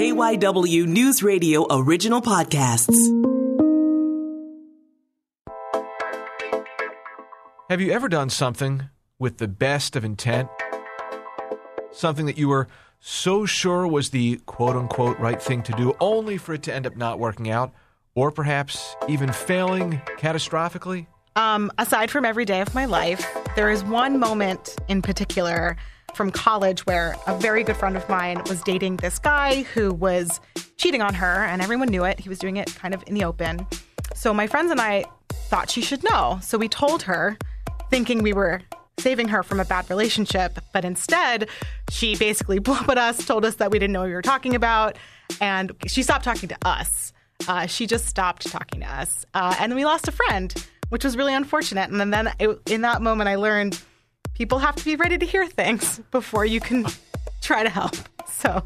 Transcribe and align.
KYW 0.00 0.86
News 0.86 1.22
Radio 1.22 1.66
original 1.70 2.22
podcasts. 2.22 2.96
Have 7.68 7.82
you 7.82 7.92
ever 7.92 8.08
done 8.08 8.30
something 8.30 8.84
with 9.18 9.36
the 9.36 9.46
best 9.46 9.96
of 9.96 10.04
intent? 10.06 10.48
Something 11.92 12.24
that 12.24 12.38
you 12.38 12.48
were 12.48 12.66
so 12.98 13.44
sure 13.44 13.86
was 13.86 14.08
the 14.08 14.36
quote 14.46 14.74
unquote 14.74 15.18
right 15.18 15.42
thing 15.42 15.62
to 15.64 15.72
do, 15.72 15.94
only 16.00 16.38
for 16.38 16.54
it 16.54 16.62
to 16.62 16.74
end 16.74 16.86
up 16.86 16.96
not 16.96 17.18
working 17.18 17.50
out, 17.50 17.74
or 18.14 18.30
perhaps 18.30 18.96
even 19.06 19.30
failing 19.30 20.00
catastrophically? 20.16 21.08
Um, 21.36 21.70
aside 21.76 22.10
from 22.10 22.24
every 22.24 22.46
day 22.46 22.62
of 22.62 22.74
my 22.74 22.86
life, 22.86 23.22
there 23.54 23.70
is 23.70 23.84
one 23.84 24.18
moment 24.18 24.76
in 24.88 25.02
particular 25.02 25.76
from 26.14 26.30
college 26.30 26.86
where 26.86 27.16
a 27.26 27.36
very 27.38 27.64
good 27.64 27.76
friend 27.76 27.96
of 27.96 28.08
mine 28.08 28.42
was 28.48 28.62
dating 28.62 28.96
this 28.96 29.18
guy 29.18 29.62
who 29.74 29.92
was 29.92 30.40
cheating 30.76 31.02
on 31.02 31.14
her, 31.14 31.44
and 31.44 31.62
everyone 31.62 31.88
knew 31.88 32.04
it. 32.04 32.20
He 32.20 32.28
was 32.28 32.38
doing 32.38 32.56
it 32.56 32.74
kind 32.74 32.94
of 32.94 33.02
in 33.06 33.14
the 33.14 33.24
open. 33.24 33.66
So 34.14 34.34
my 34.34 34.46
friends 34.46 34.70
and 34.70 34.80
I 34.80 35.04
thought 35.30 35.70
she 35.70 35.82
should 35.82 36.02
know. 36.04 36.38
So 36.42 36.58
we 36.58 36.68
told 36.68 37.02
her, 37.02 37.36
thinking 37.90 38.22
we 38.22 38.32
were 38.32 38.62
saving 38.98 39.28
her 39.28 39.42
from 39.42 39.60
a 39.60 39.64
bad 39.64 39.88
relationship. 39.90 40.58
But 40.72 40.84
instead, 40.84 41.48
she 41.90 42.16
basically 42.16 42.58
blew 42.60 42.74
up 42.74 42.88
at 42.88 42.98
us, 42.98 43.24
told 43.26 43.44
us 43.44 43.56
that 43.56 43.70
we 43.70 43.78
didn't 43.78 43.92
know 43.92 44.00
what 44.00 44.08
we 44.08 44.14
were 44.14 44.22
talking 44.22 44.54
about, 44.54 44.96
and 45.40 45.72
she 45.86 46.02
stopped 46.02 46.24
talking 46.24 46.48
to 46.48 46.58
us. 46.64 47.12
Uh, 47.48 47.66
she 47.66 47.86
just 47.86 48.06
stopped 48.06 48.50
talking 48.50 48.80
to 48.80 48.86
us. 48.86 49.24
Uh, 49.34 49.54
and 49.58 49.74
we 49.74 49.84
lost 49.84 50.08
a 50.08 50.12
friend, 50.12 50.54
which 50.90 51.04
was 51.04 51.16
really 51.16 51.34
unfortunate. 51.34 51.90
And 51.90 52.12
then 52.12 52.32
it, 52.38 52.60
in 52.66 52.82
that 52.82 53.00
moment, 53.00 53.28
I 53.28 53.36
learned 53.36 53.80
people 54.40 54.58
have 54.58 54.74
to 54.74 54.82
be 54.86 54.96
ready 54.96 55.18
to 55.18 55.26
hear 55.26 55.46
things 55.46 56.00
before 56.10 56.46
you 56.46 56.60
can 56.60 56.86
try 57.42 57.62
to 57.62 57.68
help. 57.68 57.94
So, 58.26 58.64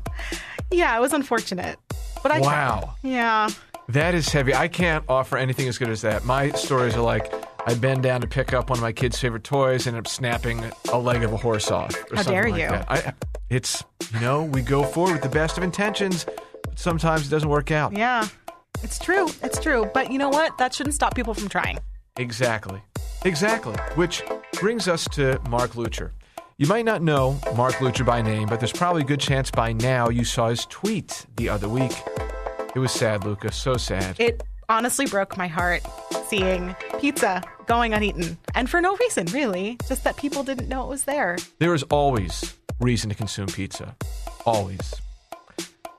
yeah, 0.70 0.96
it 0.96 1.00
was 1.00 1.12
unfortunate. 1.12 1.80
But 2.22 2.30
I 2.30 2.38
wow. 2.38 2.94
Tried. 3.00 3.10
Yeah. 3.10 3.48
That 3.88 4.14
is 4.14 4.28
heavy. 4.28 4.54
I 4.54 4.68
can't 4.68 5.04
offer 5.08 5.36
anything 5.36 5.66
as 5.66 5.76
good 5.76 5.88
as 5.88 6.02
that. 6.02 6.24
My 6.24 6.52
stories 6.52 6.94
are 6.94 7.00
like 7.00 7.34
I 7.66 7.74
bend 7.74 8.04
down 8.04 8.20
to 8.20 8.28
pick 8.28 8.52
up 8.52 8.70
one 8.70 8.78
of 8.78 8.82
my 8.82 8.92
kids' 8.92 9.18
favorite 9.18 9.42
toys 9.42 9.88
and 9.88 9.96
end 9.96 10.06
up 10.06 10.08
snapping 10.08 10.64
a 10.92 10.98
leg 10.98 11.24
of 11.24 11.32
a 11.32 11.36
horse 11.36 11.72
off. 11.72 11.92
Or 12.12 12.18
How 12.18 12.22
something 12.22 12.32
dare 12.34 12.50
like 12.50 12.60
you? 12.60 12.68
That. 12.68 12.88
I, 12.88 13.12
it's, 13.50 13.82
you 14.12 14.20
know, 14.20 14.44
we 14.44 14.62
go 14.62 14.84
forward 14.84 15.14
with 15.14 15.22
the 15.22 15.28
best 15.28 15.58
of 15.58 15.64
intentions, 15.64 16.24
but 16.62 16.78
sometimes 16.78 17.26
it 17.26 17.30
doesn't 17.30 17.48
work 17.48 17.72
out. 17.72 17.92
Yeah. 17.92 18.28
It's 18.84 19.00
true. 19.00 19.26
It's 19.42 19.58
true. 19.58 19.90
But 19.92 20.12
you 20.12 20.18
know 20.18 20.28
what? 20.28 20.56
That 20.58 20.72
shouldn't 20.72 20.94
stop 20.94 21.16
people 21.16 21.34
from 21.34 21.48
trying. 21.48 21.80
Exactly. 22.16 22.80
Exactly. 23.24 23.74
Which 23.94 24.22
brings 24.60 24.86
us 24.86 25.06
to 25.12 25.40
Mark 25.48 25.72
Leuchter. 25.72 26.10
You 26.58 26.66
might 26.66 26.84
not 26.84 27.02
know 27.02 27.40
Mark 27.56 27.74
Leuchter 27.74 28.06
by 28.06 28.22
name, 28.22 28.46
but 28.46 28.60
there's 28.60 28.72
probably 28.72 29.02
a 29.02 29.06
good 29.06 29.18
chance 29.18 29.50
by 29.50 29.72
now 29.72 30.08
you 30.08 30.24
saw 30.24 30.48
his 30.48 30.66
tweet 30.66 31.26
the 31.36 31.48
other 31.48 31.68
week. 31.68 31.92
It 32.74 32.78
was 32.78 32.92
sad, 32.92 33.24
Luca. 33.24 33.50
So 33.50 33.76
sad. 33.76 34.16
It 34.20 34.42
honestly 34.68 35.06
broke 35.06 35.36
my 35.36 35.46
heart 35.46 35.82
seeing 36.28 36.76
pizza 37.00 37.42
going 37.66 37.94
uneaten. 37.94 38.36
And 38.54 38.68
for 38.68 38.80
no 38.80 38.96
reason, 38.96 39.26
really. 39.26 39.78
Just 39.88 40.04
that 40.04 40.16
people 40.16 40.44
didn't 40.44 40.68
know 40.68 40.84
it 40.84 40.88
was 40.88 41.04
there. 41.04 41.38
There 41.58 41.74
is 41.74 41.82
always 41.84 42.54
reason 42.78 43.08
to 43.10 43.16
consume 43.16 43.46
pizza. 43.46 43.96
Always. 44.44 44.94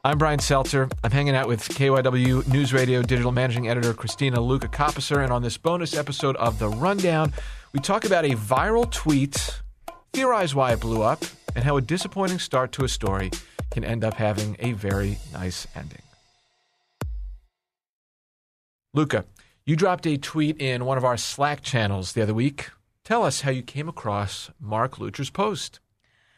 I'm 0.05 0.19
Brian 0.19 0.37
Seltzer. 0.37 0.87
I'm 1.03 1.09
hanging 1.09 1.35
out 1.35 1.47
with 1.47 1.67
KYW 1.67 2.47
News 2.49 2.71
Radio 2.73 3.01
digital 3.01 3.31
managing 3.31 3.67
editor 3.67 3.91
Christina 3.91 4.39
Luca 4.39 4.67
Coppicer, 4.67 5.21
and 5.21 5.33
on 5.33 5.41
this 5.41 5.57
bonus 5.57 5.95
episode 5.95 6.35
of 6.35 6.59
The 6.59 6.69
Rundown, 6.69 7.33
we 7.73 7.79
talk 7.79 8.05
about 8.05 8.23
a 8.23 8.35
viral 8.35 8.87
tweet, 8.91 9.61
theorize 10.13 10.53
why 10.53 10.73
it 10.73 10.79
blew 10.79 11.01
up, 11.01 11.25
and 11.55 11.63
how 11.63 11.77
a 11.77 11.81
disappointing 11.81 12.37
start 12.37 12.71
to 12.73 12.83
a 12.83 12.87
story 12.87 13.31
can 13.71 13.83
end 13.83 14.03
up 14.03 14.13
having 14.13 14.55
a 14.59 14.73
very 14.73 15.17
nice 15.33 15.65
ending. 15.73 16.03
Luca, 18.93 19.25
you 19.65 19.75
dropped 19.75 20.05
a 20.05 20.17
tweet 20.17 20.61
in 20.61 20.85
one 20.85 20.99
of 20.99 21.03
our 21.03 21.17
Slack 21.17 21.63
channels 21.63 22.13
the 22.13 22.21
other 22.21 22.35
week. 22.35 22.69
Tell 23.03 23.23
us 23.23 23.41
how 23.41 23.49
you 23.49 23.63
came 23.63 23.89
across 23.89 24.51
Mark 24.59 24.99
Leuchter's 24.99 25.31
post. 25.31 25.79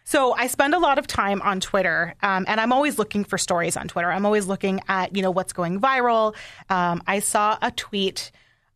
So 0.07 0.31
I 0.31 0.47
spend 0.47 0.73
a 0.73 0.79
lot 0.79 0.99
of 0.99 1.05
time 1.05 1.41
on 1.41 1.59
Twitter, 1.59 2.15
um, 2.23 2.45
and 2.47 2.61
I'm 2.61 2.71
always 2.71 2.97
looking 2.97 3.25
for 3.25 3.37
stories 3.37 3.75
on 3.75 3.89
Twitter. 3.89 4.09
I'm 4.09 4.25
always 4.25 4.45
looking 4.45 4.79
at 4.87 5.13
you 5.13 5.21
know 5.21 5.31
what's 5.31 5.51
going 5.51 5.81
viral. 5.81 6.33
Um, 6.69 7.03
I 7.05 7.19
saw 7.19 7.57
a 7.61 7.71
tweet 7.71 8.31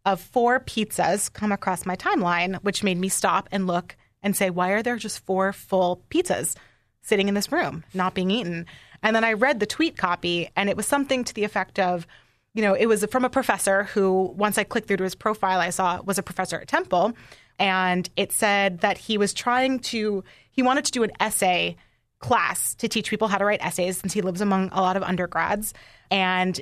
of 0.05 0.19
four 0.19 0.59
pizzas 0.59 1.31
come 1.31 1.53
across 1.53 1.85
my 1.85 1.95
timeline, 1.95 2.61
which 2.63 2.83
made 2.83 2.97
me 2.97 3.07
stop 3.07 3.47
and 3.49 3.65
look 3.65 3.95
and 4.21 4.35
say, 4.35 4.49
why 4.49 4.71
are 4.71 4.83
there 4.83 4.97
just 4.97 5.23
four 5.23 5.53
full 5.53 6.03
pizzas 6.09 6.57
sitting 7.01 7.29
in 7.29 7.33
this 7.33 7.49
room, 7.49 7.85
not 7.93 8.13
being 8.13 8.29
eaten? 8.29 8.65
And 9.01 9.15
then 9.15 9.23
I 9.23 9.31
read 9.31 9.61
the 9.61 9.65
tweet 9.65 9.95
copy, 9.95 10.49
and 10.57 10.69
it 10.69 10.75
was 10.75 10.85
something 10.85 11.23
to 11.23 11.33
the 11.33 11.45
effect 11.45 11.79
of, 11.79 12.05
you 12.53 12.61
know, 12.61 12.73
it 12.73 12.87
was 12.87 13.05
from 13.05 13.23
a 13.23 13.29
professor 13.29 13.83
who, 13.83 14.33
once 14.35 14.57
I 14.57 14.65
clicked 14.65 14.89
through 14.89 14.97
to 14.97 15.05
his 15.05 15.15
profile, 15.15 15.61
I 15.61 15.69
saw 15.69 16.01
was 16.01 16.17
a 16.17 16.23
professor 16.23 16.59
at 16.59 16.67
Temple. 16.67 17.13
And 17.59 18.09
it 18.16 18.31
said 18.31 18.79
that 18.79 18.97
he 18.97 19.17
was 19.17 19.34
trying 19.34 19.79
to, 19.79 20.23
he 20.51 20.62
wanted 20.62 20.85
to 20.85 20.91
do 20.91 21.03
an 21.03 21.12
essay 21.19 21.75
class 22.19 22.75
to 22.75 22.88
teach 22.88 23.09
people 23.09 23.28
how 23.28 23.38
to 23.38 23.45
write 23.45 23.63
essays 23.66 23.97
since 23.97 24.13
he 24.13 24.22
lives 24.22 24.41
among 24.41 24.69
a 24.72 24.81
lot 24.81 24.97
of 24.97 25.03
undergrads. 25.03 25.73
And 26.09 26.59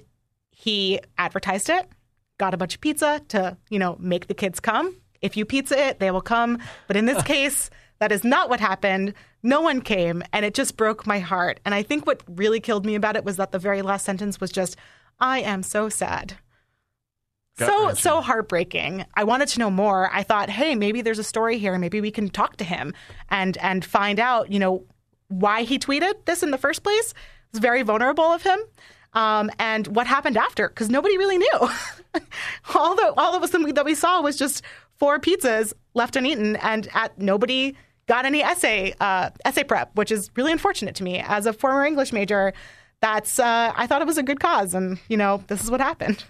he 0.52 1.00
advertised 1.18 1.70
it, 1.70 1.88
got 2.38 2.54
a 2.54 2.58
bunch 2.58 2.76
of 2.76 2.82
pizza 2.82 3.22
to, 3.30 3.58
you 3.70 3.80
know, 3.80 3.98
make 4.00 4.28
the 4.28 4.34
kids 4.34 4.60
come. 4.60 4.96
If 5.22 5.38
you 5.38 5.46
pizza 5.46 5.88
it, 5.88 6.00
they 6.00 6.12
will 6.12 6.22
come. 6.22 6.60
But 6.88 6.98
in 6.98 7.06
this 7.06 7.24
case, 7.36 7.70
that 8.00 8.12
is 8.12 8.24
not 8.24 8.50
what 8.50 8.60
happened. 8.60 9.14
No 9.44 9.62
one 9.62 9.82
came, 9.82 10.24
and 10.34 10.46
it 10.46 10.54
just 10.54 10.78
broke 10.78 11.06
my 11.06 11.20
heart. 11.20 11.60
And 11.66 11.76
I 11.76 11.84
think 11.84 12.06
what 12.06 12.24
really 12.28 12.60
killed 12.60 12.86
me 12.86 12.96
about 12.96 13.16
it 13.16 13.26
was 13.26 13.38
that 13.38 13.52
the 13.52 13.60
very 13.60 13.82
last 13.82 14.06
sentence 14.06 14.40
was 14.40 14.52
just, 14.52 14.78
I 15.20 15.40
am 15.40 15.64
so 15.64 15.90
sad. 15.90 16.38
So 17.68 17.94
so 17.94 18.22
heartbreaking. 18.22 19.06
I 19.16 19.24
wanted 19.24 19.48
to 19.50 19.60
know 19.60 19.70
more. 19.70 20.10
I 20.14 20.24
thought, 20.24 20.50
hey, 20.50 20.76
maybe 20.76 21.02
there's 21.02 21.20
a 21.20 21.24
story 21.24 21.58
here. 21.58 21.78
Maybe 21.78 22.02
we 22.02 22.12
can 22.12 22.30
talk 22.30 22.58
to 22.58 22.64
him 22.64 22.94
and 23.30 23.58
and 23.58 23.84
find 23.84 24.20
out, 24.20 24.52
you 24.52 24.60
know, 24.60 24.84
why 25.28 25.64
he 25.64 25.80
tweeted 25.80 26.26
this 26.26 26.44
in 26.44 26.52
the 26.52 26.58
first 26.58 26.84
place. 26.84 27.14
It's 27.50 27.60
very 27.60 27.82
vulnerable 27.82 28.26
of 28.26 28.44
him. 28.44 28.60
Um, 29.14 29.50
and 29.58 29.88
what 29.88 30.06
happened 30.06 30.38
after, 30.38 30.68
because 30.68 30.90
nobody 30.90 31.18
really 31.18 31.38
knew. 31.38 31.70
all 32.76 32.96
the 32.96 33.14
all 33.18 33.36
of 33.36 33.44
us 33.44 33.52
that 33.52 33.86
we 33.86 33.96
saw 33.96 34.22
was 34.22 34.38
just 34.38 34.64
four 34.98 35.20
pizzas 35.20 35.74
left 35.94 36.16
uneaten, 36.16 36.56
and 36.58 36.88
at 36.94 37.18
nobody 37.18 37.76
got 38.08 38.26
any 38.26 38.44
essay 38.44 38.94
uh, 39.00 39.30
essay 39.46 39.64
prep, 39.64 39.96
which 39.96 40.12
is 40.12 40.30
really 40.36 40.52
unfortunate 40.52 40.96
to 40.96 41.04
me 41.04 41.20
as 41.20 41.46
a 41.46 41.54
former 41.54 41.86
English 41.86 42.14
major. 42.14 42.54
That's 43.02 43.40
uh, 43.40 43.72
I 43.76 43.88
thought 43.88 44.02
it 44.02 44.08
was 44.08 44.18
a 44.18 44.24
good 44.24 44.40
cause, 44.40 44.74
and 44.74 45.00
you 45.08 45.18
know 45.18 45.44
this 45.48 45.64
is 45.64 45.72
what 45.72 45.82
happened. 45.82 46.24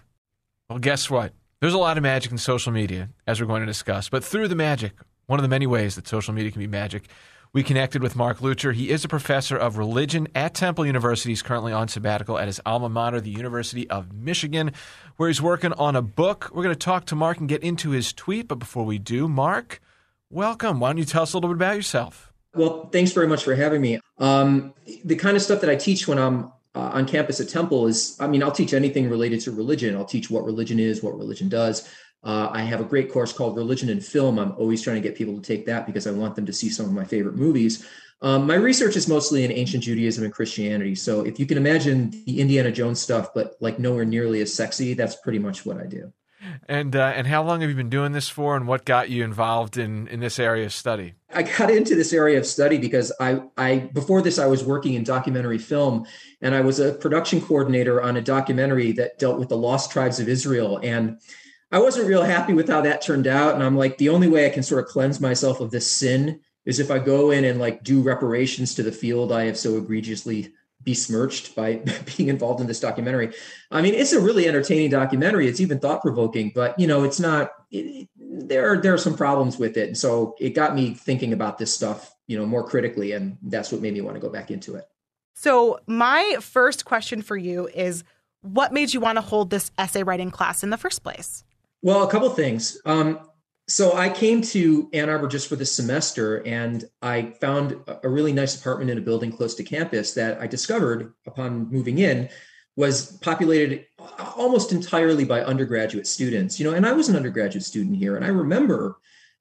Well, 0.70 0.78
guess 0.78 1.10
what? 1.10 1.34
There's 1.62 1.74
a 1.74 1.80
lot 1.80 1.98
of 1.98 2.04
magic 2.04 2.32
in 2.32 2.38
social 2.38 2.72
media, 2.72 3.10
as 3.26 3.42
we're 3.42 3.48
going 3.48 3.62
to 3.62 3.66
discuss. 3.66 4.08
But 4.08 4.24
through 4.24 4.50
the 4.50 4.56
magic, 4.56 4.94
one 5.26 5.40
of 5.40 5.42
the 5.42 5.50
many 5.50 5.66
ways 5.66 5.96
that 5.96 6.08
social 6.08 6.32
media 6.32 6.52
can 6.52 6.60
be 6.60 6.68
magic, 6.68 7.06
we 7.54 7.64
connected 7.64 8.04
with 8.04 8.16
Mark 8.16 8.38
Leuchter. 8.38 8.72
He 8.72 8.92
is 8.92 9.04
a 9.04 9.08
professor 9.08 9.58
of 9.58 9.80
religion 9.80 10.28
at 10.36 10.54
Temple 10.54 10.86
University. 10.86 11.32
He's 11.32 11.42
currently 11.42 11.74
on 11.74 11.88
sabbatical 11.88 12.38
at 12.38 12.46
his 12.46 12.62
alma 12.68 12.88
mater, 12.88 13.20
the 13.20 13.32
University 13.32 13.90
of 13.90 14.14
Michigan, 14.14 14.72
where 15.18 15.28
he's 15.28 15.42
working 15.42 15.74
on 15.74 15.96
a 15.96 16.04
book. 16.04 16.52
We're 16.54 16.62
going 16.62 16.76
to 16.76 16.80
talk 16.80 17.06
to 17.06 17.16
Mark 17.16 17.40
and 17.40 17.50
get 17.50 17.64
into 17.64 17.90
his 17.90 18.14
tweet. 18.14 18.48
But 18.48 18.60
before 18.60 18.86
we 18.86 19.00
do, 19.00 19.28
Mark, 19.28 19.82
welcome. 20.30 20.80
Why 20.80 20.90
don't 20.90 21.00
you 21.00 21.06
tell 21.06 21.24
us 21.24 21.34
a 21.34 21.38
little 21.38 21.50
bit 21.50 21.56
about 21.56 21.78
yourself? 21.78 22.32
Well, 22.54 22.90
thanks 22.92 23.12
very 23.12 23.28
much 23.28 23.44
for 23.44 23.56
having 23.56 23.82
me. 23.82 24.00
Um, 24.20 24.76
the 25.04 25.16
kind 25.16 25.36
of 25.36 25.42
stuff 25.42 25.62
that 25.62 25.70
I 25.72 25.76
teach 25.76 26.08
when 26.08 26.20
I'm 26.20 26.52
uh, 26.80 26.92
on 26.94 27.06
campus 27.06 27.42
at 27.42 27.50
Temple 27.50 27.88
is, 27.88 28.16
I 28.20 28.28
mean, 28.28 28.42
I'll 28.42 28.52
teach 28.52 28.74
anything 28.74 29.10
related 29.10 29.42
to 29.42 29.52
religion. 29.52 29.96
I'll 29.96 30.06
teach 30.06 30.30
what 30.30 30.46
religion 30.46 30.80
is, 30.80 31.04
what 31.04 31.18
religion 31.18 31.50
does. 31.50 31.90
Uh, 32.24 32.50
I 32.52 32.62
have 32.62 32.80
a 32.80 32.86
great 32.86 33.12
course 33.12 33.34
called 33.34 33.58
Religion 33.58 33.90
and 33.90 34.04
Film. 34.04 34.40
I'm 34.40 34.54
always 34.54 34.82
trying 34.82 34.96
to 34.96 35.02
get 35.02 35.18
people 35.18 35.36
to 35.36 35.42
take 35.42 35.66
that 35.66 35.86
because 35.86 36.08
I 36.08 36.12
want 36.12 36.36
them 36.36 36.46
to 36.46 36.54
see 36.54 36.70
some 36.70 36.86
of 36.86 36.94
my 36.94 37.04
favorite 37.04 37.36
movies. 37.36 37.86
Um, 38.22 38.48
my 38.48 38.56
research 38.56 38.96
is 38.96 39.08
mostly 39.08 39.44
in 39.44 39.52
ancient 39.52 39.84
Judaism 39.84 40.24
and 40.24 40.34
Christianity. 40.34 40.96
So 40.96 41.26
if 41.26 41.40
you 41.40 41.46
can 41.46 41.58
imagine 41.58 42.12
the 42.26 42.40
Indiana 42.40 42.72
Jones 42.72 43.00
stuff, 43.00 43.34
but 43.34 43.56
like 43.60 43.80
nowhere 43.80 44.06
nearly 44.06 44.42
as 44.42 44.54
sexy, 44.54 44.94
that's 44.94 45.16
pretty 45.16 45.40
much 45.40 45.66
what 45.66 45.78
I 45.78 45.86
do. 45.86 46.14
And 46.68 46.96
uh, 46.96 47.14
and 47.16 47.28
how 47.28 47.44
long 47.44 47.62
have 47.62 47.70
you 47.70 47.76
been 47.76 47.90
doing 47.90 48.14
this 48.14 48.30
for, 48.30 48.56
and 48.56 48.68
what 48.68 48.86
got 48.86 49.10
you 49.10 49.24
involved 49.24 49.78
in 49.78 50.08
in 50.08 50.20
this 50.20 50.40
area 50.40 50.66
of 50.66 50.74
study? 50.74 51.16
I 51.34 51.44
got 51.44 51.70
into 51.70 51.96
this 51.96 52.14
area 52.14 52.38
of 52.38 52.46
study 52.46 52.78
because 52.78 53.12
I 53.20 53.42
I 53.58 53.90
before 53.94 54.22
this 54.22 54.40
I 54.40 54.48
was 54.48 54.64
working 54.64 54.94
in 54.94 55.04
documentary 55.04 55.58
film, 55.58 56.06
and 56.42 56.56
I 56.56 56.62
was 56.62 56.80
a 56.80 56.94
production 56.94 57.42
coordinator 57.42 58.02
on 58.02 58.16
a 58.16 58.22
documentary 58.22 58.92
that 58.94 59.20
dealt 59.20 59.40
with 59.40 59.50
the 59.50 59.58
lost 59.58 59.92
tribes 59.92 60.20
of 60.20 60.30
Israel, 60.30 60.80
and 60.82 61.20
I 61.72 61.80
wasn't 61.80 62.08
real 62.08 62.24
happy 62.24 62.54
with 62.54 62.70
how 62.70 62.82
that 62.82 63.02
turned 63.02 63.28
out. 63.28 63.54
And 63.54 63.64
I'm 63.64 63.78
like, 63.78 63.98
the 63.98 64.10
only 64.10 64.28
way 64.28 64.46
I 64.46 64.50
can 64.50 64.64
sort 64.64 64.84
of 64.84 64.90
cleanse 64.90 65.20
myself 65.20 65.60
of 65.60 65.72
this 65.72 65.90
sin 65.90 66.40
is 66.66 66.80
if 66.80 66.90
I 66.92 67.00
go 67.00 67.32
in 67.32 67.44
and 67.46 67.60
like 67.60 67.84
do 67.84 68.02
reparations 68.02 68.76
to 68.76 68.84
the 68.84 68.92
field 68.92 69.32
I 69.32 69.46
have 69.46 69.58
so 69.58 69.78
egregiously 69.78 70.54
besmirched 70.90 71.56
by 71.56 71.76
being 72.18 72.30
involved 72.30 72.62
in 72.62 72.66
this 72.66 72.80
documentary. 72.80 73.32
I 73.70 73.84
mean, 73.84 73.94
it's 73.94 74.12
a 74.12 74.20
really 74.20 74.48
entertaining 74.48 74.90
documentary. 74.90 75.48
It's 75.48 75.60
even 75.60 75.80
thought 75.80 76.02
provoking, 76.02 76.52
but 76.56 76.78
you 76.80 76.88
know, 76.88 77.04
it's 77.04 77.20
not. 77.20 77.52
It, 77.70 78.10
there 78.18 78.72
are 78.72 78.82
there 78.82 78.94
are 78.94 78.98
some 78.98 79.16
problems 79.16 79.60
with 79.60 79.78
it, 79.78 79.88
and 79.88 79.98
so 79.98 80.36
it 80.40 80.52
got 80.52 80.74
me 80.74 80.96
thinking 80.96 81.34
about 81.34 81.60
this 81.60 81.72
stuff, 81.72 82.16
you 82.26 82.38
know, 82.38 82.46
more 82.46 82.68
critically, 82.68 83.12
and 83.12 83.38
that's 83.44 83.72
what 83.72 83.82
made 83.82 83.94
me 83.94 84.02
want 84.02 84.16
to 84.16 84.20
go 84.20 84.30
back 84.30 84.50
into 84.50 84.76
it. 84.76 84.86
So, 85.36 85.80
my 85.86 86.38
first 86.42 86.86
question 86.86 87.22
for 87.22 87.38
you 87.38 87.68
is 87.68 88.04
what 88.42 88.74
made 88.74 88.94
you 88.94 89.00
want 89.00 89.18
to 89.18 89.22
hold 89.22 89.52
this 89.52 89.72
essay 89.78 90.02
writing 90.02 90.32
class 90.32 90.64
in 90.64 90.72
the 90.72 90.78
first 90.78 91.04
place? 91.04 91.44
Well, 91.84 92.04
a 92.04 92.12
couple 92.12 92.30
things. 92.32 92.82
Um, 92.86 93.20
so 93.70 93.96
I 93.96 94.10
came 94.10 94.42
to 94.42 94.90
Ann 94.94 95.10
Arbor 95.10 95.28
just 95.28 95.48
for 95.48 95.56
the 95.56 95.66
semester, 95.66 96.46
and 96.46 96.84
I 97.04 97.34
found 97.40 97.80
a 98.04 98.10
really 98.10 98.34
nice 98.34 98.60
apartment 98.60 98.90
in 98.90 98.98
a 98.98 99.02
building 99.02 99.32
close 99.32 99.54
to 99.56 99.64
campus 99.64 100.14
that 100.16 100.42
I 100.42 100.48
discovered 100.48 101.14
upon 101.28 101.70
moving 101.70 102.00
in 102.00 102.30
was 102.76 103.18
populated 103.18 103.86
almost 104.36 104.72
entirely 104.72 105.24
by 105.24 105.44
undergraduate 105.44 106.08
students. 106.08 106.60
You 106.60 106.70
know, 106.70 106.76
and 106.76 106.86
I 106.86 106.94
was 106.94 107.10
an 107.10 107.16
undergraduate 107.16 107.64
student 107.64 107.96
here, 107.98 108.16
and 108.16 108.26
I 108.26 108.30
remember 108.30 108.98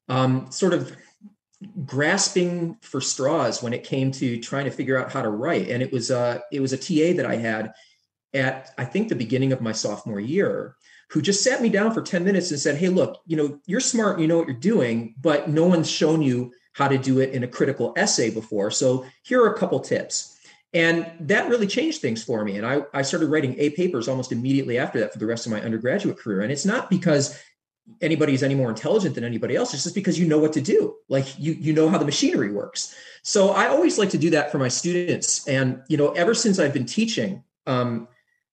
um, 0.09 0.51
sort 0.51 0.73
of 0.73 0.95
grasping 1.85 2.77
for 2.81 3.01
straws 3.01 3.63
when 3.63 3.73
it 3.73 3.83
came 3.83 4.11
to 4.11 4.39
trying 4.39 4.65
to 4.65 4.71
figure 4.71 4.97
out 4.97 5.11
how 5.11 5.23
to 5.23 5.29
write. 5.29 5.69
And 5.69 5.81
it 5.81 5.91
was 5.91 6.11
a 6.11 6.43
it 6.51 6.59
was 6.59 6.71
a 6.71 6.77
TA 6.77 7.17
that 7.17 7.25
I 7.25 7.37
had 7.37 7.73
at 8.35 8.75
I 8.77 8.85
think 8.85 9.09
the 9.09 9.15
beginning 9.15 9.53
of 9.53 9.61
my 9.61 9.71
sophomore 9.71 10.19
year 10.19 10.75
who 11.09 11.21
just 11.21 11.43
sat 11.43 11.61
me 11.61 11.69
down 11.69 11.93
for 11.93 12.01
10 12.01 12.23
minutes 12.23 12.51
and 12.51 12.59
said, 12.59 12.77
Hey, 12.77 12.89
look, 12.89 13.21
you 13.25 13.35
know, 13.35 13.59
you're 13.65 13.79
smart, 13.79 14.19
you 14.19 14.27
know 14.27 14.37
what 14.37 14.47
you're 14.47 14.57
doing, 14.57 15.15
but 15.19 15.49
no 15.49 15.65
one's 15.65 15.89
shown 15.89 16.21
you 16.21 16.51
how 16.73 16.87
to 16.87 16.97
do 16.97 17.19
it 17.19 17.31
in 17.31 17.43
a 17.43 17.47
critical 17.47 17.93
essay 17.97 18.29
before. 18.29 18.71
So 18.71 19.05
here 19.23 19.43
are 19.43 19.53
a 19.53 19.57
couple 19.57 19.79
tips. 19.79 20.37
And 20.73 21.11
that 21.21 21.49
really 21.49 21.65
changed 21.65 21.99
things 21.99 22.23
for 22.23 22.45
me. 22.45 22.57
And 22.57 22.65
I, 22.65 22.83
I 22.93 23.01
started 23.01 23.29
writing 23.29 23.55
A 23.57 23.71
papers 23.71 24.07
almost 24.07 24.31
immediately 24.31 24.77
after 24.77 24.99
that 24.99 25.11
for 25.11 25.17
the 25.17 25.25
rest 25.25 25.47
of 25.47 25.51
my 25.51 25.61
undergraduate 25.61 26.19
career. 26.19 26.41
And 26.41 26.51
it's 26.51 26.65
not 26.65 26.91
because 26.91 27.37
anybody's 28.01 28.43
any 28.43 28.53
more 28.53 28.69
intelligent 28.69 29.15
than 29.15 29.23
anybody 29.23 29.55
else. 29.55 29.73
It's 29.73 29.83
just 29.83 29.95
because 29.95 30.19
you 30.19 30.27
know 30.27 30.37
what 30.37 30.53
to 30.53 30.61
do. 30.61 30.95
Like 31.09 31.39
you, 31.39 31.53
you 31.53 31.73
know 31.73 31.89
how 31.89 31.97
the 31.97 32.05
machinery 32.05 32.51
works. 32.51 32.95
So 33.23 33.49
I 33.49 33.67
always 33.67 33.97
like 33.97 34.11
to 34.11 34.19
do 34.19 34.29
that 34.29 34.51
for 34.51 34.59
my 34.59 34.67
students. 34.67 35.47
And, 35.47 35.81
you 35.87 35.97
know, 35.97 36.11
ever 36.11 36.35
since 36.35 36.59
I've 36.59 36.73
been 36.73 36.85
teaching, 36.85 37.43
um, 37.65 38.07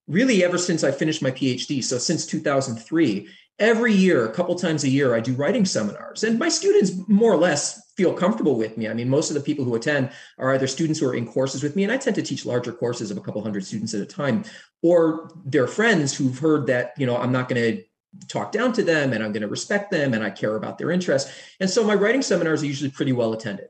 really 0.06 0.44
ever 0.44 0.58
since 0.58 0.84
I 0.84 0.90
finished 0.90 1.22
my 1.22 1.30
PhD, 1.30 1.82
so 1.82 1.98
since 1.98 2.26
2003, 2.26 3.28
every 3.58 3.92
year, 3.92 4.26
a 4.26 4.32
couple 4.32 4.54
times 4.54 4.84
a 4.84 4.88
year, 4.88 5.14
I 5.14 5.20
do 5.20 5.34
writing 5.34 5.64
seminars. 5.64 6.24
And 6.24 6.38
my 6.38 6.48
students 6.48 6.92
more 7.08 7.32
or 7.32 7.38
less 7.38 7.90
feel 7.96 8.12
comfortable 8.12 8.56
with 8.56 8.76
me. 8.76 8.88
I 8.88 8.94
mean, 8.94 9.08
most 9.08 9.30
of 9.30 9.34
the 9.34 9.40
people 9.40 9.64
who 9.64 9.74
attend 9.74 10.10
are 10.38 10.54
either 10.54 10.66
students 10.66 11.00
who 11.00 11.08
are 11.08 11.14
in 11.14 11.26
courses 11.26 11.62
with 11.62 11.76
me, 11.76 11.82
and 11.82 11.92
I 11.92 11.96
tend 11.96 12.16
to 12.16 12.22
teach 12.22 12.44
larger 12.44 12.72
courses 12.72 13.10
of 13.10 13.16
a 13.16 13.20
couple 13.20 13.42
hundred 13.42 13.64
students 13.64 13.94
at 13.94 14.02
a 14.02 14.06
time, 14.06 14.44
or 14.82 15.30
they're 15.44 15.66
friends 15.66 16.16
who've 16.16 16.38
heard 16.38 16.66
that, 16.66 16.92
you 16.98 17.06
know, 17.06 17.16
I'm 17.16 17.32
not 17.32 17.48
going 17.48 17.62
to 17.62 17.82
talk 18.28 18.52
down 18.52 18.72
to 18.74 18.82
them 18.82 19.12
and 19.12 19.22
I'm 19.22 19.32
going 19.32 19.42
to 19.42 19.48
respect 19.48 19.90
them 19.90 20.14
and 20.14 20.24
I 20.24 20.30
care 20.30 20.56
about 20.56 20.78
their 20.78 20.90
interests. 20.90 21.32
And 21.60 21.68
so 21.68 21.84
my 21.84 21.94
writing 21.94 22.22
seminars 22.22 22.62
are 22.62 22.66
usually 22.66 22.90
pretty 22.90 23.12
well 23.12 23.32
attended. 23.32 23.68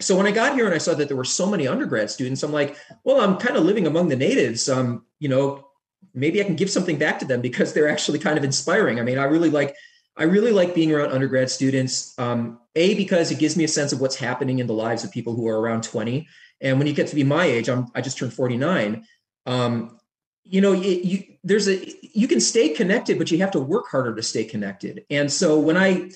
So 0.00 0.16
when 0.16 0.26
I 0.26 0.32
got 0.32 0.54
here 0.54 0.66
and 0.66 0.74
I 0.74 0.78
saw 0.78 0.94
that 0.94 1.08
there 1.08 1.16
were 1.16 1.24
so 1.24 1.46
many 1.46 1.68
undergrad 1.68 2.10
students, 2.10 2.42
I'm 2.42 2.52
like, 2.52 2.76
well, 3.04 3.20
I'm 3.20 3.36
kind 3.36 3.56
of 3.56 3.64
living 3.64 3.86
among 3.86 4.08
the 4.08 4.16
natives. 4.16 4.68
Um, 4.68 5.04
you 5.18 5.28
know, 5.28 5.68
maybe 6.14 6.40
I 6.40 6.44
can 6.44 6.56
give 6.56 6.70
something 6.70 6.98
back 6.98 7.18
to 7.20 7.24
them 7.24 7.40
because 7.40 7.72
they're 7.72 7.88
actually 7.88 8.18
kind 8.18 8.36
of 8.36 8.44
inspiring. 8.44 8.98
I 8.98 9.02
mean, 9.02 9.18
I 9.18 9.24
really 9.24 9.50
like 9.50 9.76
I 10.16 10.24
really 10.24 10.52
like 10.52 10.74
being 10.74 10.92
around 10.92 11.12
undergrad 11.12 11.50
students. 11.50 12.16
Um, 12.18 12.60
a 12.76 12.94
because 12.94 13.30
it 13.30 13.38
gives 13.38 13.56
me 13.56 13.64
a 13.64 13.68
sense 13.68 13.92
of 13.92 14.00
what's 14.00 14.16
happening 14.16 14.58
in 14.58 14.66
the 14.66 14.74
lives 14.74 15.04
of 15.04 15.10
people 15.10 15.34
who 15.34 15.48
are 15.48 15.60
around 15.60 15.82
20. 15.82 16.26
And 16.60 16.78
when 16.78 16.86
you 16.86 16.92
get 16.92 17.08
to 17.08 17.14
be 17.14 17.24
my 17.24 17.44
age, 17.44 17.68
I'm 17.68 17.86
I 17.94 18.00
just 18.00 18.18
turned 18.18 18.32
49. 18.32 19.04
Um, 19.46 19.98
you 20.44 20.60
know, 20.60 20.72
you, 20.72 20.90
you 20.90 21.24
there's 21.42 21.68
a 21.68 21.94
you 22.02 22.28
can 22.28 22.40
stay 22.40 22.70
connected, 22.70 23.18
but 23.18 23.30
you 23.30 23.38
have 23.38 23.50
to 23.52 23.60
work 23.60 23.86
harder 23.90 24.14
to 24.14 24.22
stay 24.22 24.44
connected. 24.44 25.04
And 25.10 25.32
so 25.32 25.58
when 25.58 25.76
I 25.76 26.10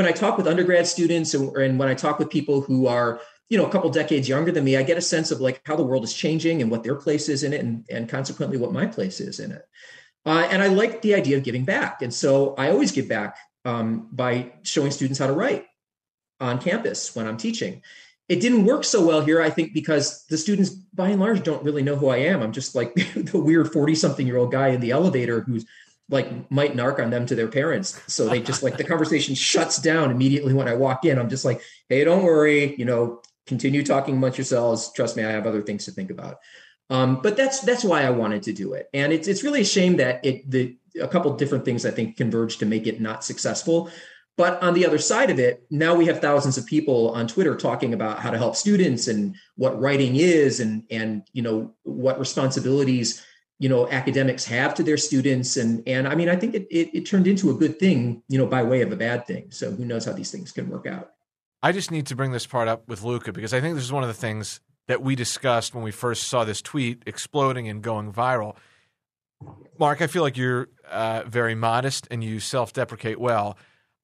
when 0.00 0.08
I 0.08 0.12
talk 0.12 0.38
with 0.38 0.46
undergrad 0.46 0.86
students 0.86 1.34
and, 1.34 1.54
and 1.58 1.78
when 1.78 1.86
I 1.86 1.92
talk 1.92 2.18
with 2.18 2.30
people 2.30 2.62
who 2.62 2.86
are 2.86 3.20
you 3.50 3.58
know 3.58 3.66
a 3.66 3.70
couple 3.70 3.90
decades 3.90 4.26
younger 4.26 4.50
than 4.50 4.64
me 4.64 4.78
i 4.78 4.82
get 4.82 4.96
a 4.96 5.02
sense 5.02 5.30
of 5.30 5.42
like 5.42 5.60
how 5.66 5.76
the 5.76 5.82
world 5.82 6.04
is 6.04 6.14
changing 6.14 6.62
and 6.62 6.70
what 6.70 6.82
their 6.82 6.94
place 6.94 7.28
is 7.28 7.42
in 7.42 7.52
it 7.52 7.60
and, 7.60 7.84
and 7.90 8.08
consequently 8.08 8.56
what 8.56 8.72
my 8.72 8.86
place 8.86 9.20
is 9.20 9.40
in 9.40 9.52
it. 9.52 9.62
Uh, 10.24 10.48
and 10.50 10.62
i 10.62 10.68
like 10.68 11.02
the 11.02 11.14
idea 11.14 11.36
of 11.36 11.44
giving 11.44 11.66
back. 11.66 12.00
And 12.00 12.14
so 12.14 12.54
i 12.54 12.70
always 12.70 12.92
give 12.92 13.08
back 13.08 13.36
um, 13.66 14.08
by 14.10 14.52
showing 14.62 14.90
students 14.90 15.18
how 15.18 15.26
to 15.26 15.34
write 15.34 15.66
on 16.40 16.62
campus 16.62 17.14
when 17.14 17.26
i'm 17.26 17.36
teaching. 17.36 17.82
It 18.30 18.40
didn't 18.40 18.64
work 18.64 18.84
so 18.84 19.04
well 19.04 19.20
here 19.20 19.42
i 19.42 19.50
think 19.50 19.74
because 19.74 20.24
the 20.30 20.38
students 20.38 20.70
by 20.70 21.10
and 21.10 21.20
large 21.20 21.42
don't 21.42 21.62
really 21.62 21.82
know 21.82 21.96
who 21.96 22.08
i 22.08 22.16
am. 22.32 22.40
I'm 22.40 22.52
just 22.52 22.74
like 22.74 22.94
the 23.14 23.38
weird 23.38 23.70
40 23.70 23.94
something 23.96 24.26
year 24.26 24.38
old 24.38 24.52
guy 24.52 24.68
in 24.68 24.80
the 24.80 24.92
elevator 24.92 25.42
who's 25.42 25.66
like 26.10 26.50
might 26.50 26.76
narc 26.76 27.02
on 27.02 27.10
them 27.10 27.24
to 27.26 27.34
their 27.34 27.48
parents. 27.48 28.00
So 28.12 28.28
they 28.28 28.40
just 28.40 28.62
like 28.62 28.76
the 28.76 28.84
conversation 28.84 29.34
shuts 29.34 29.78
down 29.78 30.10
immediately 30.10 30.52
when 30.52 30.68
I 30.68 30.74
walk 30.74 31.04
in. 31.04 31.18
I'm 31.18 31.30
just 31.30 31.44
like, 31.44 31.62
hey, 31.88 32.04
don't 32.04 32.24
worry, 32.24 32.74
you 32.76 32.84
know, 32.84 33.22
continue 33.46 33.84
talking 33.84 34.16
amongst 34.16 34.36
yourselves. 34.36 34.92
Trust 34.92 35.16
me, 35.16 35.24
I 35.24 35.30
have 35.30 35.46
other 35.46 35.62
things 35.62 35.84
to 35.84 35.92
think 35.92 36.10
about. 36.10 36.38
Um, 36.90 37.22
but 37.22 37.36
that's 37.36 37.60
that's 37.60 37.84
why 37.84 38.02
I 38.02 38.10
wanted 38.10 38.42
to 38.44 38.52
do 38.52 38.72
it, 38.72 38.88
and 38.92 39.12
it's 39.12 39.28
it's 39.28 39.44
really 39.44 39.60
a 39.60 39.64
shame 39.64 39.96
that 39.98 40.24
it 40.24 40.50
the 40.50 40.76
a 41.00 41.06
couple 41.06 41.32
different 41.36 41.64
things 41.64 41.86
I 41.86 41.92
think 41.92 42.16
converge 42.16 42.58
to 42.58 42.66
make 42.66 42.88
it 42.88 43.00
not 43.00 43.22
successful. 43.22 43.90
But 44.36 44.60
on 44.62 44.74
the 44.74 44.86
other 44.86 44.98
side 44.98 45.30
of 45.30 45.38
it, 45.38 45.64
now 45.70 45.94
we 45.94 46.06
have 46.06 46.20
thousands 46.20 46.58
of 46.58 46.66
people 46.66 47.10
on 47.10 47.28
Twitter 47.28 47.54
talking 47.54 47.94
about 47.94 48.20
how 48.20 48.30
to 48.30 48.38
help 48.38 48.56
students 48.56 49.06
and 49.06 49.36
what 49.56 49.80
writing 49.80 50.16
is, 50.16 50.58
and 50.58 50.82
and 50.90 51.22
you 51.32 51.42
know 51.42 51.74
what 51.84 52.18
responsibilities 52.18 53.24
you 53.60 53.68
know 53.68 53.88
academics 53.90 54.44
have 54.46 54.74
to 54.74 54.82
their 54.82 54.96
students, 54.96 55.56
and 55.56 55.86
and 55.86 56.08
I 56.08 56.16
mean 56.16 56.28
I 56.28 56.34
think 56.34 56.54
it, 56.54 56.66
it, 56.70 56.90
it 56.92 57.06
turned 57.06 57.28
into 57.28 57.50
a 57.50 57.54
good 57.54 57.78
thing, 57.78 58.22
you 58.28 58.38
know, 58.38 58.46
by 58.46 58.64
way 58.64 58.80
of 58.80 58.90
a 58.90 58.96
bad 58.96 59.26
thing. 59.26 59.52
So 59.52 59.70
who 59.70 59.84
knows 59.84 60.06
how 60.06 60.12
these 60.12 60.32
things 60.32 60.50
can 60.50 60.68
work 60.68 60.86
out. 60.86 61.12
I 61.62 61.70
just 61.72 61.90
need 61.90 62.06
to 62.06 62.16
bring 62.16 62.32
this 62.32 62.46
part 62.46 62.68
up 62.68 62.88
with 62.88 63.02
Luca 63.02 63.32
because 63.32 63.52
I 63.52 63.60
think 63.60 63.74
this 63.74 63.84
is 63.84 63.92
one 63.92 64.02
of 64.02 64.08
the 64.08 64.14
things 64.14 64.60
that 64.88 65.02
we 65.02 65.14
discussed 65.14 65.74
when 65.74 65.84
we 65.84 65.92
first 65.92 66.24
saw 66.24 66.42
this 66.42 66.62
tweet 66.62 67.02
exploding 67.06 67.68
and 67.68 67.82
going 67.82 68.12
viral. 68.12 68.56
Mark, 69.78 70.02
I 70.02 70.06
feel 70.06 70.22
like 70.22 70.36
you're 70.36 70.68
uh, 70.90 71.22
very 71.26 71.54
modest 71.54 72.08
and 72.10 72.24
you 72.24 72.40
self 72.40 72.72
deprecate 72.72 73.20
well. 73.20 73.58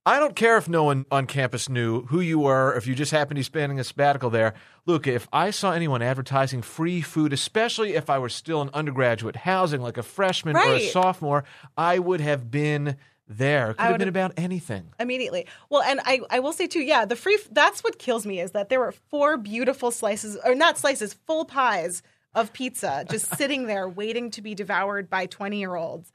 I 0.06 0.20
don't 0.20 0.36
care 0.36 0.56
if 0.56 0.68
no 0.68 0.84
one 0.84 1.04
on 1.10 1.26
campus 1.26 1.68
knew 1.68 2.02
who 2.02 2.20
you 2.20 2.38
were, 2.38 2.72
if 2.76 2.86
you 2.86 2.94
just 2.94 3.10
happened 3.10 3.30
to 3.30 3.40
be 3.40 3.42
spending 3.42 3.80
a 3.80 3.84
sabbatical 3.84 4.30
there. 4.30 4.54
Luca, 4.86 5.12
if 5.12 5.26
I 5.32 5.50
saw 5.50 5.72
anyone 5.72 6.00
advertising 6.00 6.62
free 6.62 7.00
food, 7.00 7.32
especially 7.32 7.94
if 7.94 8.08
I 8.08 8.20
were 8.20 8.28
still 8.28 8.62
in 8.62 8.70
undergraduate 8.72 9.34
housing, 9.34 9.80
like 9.80 9.98
a 9.98 10.04
freshman 10.04 10.54
right. 10.54 10.68
or 10.68 10.74
a 10.74 10.88
sophomore, 10.90 11.42
I 11.76 11.98
would 11.98 12.20
have 12.20 12.52
been 12.52 12.96
there. 13.26 13.74
Could 13.74 13.80
have 13.80 13.98
been 13.98 14.06
about 14.06 14.34
anything. 14.36 14.90
Immediately. 15.00 15.48
Well, 15.70 15.82
and 15.82 16.00
I, 16.04 16.20
I 16.30 16.38
will 16.38 16.52
say 16.52 16.68
too, 16.68 16.82
yeah, 16.82 17.04
the 17.04 17.16
free 17.16 17.40
that's 17.50 17.82
what 17.82 17.98
kills 17.98 18.24
me 18.24 18.40
is 18.40 18.52
that 18.52 18.68
there 18.68 18.78
were 18.78 18.92
four 18.92 19.36
beautiful 19.36 19.90
slices 19.90 20.38
or 20.44 20.54
not 20.54 20.78
slices, 20.78 21.14
full 21.14 21.44
pies 21.44 22.04
of 22.32 22.52
pizza 22.52 23.04
just 23.10 23.34
sitting 23.36 23.66
there 23.66 23.88
waiting 23.88 24.30
to 24.30 24.42
be 24.42 24.54
devoured 24.54 25.10
by 25.10 25.26
20 25.26 25.58
year 25.58 25.74
olds. 25.74 26.12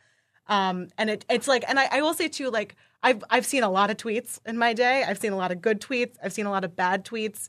Um, 0.51 0.89
and 0.97 1.09
it, 1.09 1.25
it's 1.29 1.47
like, 1.47 1.63
and 1.69 1.79
I, 1.79 1.87
I 1.89 2.01
will 2.01 2.13
say 2.13 2.27
too, 2.27 2.51
like 2.51 2.75
I've 3.01 3.23
I've 3.29 3.45
seen 3.45 3.63
a 3.63 3.69
lot 3.69 3.89
of 3.89 3.95
tweets 3.95 4.39
in 4.45 4.57
my 4.57 4.73
day. 4.73 5.03
I've 5.07 5.17
seen 5.17 5.31
a 5.31 5.37
lot 5.37 5.53
of 5.53 5.61
good 5.61 5.79
tweets. 5.79 6.17
I've 6.21 6.33
seen 6.33 6.45
a 6.45 6.51
lot 6.51 6.65
of 6.65 6.75
bad 6.75 7.05
tweets. 7.05 7.47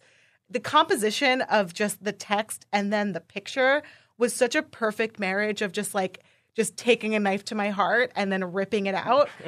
The 0.48 0.60
composition 0.60 1.42
of 1.42 1.74
just 1.74 2.04
the 2.04 2.12
text 2.12 2.64
and 2.72 2.92
then 2.92 3.12
the 3.12 3.20
picture 3.20 3.82
was 4.18 4.32
such 4.32 4.54
a 4.54 4.62
perfect 4.62 5.18
marriage 5.18 5.62
of 5.62 5.72
just 5.72 5.96
like 5.96 6.22
just 6.54 6.76
taking 6.76 7.16
a 7.16 7.18
knife 7.18 7.44
to 7.46 7.56
my 7.56 7.70
heart 7.70 8.12
and 8.14 8.30
then 8.30 8.52
ripping 8.52 8.86
it 8.86 8.94
out. 8.94 9.28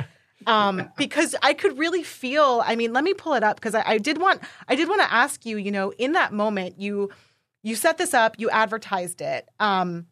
Um, 0.46 0.90
because 0.98 1.34
I 1.42 1.54
could 1.54 1.78
really 1.78 2.02
feel. 2.02 2.62
I 2.66 2.76
mean, 2.76 2.92
let 2.92 3.02
me 3.02 3.14
pull 3.14 3.32
it 3.32 3.42
up 3.42 3.56
because 3.56 3.74
I, 3.74 3.82
I 3.86 3.96
did 3.96 4.20
want. 4.20 4.42
I 4.68 4.74
did 4.74 4.90
want 4.90 5.00
to 5.00 5.10
ask 5.10 5.46
you. 5.46 5.56
You 5.56 5.70
know, 5.70 5.90
in 5.92 6.12
that 6.12 6.34
moment, 6.34 6.78
you 6.78 7.08
you 7.62 7.74
set 7.76 7.96
this 7.96 8.12
up. 8.12 8.34
You 8.38 8.50
advertised 8.50 9.22
it. 9.22 9.48
Um, 9.58 10.06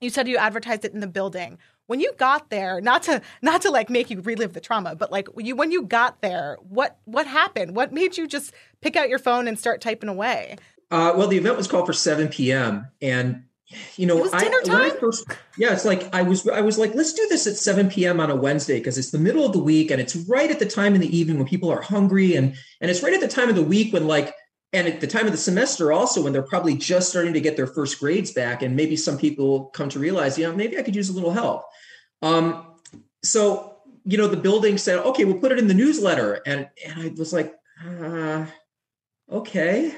you 0.00 0.08
said 0.08 0.26
you 0.26 0.38
advertised 0.38 0.86
it 0.86 0.94
in 0.94 1.00
the 1.00 1.06
building. 1.06 1.58
When 1.86 2.00
you 2.00 2.12
got 2.16 2.50
there, 2.50 2.80
not 2.80 3.02
to 3.04 3.20
not 3.42 3.62
to 3.62 3.70
like 3.70 3.90
make 3.90 4.10
you 4.10 4.20
relive 4.20 4.52
the 4.54 4.60
trauma, 4.60 4.94
but 4.94 5.12
like 5.12 5.28
you 5.36 5.54
when 5.54 5.70
you 5.70 5.82
got 5.82 6.22
there, 6.22 6.56
what 6.62 6.98
what 7.04 7.26
happened? 7.26 7.76
What 7.76 7.92
made 7.92 8.16
you 8.16 8.26
just 8.26 8.52
pick 8.80 8.96
out 8.96 9.08
your 9.08 9.18
phone 9.18 9.48
and 9.48 9.58
start 9.58 9.80
typing 9.80 10.08
away? 10.08 10.56
Uh, 10.90 11.12
well, 11.16 11.28
the 11.28 11.36
event 11.36 11.56
was 11.56 11.66
called 11.66 11.86
for 11.86 11.92
7 11.92 12.28
p.m. 12.28 12.88
and 13.02 13.44
you 13.96 14.06
know, 14.06 14.16
I, 14.32 14.44
when 14.44 14.70
I 14.70 14.90
first, 14.90 15.26
yeah, 15.56 15.72
it's 15.72 15.84
like 15.84 16.14
I 16.14 16.22
was, 16.22 16.46
I 16.46 16.60
was 16.60 16.78
like, 16.78 16.94
let's 16.94 17.12
do 17.12 17.26
this 17.28 17.46
at 17.46 17.56
7 17.56 17.90
p.m. 17.90 18.20
on 18.20 18.30
a 18.30 18.36
Wednesday 18.36 18.78
because 18.78 18.98
it's 18.98 19.10
the 19.10 19.18
middle 19.18 19.44
of 19.44 19.52
the 19.52 19.58
week 19.58 19.90
and 19.90 20.00
it's 20.00 20.14
right 20.14 20.50
at 20.50 20.58
the 20.58 20.66
time 20.66 20.94
in 20.94 21.00
the 21.00 21.16
evening 21.16 21.38
when 21.38 21.46
people 21.46 21.70
are 21.70 21.80
hungry 21.80 22.36
and 22.36 22.54
and 22.80 22.90
it's 22.90 23.02
right 23.02 23.14
at 23.14 23.20
the 23.20 23.28
time 23.28 23.48
of 23.48 23.54
the 23.54 23.62
week 23.62 23.92
when 23.92 24.06
like 24.06 24.34
and 24.74 24.86
at 24.86 25.00
the 25.00 25.06
time 25.06 25.26
of 25.26 25.32
the 25.32 25.38
semester 25.38 25.92
also 25.92 26.22
when 26.22 26.32
they're 26.32 26.42
probably 26.42 26.76
just 26.76 27.08
starting 27.08 27.32
to 27.32 27.40
get 27.40 27.56
their 27.56 27.66
first 27.66 27.98
grades 27.98 28.32
back 28.32 28.62
and 28.62 28.76
maybe 28.76 28.96
some 28.96 29.16
people 29.16 29.66
come 29.66 29.88
to 29.88 29.98
realize, 29.98 30.36
you 30.36 30.44
know, 30.44 30.54
maybe 30.54 30.78
I 30.78 30.82
could 30.82 30.96
use 30.96 31.08
a 31.08 31.12
little 31.12 31.32
help. 31.32 31.64
Um, 32.20 32.74
so 33.22 33.70
you 34.04 34.18
know, 34.18 34.28
the 34.28 34.36
building 34.36 34.76
said, 34.76 34.98
okay, 34.98 35.24
we'll 35.24 35.38
put 35.38 35.50
it 35.50 35.58
in 35.58 35.66
the 35.66 35.72
newsletter, 35.72 36.42
and 36.46 36.68
and 36.86 37.00
I 37.00 37.14
was 37.16 37.32
like, 37.32 37.54
uh, 37.82 38.44
okay 39.30 39.94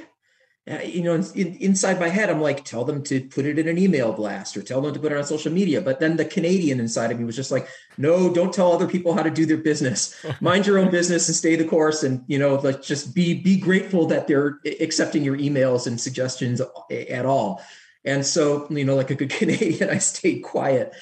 uh, 0.69 0.81
you 0.83 1.03
know, 1.03 1.15
in, 1.15 1.57
inside 1.59 2.01
my 2.01 2.09
head, 2.09 2.29
I'm 2.29 2.41
like, 2.41 2.65
tell 2.65 2.85
them 2.85 3.03
to 3.05 3.21
put 3.21 3.47
it 3.47 3.57
in 3.57 3.69
an 3.69 3.79
email 3.79 4.13
blast 4.13 4.57
or 4.57 4.63
tell 4.63 4.81
them 4.81 4.93
to 4.93 4.99
put 4.99 5.13
it 5.13 5.19
on 5.19 5.25
social 5.25 5.53
media. 5.53 5.81
But 5.81 6.01
then 6.01 6.17
the 6.17 6.25
Canadian 6.25 6.81
inside 6.81 7.13
of 7.13 7.19
me 7.21 7.25
was 7.25 7.37
just 7.37 7.53
like, 7.53 7.69
no, 7.97 8.35
don't 8.35 8.53
tell 8.53 8.73
other 8.73 8.89
people 8.89 9.15
how 9.15 9.23
to 9.23 9.31
do 9.31 9.47
their 9.47 9.59
business. 9.59 10.17
Mind 10.41 10.67
your 10.67 10.79
own 10.79 10.91
business 10.91 11.29
and 11.29 11.37
stay 11.37 11.55
the 11.55 11.65
course. 11.65 12.03
And 12.03 12.25
you 12.27 12.39
know, 12.39 12.57
like 12.57 12.83
just 12.83 13.15
be 13.15 13.35
be 13.35 13.57
grateful 13.57 14.07
that 14.07 14.27
they're 14.27 14.59
accepting 14.81 15.23
your 15.23 15.37
emails 15.37 15.87
and 15.87 16.01
suggestions 16.01 16.61
at 16.91 17.27
all. 17.27 17.63
And 18.05 18.27
so, 18.27 18.67
you 18.69 18.85
know, 18.85 18.97
like 18.97 19.11
a 19.11 19.15
good 19.15 19.31
Canadian, 19.31 19.91
I 19.91 19.99
stayed 19.99 20.41
quiet. 20.41 20.95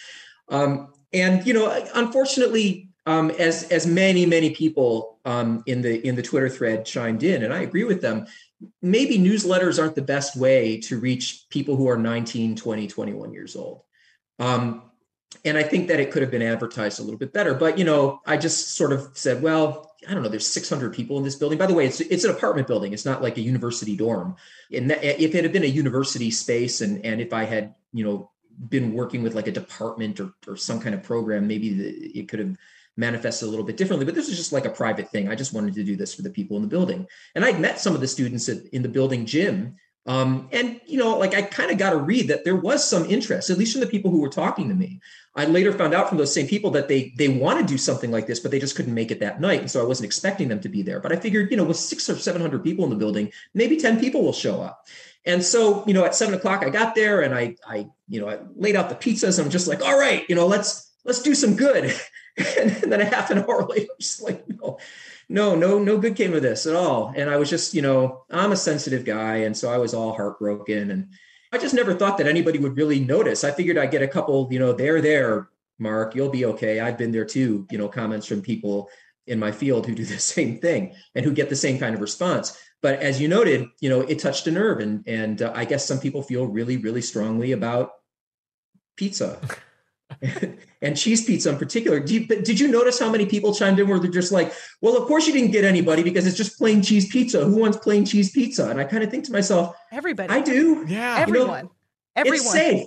Um, 0.50 0.92
and 1.14 1.46
you 1.46 1.54
know, 1.54 1.86
unfortunately, 1.94 2.90
um, 3.06 3.30
as 3.32 3.64
as 3.64 3.86
many 3.86 4.26
many 4.26 4.50
people 4.50 5.18
um, 5.24 5.62
in 5.66 5.82
the 5.82 6.06
in 6.06 6.16
the 6.16 6.22
Twitter 6.22 6.48
thread 6.48 6.84
chimed 6.84 7.22
in, 7.22 7.42
and 7.42 7.52
I 7.52 7.60
agree 7.60 7.84
with 7.84 8.02
them. 8.02 8.26
Maybe 8.82 9.18
newsletters 9.18 9.80
aren't 9.80 9.94
the 9.94 10.02
best 10.02 10.36
way 10.36 10.78
to 10.82 10.98
reach 10.98 11.46
people 11.50 11.76
who 11.76 11.88
are 11.88 11.96
19, 11.96 12.56
20, 12.56 12.86
21 12.86 13.32
years 13.32 13.56
old. 13.56 13.82
Um, 14.38 14.82
and 15.44 15.58
I 15.58 15.62
think 15.62 15.88
that 15.88 16.00
it 16.00 16.10
could 16.10 16.22
have 16.22 16.30
been 16.30 16.42
advertised 16.42 17.00
a 17.00 17.02
little 17.02 17.18
bit 17.18 17.32
better. 17.32 17.54
But 17.54 17.78
you 17.78 17.84
know, 17.84 18.20
I 18.26 18.36
just 18.36 18.76
sort 18.76 18.92
of 18.92 19.10
said, 19.14 19.42
well, 19.42 19.92
I 20.08 20.14
don't 20.14 20.22
know. 20.22 20.28
There's 20.28 20.46
600 20.46 20.94
people 20.94 21.18
in 21.18 21.24
this 21.24 21.36
building. 21.36 21.58
By 21.58 21.66
the 21.66 21.74
way, 21.74 21.86
it's 21.86 22.00
it's 22.00 22.24
an 22.24 22.30
apartment 22.30 22.66
building. 22.66 22.92
It's 22.92 23.04
not 23.04 23.22
like 23.22 23.36
a 23.36 23.42
university 23.42 23.96
dorm. 23.96 24.36
And 24.72 24.90
that, 24.90 25.02
if 25.04 25.34
it 25.34 25.44
had 25.44 25.52
been 25.52 25.64
a 25.64 25.66
university 25.66 26.30
space, 26.30 26.80
and 26.80 27.04
and 27.04 27.20
if 27.20 27.32
I 27.32 27.44
had 27.44 27.74
you 27.92 28.04
know 28.04 28.30
been 28.68 28.92
working 28.92 29.22
with 29.22 29.34
like 29.34 29.46
a 29.46 29.52
department 29.52 30.20
or 30.20 30.32
or 30.46 30.56
some 30.56 30.80
kind 30.80 30.94
of 30.94 31.02
program, 31.02 31.46
maybe 31.46 31.74
the, 31.74 31.88
it 32.18 32.28
could 32.28 32.38
have 32.38 32.56
manifested 32.96 33.46
a 33.46 33.50
little 33.50 33.64
bit 33.64 33.76
differently. 33.76 34.06
But 34.06 34.14
this 34.14 34.28
is 34.28 34.36
just 34.36 34.52
like 34.52 34.64
a 34.64 34.70
private 34.70 35.10
thing. 35.10 35.28
I 35.28 35.34
just 35.34 35.52
wanted 35.52 35.74
to 35.74 35.84
do 35.84 35.96
this 35.96 36.14
for 36.14 36.22
the 36.22 36.30
people 36.30 36.56
in 36.56 36.62
the 36.62 36.68
building. 36.68 37.06
And 37.34 37.44
I'd 37.44 37.60
met 37.60 37.80
some 37.80 37.94
of 37.94 38.00
the 38.00 38.08
students 38.08 38.48
at, 38.48 38.64
in 38.72 38.82
the 38.82 38.88
building 38.88 39.26
gym 39.26 39.76
um, 40.06 40.48
and 40.52 40.80
you 40.86 40.98
know, 40.98 41.16
like 41.16 41.34
I 41.34 41.42
kind 41.42 41.70
of 41.70 41.78
got 41.78 41.90
to 41.90 41.96
read 41.96 42.28
that 42.28 42.44
there 42.44 42.56
was 42.56 42.86
some 42.86 43.06
interest, 43.06 43.48
at 43.48 43.56
least 43.56 43.72
from 43.72 43.80
the 43.80 43.86
people 43.86 44.10
who 44.10 44.20
were 44.20 44.28
talking 44.28 44.68
to 44.68 44.74
me. 44.74 45.00
I 45.34 45.46
later 45.46 45.72
found 45.72 45.94
out 45.94 46.08
from 46.08 46.18
those 46.18 46.32
same 46.32 46.46
people 46.46 46.70
that 46.72 46.88
they 46.88 47.14
they 47.16 47.28
want 47.28 47.58
to 47.58 47.66
do 47.66 47.78
something 47.78 48.10
like 48.10 48.26
this, 48.26 48.38
but 48.38 48.50
they 48.50 48.58
just 48.58 48.76
couldn't 48.76 48.92
make 48.92 49.10
it 49.10 49.20
that 49.20 49.40
night, 49.40 49.60
and 49.60 49.70
so 49.70 49.80
I 49.80 49.86
wasn't 49.86 50.06
expecting 50.06 50.48
them 50.48 50.60
to 50.60 50.68
be 50.68 50.82
there. 50.82 51.00
But 51.00 51.12
I 51.12 51.16
figured, 51.16 51.50
you 51.50 51.56
know, 51.56 51.64
with 51.64 51.78
six 51.78 52.08
or 52.10 52.18
seven 52.18 52.42
hundred 52.42 52.62
people 52.62 52.84
in 52.84 52.90
the 52.90 52.96
building, 52.96 53.32
maybe 53.54 53.78
ten 53.78 53.98
people 53.98 54.22
will 54.22 54.34
show 54.34 54.60
up. 54.60 54.86
And 55.26 55.42
so, 55.42 55.86
you 55.86 55.94
know, 55.94 56.04
at 56.04 56.14
seven 56.14 56.34
o'clock, 56.34 56.62
I 56.62 56.68
got 56.68 56.94
there 56.94 57.22
and 57.22 57.34
I, 57.34 57.56
I, 57.66 57.88
you 58.08 58.20
know, 58.20 58.28
I 58.28 58.40
laid 58.56 58.76
out 58.76 58.90
the 58.90 58.94
pizzas. 58.94 59.42
I'm 59.42 59.48
just 59.48 59.66
like, 59.66 59.82
all 59.82 59.98
right, 59.98 60.26
you 60.28 60.34
know, 60.34 60.46
let's 60.46 60.92
let's 61.04 61.22
do 61.22 61.34
some 61.34 61.56
good. 61.56 61.94
and 62.58 62.70
then 62.92 63.00
a 63.00 63.04
half 63.04 63.30
an 63.30 63.38
hour 63.38 63.64
later, 63.66 63.86
I'm 63.92 64.00
just 64.00 64.22
like, 64.22 64.44
no, 64.48 64.78
no, 65.28 65.54
no, 65.54 65.78
no 65.78 65.98
good 65.98 66.16
came 66.16 66.34
of 66.34 66.42
this 66.42 66.66
at 66.66 66.74
all. 66.74 67.12
And 67.14 67.30
I 67.30 67.36
was 67.36 67.48
just, 67.48 67.74
you 67.74 67.82
know, 67.82 68.24
I'm 68.30 68.52
a 68.52 68.56
sensitive 68.56 69.04
guy. 69.04 69.36
And 69.38 69.56
so 69.56 69.72
I 69.72 69.78
was 69.78 69.94
all 69.94 70.14
heartbroken. 70.14 70.90
And 70.90 71.08
I 71.52 71.58
just 71.58 71.74
never 71.74 71.94
thought 71.94 72.18
that 72.18 72.26
anybody 72.26 72.58
would 72.58 72.76
really 72.76 73.00
notice. 73.00 73.44
I 73.44 73.52
figured 73.52 73.78
I'd 73.78 73.92
get 73.92 74.02
a 74.02 74.08
couple, 74.08 74.48
you 74.50 74.58
know, 74.58 74.72
there, 74.72 75.00
there, 75.00 75.48
Mark, 75.78 76.14
you'll 76.14 76.28
be 76.28 76.44
okay. 76.46 76.80
I've 76.80 76.98
been 76.98 77.12
there 77.12 77.24
too, 77.24 77.66
you 77.70 77.78
know, 77.78 77.88
comments 77.88 78.26
from 78.26 78.42
people 78.42 78.90
in 79.26 79.38
my 79.38 79.52
field 79.52 79.86
who 79.86 79.94
do 79.94 80.04
the 80.04 80.18
same 80.18 80.58
thing 80.58 80.94
and 81.14 81.24
who 81.24 81.32
get 81.32 81.48
the 81.48 81.56
same 81.56 81.78
kind 81.78 81.94
of 81.94 82.00
response. 82.00 82.58
But 82.82 83.00
as 83.00 83.20
you 83.20 83.28
noted, 83.28 83.66
you 83.80 83.88
know, 83.88 84.02
it 84.02 84.18
touched 84.18 84.46
a 84.46 84.50
nerve. 84.50 84.80
And, 84.80 85.06
and 85.06 85.40
uh, 85.40 85.52
I 85.54 85.64
guess 85.64 85.86
some 85.86 86.00
people 86.00 86.22
feel 86.22 86.46
really, 86.46 86.76
really 86.76 87.00
strongly 87.00 87.52
about 87.52 87.92
pizza. 88.96 89.40
and 90.82 90.96
cheese 90.96 91.24
pizza 91.24 91.50
in 91.50 91.58
particular. 91.58 92.00
Did 92.00 92.10
you, 92.10 92.26
did 92.26 92.60
you 92.60 92.68
notice 92.68 92.98
how 92.98 93.10
many 93.10 93.26
people 93.26 93.54
chimed 93.54 93.78
in 93.78 93.88
where 93.88 93.98
they're 93.98 94.10
just 94.10 94.32
like, 94.32 94.52
well, 94.80 94.96
of 94.96 95.06
course 95.06 95.26
you 95.26 95.32
didn't 95.32 95.52
get 95.52 95.64
anybody 95.64 96.02
because 96.02 96.26
it's 96.26 96.36
just 96.36 96.58
plain 96.58 96.82
cheese 96.82 97.10
pizza. 97.10 97.44
Who 97.44 97.56
wants 97.56 97.78
plain 97.78 98.04
cheese 98.04 98.30
pizza? 98.30 98.68
And 98.68 98.80
I 98.80 98.84
kind 98.84 99.02
of 99.02 99.10
think 99.10 99.24
to 99.24 99.32
myself, 99.32 99.74
everybody. 99.92 100.32
I 100.32 100.40
do. 100.40 100.84
Yeah. 100.88 101.16
Everyone. 101.18 101.56
You 101.56 101.62
know, 101.64 101.70
Everyone. 102.16 102.38
It's 102.38 102.52
safe. 102.52 102.86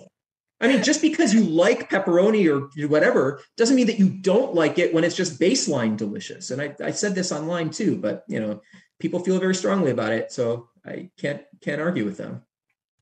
I 0.60 0.68
mean, 0.68 0.82
just 0.82 1.02
because 1.02 1.34
you 1.34 1.44
like 1.44 1.90
pepperoni 1.90 2.50
or 2.50 2.88
whatever 2.88 3.42
doesn't 3.58 3.76
mean 3.76 3.88
that 3.88 4.00
you 4.00 4.10
don't 4.10 4.56
like 4.56 4.80
it 4.80 4.94
when 4.94 5.04
it's 5.04 5.16
just 5.16 5.40
baseline 5.40 5.98
delicious. 5.98 6.50
And 6.50 6.62
I, 6.62 6.76
I 6.84 6.92
said 6.92 7.14
this 7.14 7.32
online 7.32 7.70
too, 7.70 7.96
but 7.96 8.24
you 8.28 8.40
know, 8.40 8.62
people 9.00 9.20
feel 9.20 9.40
very 9.40 9.54
strongly 9.54 9.92
about 9.92 10.14
it. 10.14 10.32
So 10.32 10.70
I 10.84 11.10
can't 11.18 11.44
can't 11.62 11.82
argue 11.82 12.06
with 12.06 12.18
them. 12.18 12.44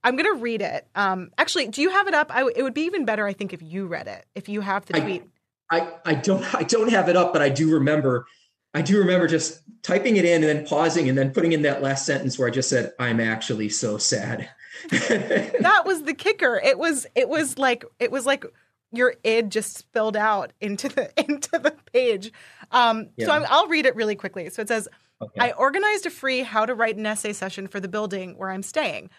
I'm 0.05 0.15
going 0.15 0.31
to 0.35 0.39
read 0.39 0.62
it. 0.62 0.88
Um, 0.93 1.31
actually, 1.38 1.67
do 1.67 1.81
you 1.81 1.89
have 1.89 2.07
it 2.07 2.13
up? 2.13 2.33
I, 2.33 2.47
it 2.55 2.62
would 2.62 2.75
be 2.75 2.83
even 2.83 3.05
better, 3.05 3.25
I 3.25 3.33
think, 3.33 3.53
if 3.53 3.62
you 3.62 3.88
read 3.88 4.07
it. 4.07 4.25
If 4.35 4.47
you 4.47 4.62
have 4.62 4.85
the 4.85 5.01
tweet. 5.01 5.24
I, 5.71 5.91
I 6.05 6.13
don't 6.13 6.53
I 6.53 6.62
don't 6.62 6.89
have 6.91 7.09
it 7.09 7.15
up, 7.15 7.33
but 7.33 7.41
I 7.41 7.50
do 7.50 7.74
remember 7.74 8.27
I 8.75 8.83
do 8.83 9.00
remember 9.00 9.25
just 9.25 9.62
typing 9.81 10.17
it 10.17 10.25
in 10.25 10.43
and 10.43 10.59
then 10.59 10.67
pausing 10.67 11.09
and 11.09 11.17
then 11.17 11.31
putting 11.31 11.53
in 11.53 11.63
that 11.63 11.81
last 11.81 12.05
sentence 12.05 12.38
where 12.38 12.47
I 12.47 12.51
just 12.51 12.69
said, 12.69 12.93
"I'm 13.00 13.19
actually 13.19 13.69
so 13.69 13.97
sad." 13.97 14.47
that 14.89 15.83
was 15.85 16.03
the 16.03 16.13
kicker. 16.13 16.62
It 16.63 16.77
was 16.77 17.07
it 17.15 17.27
was 17.27 17.57
like 17.57 17.83
it 18.00 18.12
was 18.12 18.27
like 18.27 18.45
your 18.91 19.15
id 19.24 19.50
just 19.50 19.75
spilled 19.75 20.15
out 20.15 20.53
into 20.62 20.88
the 20.88 21.09
into 21.25 21.57
the 21.57 21.74
page. 21.93 22.31
Um, 22.71 23.07
yeah. 23.17 23.25
So 23.25 23.31
i 23.31 23.62
will 23.62 23.69
read 23.69 23.88
it 23.88 23.95
really 23.95 24.15
quickly. 24.15 24.50
So 24.51 24.62
it 24.62 24.67
says, 24.67 24.88
okay. 25.19 25.39
"I 25.39 25.51
organized 25.53 26.05
a 26.05 26.12
free 26.12 26.41
how 26.41 26.67
to 26.67 26.75
write 26.75 26.97
an 26.97 27.07
essay 27.07 27.33
session 27.33 27.67
for 27.67 27.79
the 27.79 27.88
building 27.88 28.38
where 28.38 28.51
I'm 28.51 28.63
staying." 28.63 29.09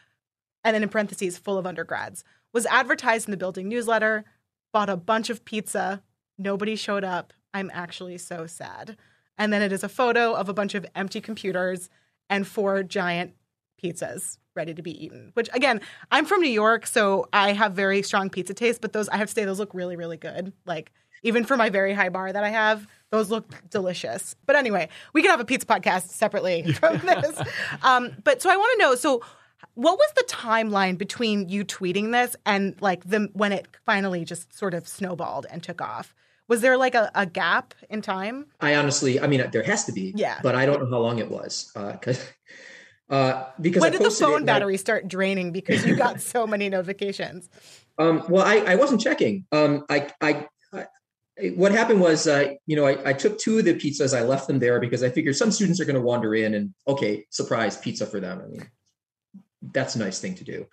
And 0.66 0.74
then 0.74 0.82
in 0.82 0.88
parentheses, 0.88 1.38
full 1.38 1.58
of 1.58 1.64
undergrads, 1.64 2.24
was 2.52 2.66
advertised 2.66 3.28
in 3.28 3.30
the 3.30 3.36
building 3.36 3.68
newsletter, 3.68 4.24
bought 4.72 4.90
a 4.90 4.96
bunch 4.96 5.30
of 5.30 5.44
pizza. 5.44 6.02
Nobody 6.38 6.74
showed 6.74 7.04
up. 7.04 7.32
I'm 7.54 7.70
actually 7.72 8.18
so 8.18 8.48
sad. 8.48 8.96
And 9.38 9.52
then 9.52 9.62
it 9.62 9.70
is 9.70 9.84
a 9.84 9.88
photo 9.88 10.34
of 10.34 10.48
a 10.48 10.52
bunch 10.52 10.74
of 10.74 10.84
empty 10.96 11.20
computers 11.20 11.88
and 12.28 12.48
four 12.48 12.82
giant 12.82 13.34
pizzas 13.80 14.38
ready 14.56 14.74
to 14.74 14.82
be 14.82 15.04
eaten. 15.04 15.30
Which 15.34 15.48
again, 15.52 15.80
I'm 16.10 16.24
from 16.24 16.40
New 16.40 16.50
York, 16.50 16.88
so 16.88 17.28
I 17.32 17.52
have 17.52 17.74
very 17.74 18.02
strong 18.02 18.28
pizza 18.28 18.52
taste, 18.52 18.80
but 18.80 18.92
those 18.92 19.08
I 19.08 19.18
have 19.18 19.28
to 19.28 19.34
say 19.34 19.44
those 19.44 19.60
look 19.60 19.72
really, 19.72 19.94
really 19.94 20.16
good. 20.16 20.52
Like 20.64 20.90
even 21.22 21.44
for 21.44 21.56
my 21.56 21.70
very 21.70 21.94
high 21.94 22.08
bar 22.08 22.32
that 22.32 22.42
I 22.42 22.50
have, 22.50 22.88
those 23.10 23.30
look 23.30 23.54
delicious. 23.70 24.34
But 24.46 24.56
anyway, 24.56 24.88
we 25.12 25.22
can 25.22 25.30
have 25.30 25.38
a 25.38 25.44
pizza 25.44 25.66
podcast 25.66 26.08
separately 26.08 26.72
from 26.80 26.98
this. 26.98 27.40
Um, 27.82 28.16
but 28.24 28.42
so 28.42 28.50
I 28.50 28.56
want 28.56 28.80
to 28.80 28.84
know 28.84 28.94
so 28.96 29.22
what 29.74 29.98
was 29.98 30.12
the 30.16 30.24
timeline 30.24 30.98
between 30.98 31.48
you 31.48 31.64
tweeting 31.64 32.12
this 32.12 32.36
and 32.44 32.74
like 32.80 33.08
the 33.08 33.28
when 33.32 33.52
it 33.52 33.68
finally 33.84 34.24
just 34.24 34.56
sort 34.56 34.74
of 34.74 34.88
snowballed 34.88 35.46
and 35.50 35.62
took 35.62 35.80
off? 35.80 36.14
Was 36.48 36.60
there 36.60 36.76
like 36.76 36.94
a, 36.94 37.10
a 37.14 37.26
gap 37.26 37.74
in 37.90 38.02
time? 38.02 38.46
I 38.60 38.76
honestly, 38.76 39.20
I 39.20 39.26
mean, 39.26 39.44
there 39.52 39.64
has 39.64 39.84
to 39.86 39.92
be. 39.92 40.12
Yeah. 40.16 40.38
But 40.42 40.54
I 40.54 40.64
don't 40.64 40.80
know 40.80 40.90
how 40.90 41.02
long 41.02 41.18
it 41.18 41.30
was 41.30 41.70
because. 41.74 42.24
Uh, 43.10 43.14
uh, 43.14 43.44
because 43.60 43.80
when 43.80 43.92
did 43.92 44.02
the 44.02 44.10
phone 44.10 44.44
battery 44.44 44.76
start 44.76 45.08
draining 45.08 45.52
because 45.52 45.84
you 45.84 45.96
got 45.96 46.20
so 46.20 46.46
many 46.46 46.68
notifications? 46.70 47.48
Um, 47.98 48.22
well, 48.28 48.46
I, 48.46 48.58
I 48.58 48.74
wasn't 48.76 49.00
checking. 49.00 49.46
Um, 49.52 49.84
I, 49.88 50.08
I, 50.20 50.46
I, 50.72 50.86
what 51.54 51.72
happened 51.72 52.00
was, 52.00 52.26
uh, 52.26 52.52
you 52.66 52.76
know, 52.76 52.86
I, 52.86 53.10
I 53.10 53.12
took 53.12 53.38
two 53.38 53.58
of 53.58 53.64
the 53.64 53.74
pizzas. 53.74 54.16
I 54.16 54.22
left 54.22 54.46
them 54.46 54.58
there 54.58 54.80
because 54.80 55.02
I 55.02 55.10
figured 55.10 55.36
some 55.36 55.50
students 55.50 55.80
are 55.80 55.84
going 55.84 55.96
to 55.96 56.02
wander 56.02 56.34
in 56.34 56.54
and 56.54 56.74
okay, 56.86 57.26
surprise 57.30 57.76
pizza 57.76 58.06
for 58.06 58.20
them. 58.20 58.40
I 58.44 58.46
mean, 58.46 58.70
that's 59.72 59.96
a 59.96 59.98
nice 59.98 60.20
thing 60.20 60.34
to 60.36 60.44
do. 60.44 60.66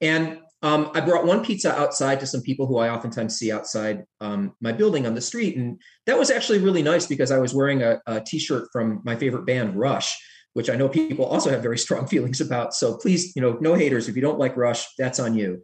And 0.00 0.40
um, 0.62 0.90
I 0.94 1.00
brought 1.00 1.26
one 1.26 1.44
pizza 1.44 1.78
outside 1.78 2.20
to 2.20 2.26
some 2.26 2.42
people 2.42 2.66
who 2.66 2.78
I 2.78 2.90
oftentimes 2.90 3.36
see 3.36 3.52
outside 3.52 4.04
um, 4.20 4.54
my 4.60 4.72
building 4.72 5.06
on 5.06 5.14
the 5.14 5.20
street, 5.20 5.56
and 5.56 5.80
that 6.06 6.18
was 6.18 6.30
actually 6.30 6.58
really 6.58 6.82
nice 6.82 7.06
because 7.06 7.30
I 7.30 7.38
was 7.38 7.54
wearing 7.54 7.82
a 7.82 8.00
a 8.06 8.20
T-shirt 8.20 8.68
from 8.72 9.00
my 9.04 9.16
favorite 9.16 9.46
band, 9.46 9.76
Rush, 9.76 10.16
which 10.54 10.70
I 10.70 10.76
know 10.76 10.88
people 10.88 11.26
also 11.26 11.50
have 11.50 11.62
very 11.62 11.78
strong 11.86 12.06
feelings 12.06 12.40
about. 12.40 12.74
So 12.74 12.96
please, 12.96 13.36
you 13.36 13.42
know, 13.42 13.58
no 13.60 13.74
haters. 13.74 14.08
If 14.08 14.16
you 14.16 14.22
don't 14.22 14.38
like 14.38 14.56
Rush, 14.56 14.86
that's 14.98 15.20
on 15.20 15.34
you. 15.36 15.62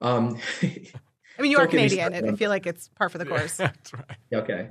Um, 0.00 0.38
I 1.40 1.42
mean, 1.42 1.52
you 1.52 1.58
are 1.58 1.66
Canadian. 1.66 2.12
I 2.12 2.36
feel 2.36 2.50
like 2.50 2.66
it's 2.66 2.88
par 2.88 3.08
for 3.08 3.16
the 3.16 3.24
course. 3.24 3.56
That's 3.56 3.94
right. 3.94 4.04
Okay. 4.34 4.68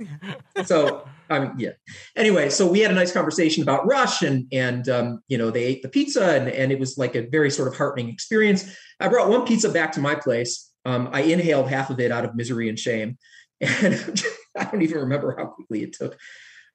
So, 0.64 1.04
um, 1.28 1.56
yeah. 1.58 1.70
Anyway, 2.14 2.48
so 2.48 2.70
we 2.70 2.78
had 2.78 2.92
a 2.92 2.94
nice 2.94 3.10
conversation 3.10 3.64
about 3.64 3.88
Rush, 3.88 4.22
and 4.22 4.46
and 4.52 4.88
um, 4.88 5.20
you 5.26 5.36
know 5.36 5.50
they 5.50 5.64
ate 5.64 5.82
the 5.82 5.88
pizza, 5.88 6.36
and 6.36 6.48
and 6.48 6.70
it 6.70 6.78
was 6.78 6.96
like 6.96 7.16
a 7.16 7.22
very 7.22 7.50
sort 7.50 7.66
of 7.66 7.76
heartening 7.76 8.08
experience. 8.08 8.72
I 9.00 9.08
brought 9.08 9.28
one 9.28 9.44
pizza 9.44 9.68
back 9.68 9.90
to 9.92 10.00
my 10.00 10.14
place. 10.14 10.70
Um, 10.84 11.08
I 11.12 11.22
inhaled 11.22 11.68
half 11.68 11.90
of 11.90 11.98
it 11.98 12.12
out 12.12 12.24
of 12.24 12.36
misery 12.36 12.68
and 12.68 12.78
shame, 12.78 13.18
and 13.60 14.22
I 14.56 14.62
don't 14.62 14.82
even 14.82 14.98
remember 14.98 15.34
how 15.36 15.46
quickly 15.46 15.82
it 15.82 15.94
took. 15.94 16.16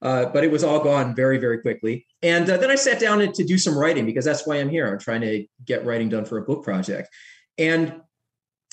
Uh, 0.01 0.25
but 0.25 0.43
it 0.43 0.51
was 0.51 0.65
all 0.65 0.83
gone 0.83 1.15
very, 1.15 1.37
very 1.37 1.59
quickly. 1.59 2.05
And 2.21 2.49
uh, 2.49 2.57
then 2.57 2.69
I 2.69 2.75
sat 2.75 2.99
down 2.99 3.19
to 3.31 3.43
do 3.45 3.57
some 3.57 3.77
writing 3.77 4.05
because 4.05 4.25
that's 4.25 4.45
why 4.45 4.57
I'm 4.57 4.67
here. 4.67 4.91
I'm 4.91 4.99
trying 4.99 5.21
to 5.21 5.47
get 5.63 5.85
writing 5.85 6.09
done 6.09 6.25
for 6.25 6.37
a 6.37 6.41
book 6.41 6.65
project. 6.65 7.09
And 7.57 8.01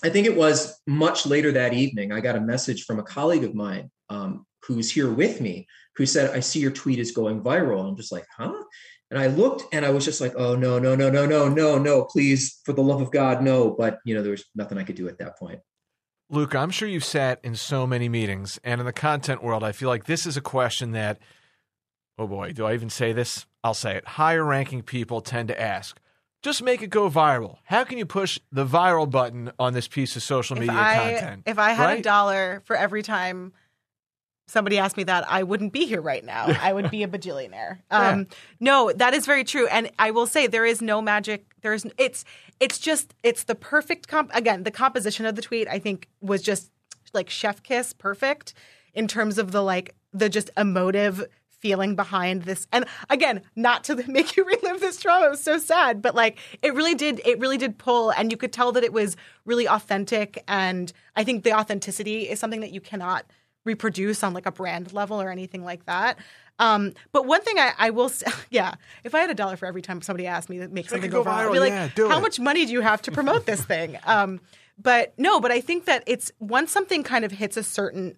I 0.02 0.08
think 0.08 0.26
it 0.26 0.36
was 0.36 0.80
much 0.86 1.26
later 1.26 1.52
that 1.52 1.72
evening, 1.72 2.12
I 2.12 2.20
got 2.20 2.36
a 2.36 2.40
message 2.40 2.84
from 2.84 2.98
a 2.98 3.04
colleague 3.04 3.44
of 3.44 3.54
mine 3.54 3.90
um, 4.08 4.46
who's 4.66 4.90
here 4.90 5.12
with 5.12 5.40
me 5.40 5.66
who 5.96 6.06
said, 6.06 6.34
I 6.34 6.40
see 6.40 6.58
your 6.58 6.70
tweet 6.70 6.98
is 6.98 7.12
going 7.12 7.42
viral. 7.42 7.86
I'm 7.86 7.96
just 7.96 8.12
like, 8.12 8.26
huh? 8.36 8.54
And 9.10 9.20
I 9.20 9.26
looked 9.26 9.74
and 9.74 9.84
I 9.84 9.90
was 9.90 10.04
just 10.04 10.20
like, 10.20 10.32
oh, 10.36 10.56
no, 10.56 10.78
no, 10.78 10.94
no, 10.94 11.10
no, 11.10 11.26
no, 11.26 11.48
no, 11.48 11.78
no, 11.78 12.04
please, 12.04 12.60
for 12.64 12.72
the 12.72 12.82
love 12.82 13.02
of 13.02 13.12
God, 13.12 13.42
no. 13.42 13.70
But, 13.70 13.98
you 14.04 14.14
know, 14.14 14.22
there 14.22 14.30
was 14.30 14.44
nothing 14.54 14.78
I 14.78 14.84
could 14.84 14.96
do 14.96 15.08
at 15.08 15.18
that 15.18 15.38
point. 15.38 15.60
Luke, 16.30 16.54
I'm 16.54 16.70
sure 16.70 16.88
you've 16.88 17.04
sat 17.04 17.38
in 17.44 17.54
so 17.56 17.86
many 17.86 18.08
meetings, 18.08 18.58
and 18.64 18.80
in 18.80 18.86
the 18.86 18.92
content 18.92 19.42
world, 19.42 19.62
I 19.62 19.72
feel 19.72 19.90
like 19.90 20.06
this 20.06 20.24
is 20.24 20.38
a 20.38 20.40
question 20.40 20.92
that, 20.92 21.18
oh 22.16 22.26
boy, 22.26 22.52
do 22.52 22.64
I 22.64 22.72
even 22.72 22.88
say 22.88 23.12
this? 23.12 23.44
I'll 23.62 23.74
say 23.74 23.96
it. 23.96 24.06
Higher 24.06 24.42
ranking 24.42 24.82
people 24.82 25.20
tend 25.20 25.48
to 25.48 25.60
ask 25.60 26.00
just 26.42 26.62
make 26.62 26.82
it 26.82 26.88
go 26.88 27.08
viral. 27.08 27.58
How 27.64 27.84
can 27.84 27.98
you 27.98 28.06
push 28.06 28.38
the 28.50 28.66
viral 28.66 29.08
button 29.08 29.52
on 29.58 29.72
this 29.72 29.88
piece 29.88 30.16
of 30.16 30.22
social 30.22 30.56
media 30.56 30.74
I, 30.76 30.94
content? 30.94 31.42
If 31.46 31.58
I 31.58 31.70
had 31.70 31.84
right? 31.84 31.98
a 32.00 32.02
dollar 32.02 32.62
for 32.64 32.76
every 32.76 33.02
time 33.02 33.52
somebody 34.48 34.76
asked 34.76 34.96
me 34.96 35.04
that, 35.04 35.24
I 35.30 35.44
wouldn't 35.44 35.72
be 35.72 35.86
here 35.86 36.02
right 36.02 36.24
now. 36.24 36.46
I 36.60 36.72
would 36.72 36.90
be 36.90 37.02
a 37.04 37.08
bajillionaire. 37.08 37.78
Um, 37.90 38.20
yeah. 38.20 38.24
No, 38.58 38.92
that 38.92 39.14
is 39.14 39.26
very 39.26 39.44
true. 39.44 39.66
And 39.66 39.90
I 39.98 40.10
will 40.10 40.26
say 40.26 40.46
there 40.46 40.64
is 40.64 40.80
no 40.80 41.00
magic 41.02 41.44
There's 41.62 41.86
it's 41.98 42.24
it's 42.58 42.78
just 42.78 43.14
it's 43.22 43.44
the 43.44 43.54
perfect 43.54 44.08
comp. 44.08 44.30
Again, 44.34 44.62
the 44.62 44.70
composition 44.70 45.26
of 45.26 45.36
the 45.36 45.42
tweet 45.42 45.68
I 45.68 45.78
think 45.78 46.08
was 46.20 46.42
just 46.42 46.70
like 47.12 47.28
chef 47.28 47.62
kiss 47.62 47.92
perfect 47.92 48.54
in 48.94 49.06
terms 49.06 49.38
of 49.38 49.52
the 49.52 49.62
like 49.62 49.94
the 50.12 50.28
just 50.28 50.50
emotive 50.56 51.26
feeling 51.62 51.94
behind 51.94 52.42
this 52.42 52.66
and 52.72 52.84
again 53.08 53.40
not 53.56 53.84
to 53.84 53.94
make 54.08 54.36
you 54.36 54.44
relive 54.44 54.80
this 54.80 55.00
trauma 55.00 55.26
it 55.26 55.30
was 55.30 55.42
so 55.42 55.56
sad 55.56 56.02
but 56.02 56.14
like 56.14 56.38
it 56.60 56.74
really 56.74 56.94
did 56.94 57.20
it 57.24 57.38
really 57.38 57.56
did 57.56 57.78
pull 57.78 58.10
and 58.10 58.30
you 58.30 58.36
could 58.36 58.52
tell 58.52 58.72
that 58.72 58.84
it 58.84 58.92
was 58.92 59.16
really 59.46 59.66
authentic 59.66 60.42
and 60.48 60.92
i 61.16 61.24
think 61.24 61.44
the 61.44 61.52
authenticity 61.52 62.28
is 62.28 62.38
something 62.38 62.60
that 62.60 62.72
you 62.72 62.80
cannot 62.80 63.24
reproduce 63.64 64.24
on 64.24 64.34
like 64.34 64.44
a 64.44 64.52
brand 64.52 64.92
level 64.92 65.22
or 65.22 65.30
anything 65.30 65.64
like 65.64 65.86
that 65.86 66.18
um, 66.58 66.92
but 67.12 67.26
one 67.26 67.40
thing 67.40 67.58
I, 67.58 67.72
I 67.76 67.90
will 67.90 68.08
say, 68.08 68.26
yeah, 68.50 68.74
if 69.02 69.14
I 69.14 69.20
had 69.20 69.30
a 69.30 69.34
dollar 69.34 69.56
for 69.56 69.66
every 69.66 69.82
time 69.82 70.00
somebody 70.00 70.26
asked 70.26 70.48
me 70.48 70.58
to 70.58 70.68
make 70.68 70.88
something 70.88 71.10
go, 71.10 71.24
viral, 71.24 71.26
viral, 71.26 71.48
I'd 71.48 71.52
be 71.52 71.58
like, 71.58 71.70
yeah, 71.70 72.08
how 72.08 72.18
it. 72.18 72.20
much 72.20 72.38
money 72.38 72.66
do 72.66 72.72
you 72.72 72.82
have 72.82 73.02
to 73.02 73.10
promote 73.10 73.46
this 73.46 73.64
thing? 73.64 73.98
Um, 74.04 74.40
but 74.78 75.12
no, 75.18 75.40
but 75.40 75.50
I 75.50 75.60
think 75.60 75.86
that 75.86 76.02
it's 76.06 76.30
once 76.38 76.70
something 76.70 77.02
kind 77.02 77.24
of 77.24 77.32
hits 77.32 77.56
a 77.56 77.62
certain 77.62 78.16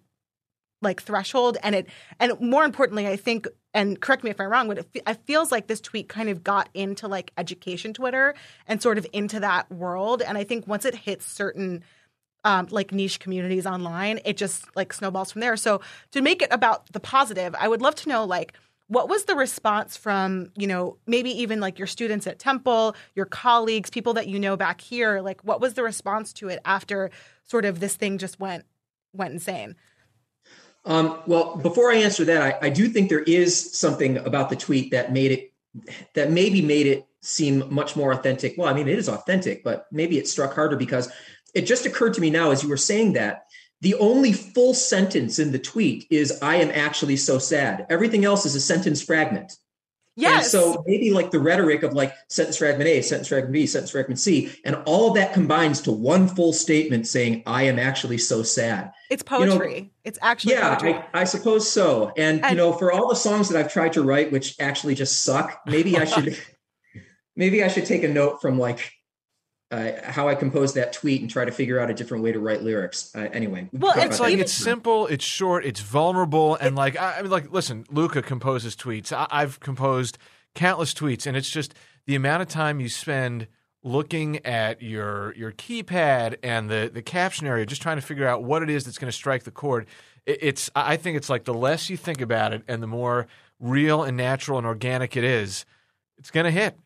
like 0.81 1.01
threshold 1.01 1.57
and 1.63 1.75
it 1.75 1.87
and 2.19 2.39
more 2.39 2.63
importantly 2.63 3.07
i 3.07 3.15
think 3.15 3.47
and 3.73 3.99
correct 4.01 4.23
me 4.23 4.29
if 4.29 4.39
i'm 4.39 4.49
wrong 4.49 4.67
but 4.67 4.77
it, 4.79 4.87
it 4.93 5.19
feels 5.25 5.51
like 5.51 5.67
this 5.67 5.81
tweet 5.81 6.07
kind 6.07 6.29
of 6.29 6.43
got 6.43 6.69
into 6.73 7.07
like 7.07 7.31
education 7.37 7.93
twitter 7.93 8.35
and 8.67 8.81
sort 8.81 8.97
of 8.97 9.07
into 9.13 9.39
that 9.39 9.69
world 9.71 10.21
and 10.21 10.37
i 10.37 10.43
think 10.43 10.67
once 10.67 10.85
it 10.85 10.95
hits 10.95 11.25
certain 11.25 11.83
um, 12.43 12.67
like 12.69 12.91
niche 12.91 13.19
communities 13.19 13.65
online 13.65 14.19
it 14.23 14.37
just 14.37 14.65
like 14.75 14.93
snowballs 14.93 15.31
from 15.31 15.41
there. 15.41 15.57
So 15.57 15.81
to 16.11 16.21
make 16.21 16.43
it 16.43 16.49
about 16.51 16.91
the 16.93 16.99
positive 16.99 17.55
i 17.59 17.67
would 17.67 17.81
love 17.81 17.95
to 17.95 18.09
know 18.09 18.23
like 18.23 18.53
what 18.87 19.09
was 19.09 19.25
the 19.25 19.35
response 19.35 19.97
from 19.97 20.51
you 20.55 20.67
know 20.67 20.97
maybe 21.07 21.31
even 21.41 21.59
like 21.59 21.79
your 21.79 21.87
students 21.87 22.27
at 22.27 22.37
temple 22.37 22.95
your 23.15 23.25
colleagues 23.25 23.89
people 23.89 24.13
that 24.13 24.27
you 24.27 24.39
know 24.39 24.55
back 24.55 24.79
here? 24.79 25.21
Like 25.21 25.43
what 25.43 25.59
was 25.59 25.73
the 25.73 25.83
response 25.83 26.33
to 26.33 26.49
it 26.49 26.59
after 26.65 27.09
sort 27.43 27.65
of 27.65 27.79
this 27.79 27.95
thing 27.95 28.17
just 28.19 28.39
went 28.39 28.65
went 29.13 29.33
insane 29.33 29.75
Um, 30.85 31.19
well, 31.25 31.55
before 31.57 31.91
I 31.91 31.95
answer 31.95 32.25
that, 32.25 32.41
I, 32.41 32.67
I 32.67 32.69
do 32.69 32.87
think 32.87 33.09
there 33.09 33.23
is 33.23 33.77
something 33.77 34.17
about 34.17 34.49
the 34.49 34.55
tweet 34.55 34.91
that 34.91 35.11
made 35.11 35.31
it 35.31 35.51
that 36.13 36.31
maybe 36.31 36.61
made 36.61 36.87
it 36.87 37.05
seem 37.21 37.73
much 37.73 37.95
more 37.95 38.13
authentic. 38.13 38.55
Well, 38.57 38.69
I 38.69 38.73
mean, 38.73 38.87
it 38.87 38.97
is 38.97 39.09
authentic, 39.09 39.63
but 39.63 39.87
maybe 39.91 40.17
it 40.17 40.27
struck 40.27 40.53
harder 40.53 40.77
because 40.77 41.11
it 41.53 41.63
just 41.63 41.85
occurred 41.85 42.13
to 42.13 42.21
me 42.21 42.29
now 42.29 42.51
as 42.51 42.63
you 42.63 42.69
were 42.69 42.77
saying 42.77 43.13
that 43.13 43.45
the 43.81 43.95
only 43.95 44.31
full 44.31 44.73
sentence 44.73 45.39
in 45.39 45.51
the 45.51 45.59
tweet 45.59 46.05
is 46.09 46.39
"I 46.41 46.57
am 46.57 46.71
actually 46.71 47.17
so 47.17 47.39
sad." 47.39 47.87
Everything 47.89 48.23
else 48.23 48.45
is 48.45 48.55
a 48.55 48.61
sentence 48.61 49.01
fragment. 49.01 49.57
Yes 50.15 50.45
And 50.45 50.51
so 50.51 50.83
maybe 50.87 51.11
like 51.11 51.31
the 51.31 51.39
rhetoric 51.39 51.83
of 51.83 51.93
like 51.93 52.13
sentence 52.29 52.57
fragment 52.57 52.87
A, 52.89 53.01
sentence 53.01 53.27
fragment 53.27 53.53
B, 53.53 53.67
sentence 53.67 53.91
fragment 53.91 54.19
C, 54.19 54.51
and 54.63 54.75
all 54.85 55.09
of 55.09 55.15
that 55.15 55.33
combines 55.33 55.81
to 55.81 55.91
one 55.91 56.27
full 56.27 56.53
statement 56.53 57.07
saying, 57.07 57.43
I 57.45 57.63
am 57.63 57.79
actually 57.79 58.17
so 58.17 58.43
sad. 58.43 58.91
It's 59.09 59.23
You 59.31 59.45
know, 59.45 59.57
poetry. 59.59 59.91
it's 60.03 60.19
actually 60.21 60.53
Yeah, 60.53 60.75
poetry. 60.75 60.93
I, 61.13 61.21
I 61.21 61.23
suppose 61.25 61.69
so. 61.69 62.11
And, 62.17 62.43
you 62.49 62.55
know, 62.55 62.73
for 62.73 62.91
all 62.91 63.09
the 63.09 63.15
songs 63.15 63.49
that 63.49 63.59
I've 63.59 63.71
tried 63.71 63.93
to 63.93 64.03
write, 64.03 64.31
which 64.31 64.55
actually 64.59 64.95
just 64.95 65.23
suck, 65.23 65.61
maybe 65.65 65.97
I 65.97 66.05
should, 66.13 66.37
maybe 67.35 67.63
I 67.63 67.67
should 67.67 67.85
take 67.85 68.03
a 68.03 68.09
note 68.09 68.41
from 68.41 68.57
like 68.57 68.91
uh, 69.71 69.91
how 70.03 70.27
I 70.27 70.35
composed 70.35 70.75
that 70.75 70.93
tweet 70.93 71.21
and 71.21 71.29
try 71.29 71.45
to 71.45 71.51
figure 71.51 71.79
out 71.79 71.89
a 71.89 71.93
different 71.93 72.23
way 72.23 72.31
to 72.31 72.39
write 72.39 72.61
lyrics. 72.61 73.13
Uh, 73.15 73.29
anyway, 73.33 73.67
we 73.71 73.79
Well, 73.79 73.93
it's 73.95 74.05
It's 74.05 74.19
like 74.19 74.35
that 74.35 74.41
it's 74.41 74.53
simple, 74.53 75.07
it's 75.07 75.25
short, 75.25 75.65
it's 75.65 75.81
vulnerable, 75.81 76.55
and 76.55 76.75
like 76.75 76.97
I, 76.97 77.17
I 77.19 77.21
mean, 77.21 77.31
like 77.31 77.51
listen, 77.51 77.85
Luca 77.89 78.21
composes 78.21 78.75
tweets. 78.75 79.11
I, 79.11 79.27
I've 79.31 79.59
composed 79.59 80.17
countless 80.53 80.93
tweets, 80.93 81.25
and 81.25 81.35
it's 81.35 81.49
just 81.49 81.73
the 82.05 82.15
amount 82.15 82.43
of 82.43 82.47
time 82.47 82.79
you 82.79 82.89
spend 82.89 83.47
looking 83.83 84.43
at 84.45 84.81
your 84.81 85.33
your 85.35 85.51
keypad 85.51 86.37
and 86.43 86.69
the 86.69 86.89
the 86.93 87.01
caption 87.01 87.47
area, 87.47 87.65
just 87.65 87.81
trying 87.81 87.97
to 87.97 88.01
figure 88.01 88.27
out 88.27 88.43
what 88.43 88.61
it 88.61 88.69
is 88.69 88.85
that's 88.85 88.97
going 88.97 89.09
to 89.09 89.15
strike 89.15 89.43
the 89.43 89.51
chord. 89.51 89.87
It, 90.25 90.39
it's 90.41 90.69
I 90.75 90.97
think 90.97 91.17
it's 91.17 91.29
like 91.29 91.45
the 91.45 91.53
less 91.53 91.89
you 91.89 91.97
think 91.97 92.21
about 92.21 92.53
it, 92.53 92.63
and 92.67 92.83
the 92.83 92.87
more 92.87 93.27
real 93.59 94.03
and 94.03 94.15
natural 94.15 94.57
and 94.57 94.67
organic 94.67 95.17
it 95.17 95.23
is, 95.23 95.65
it's 96.17 96.29
going 96.29 96.43
to 96.43 96.51
hit. 96.51 96.77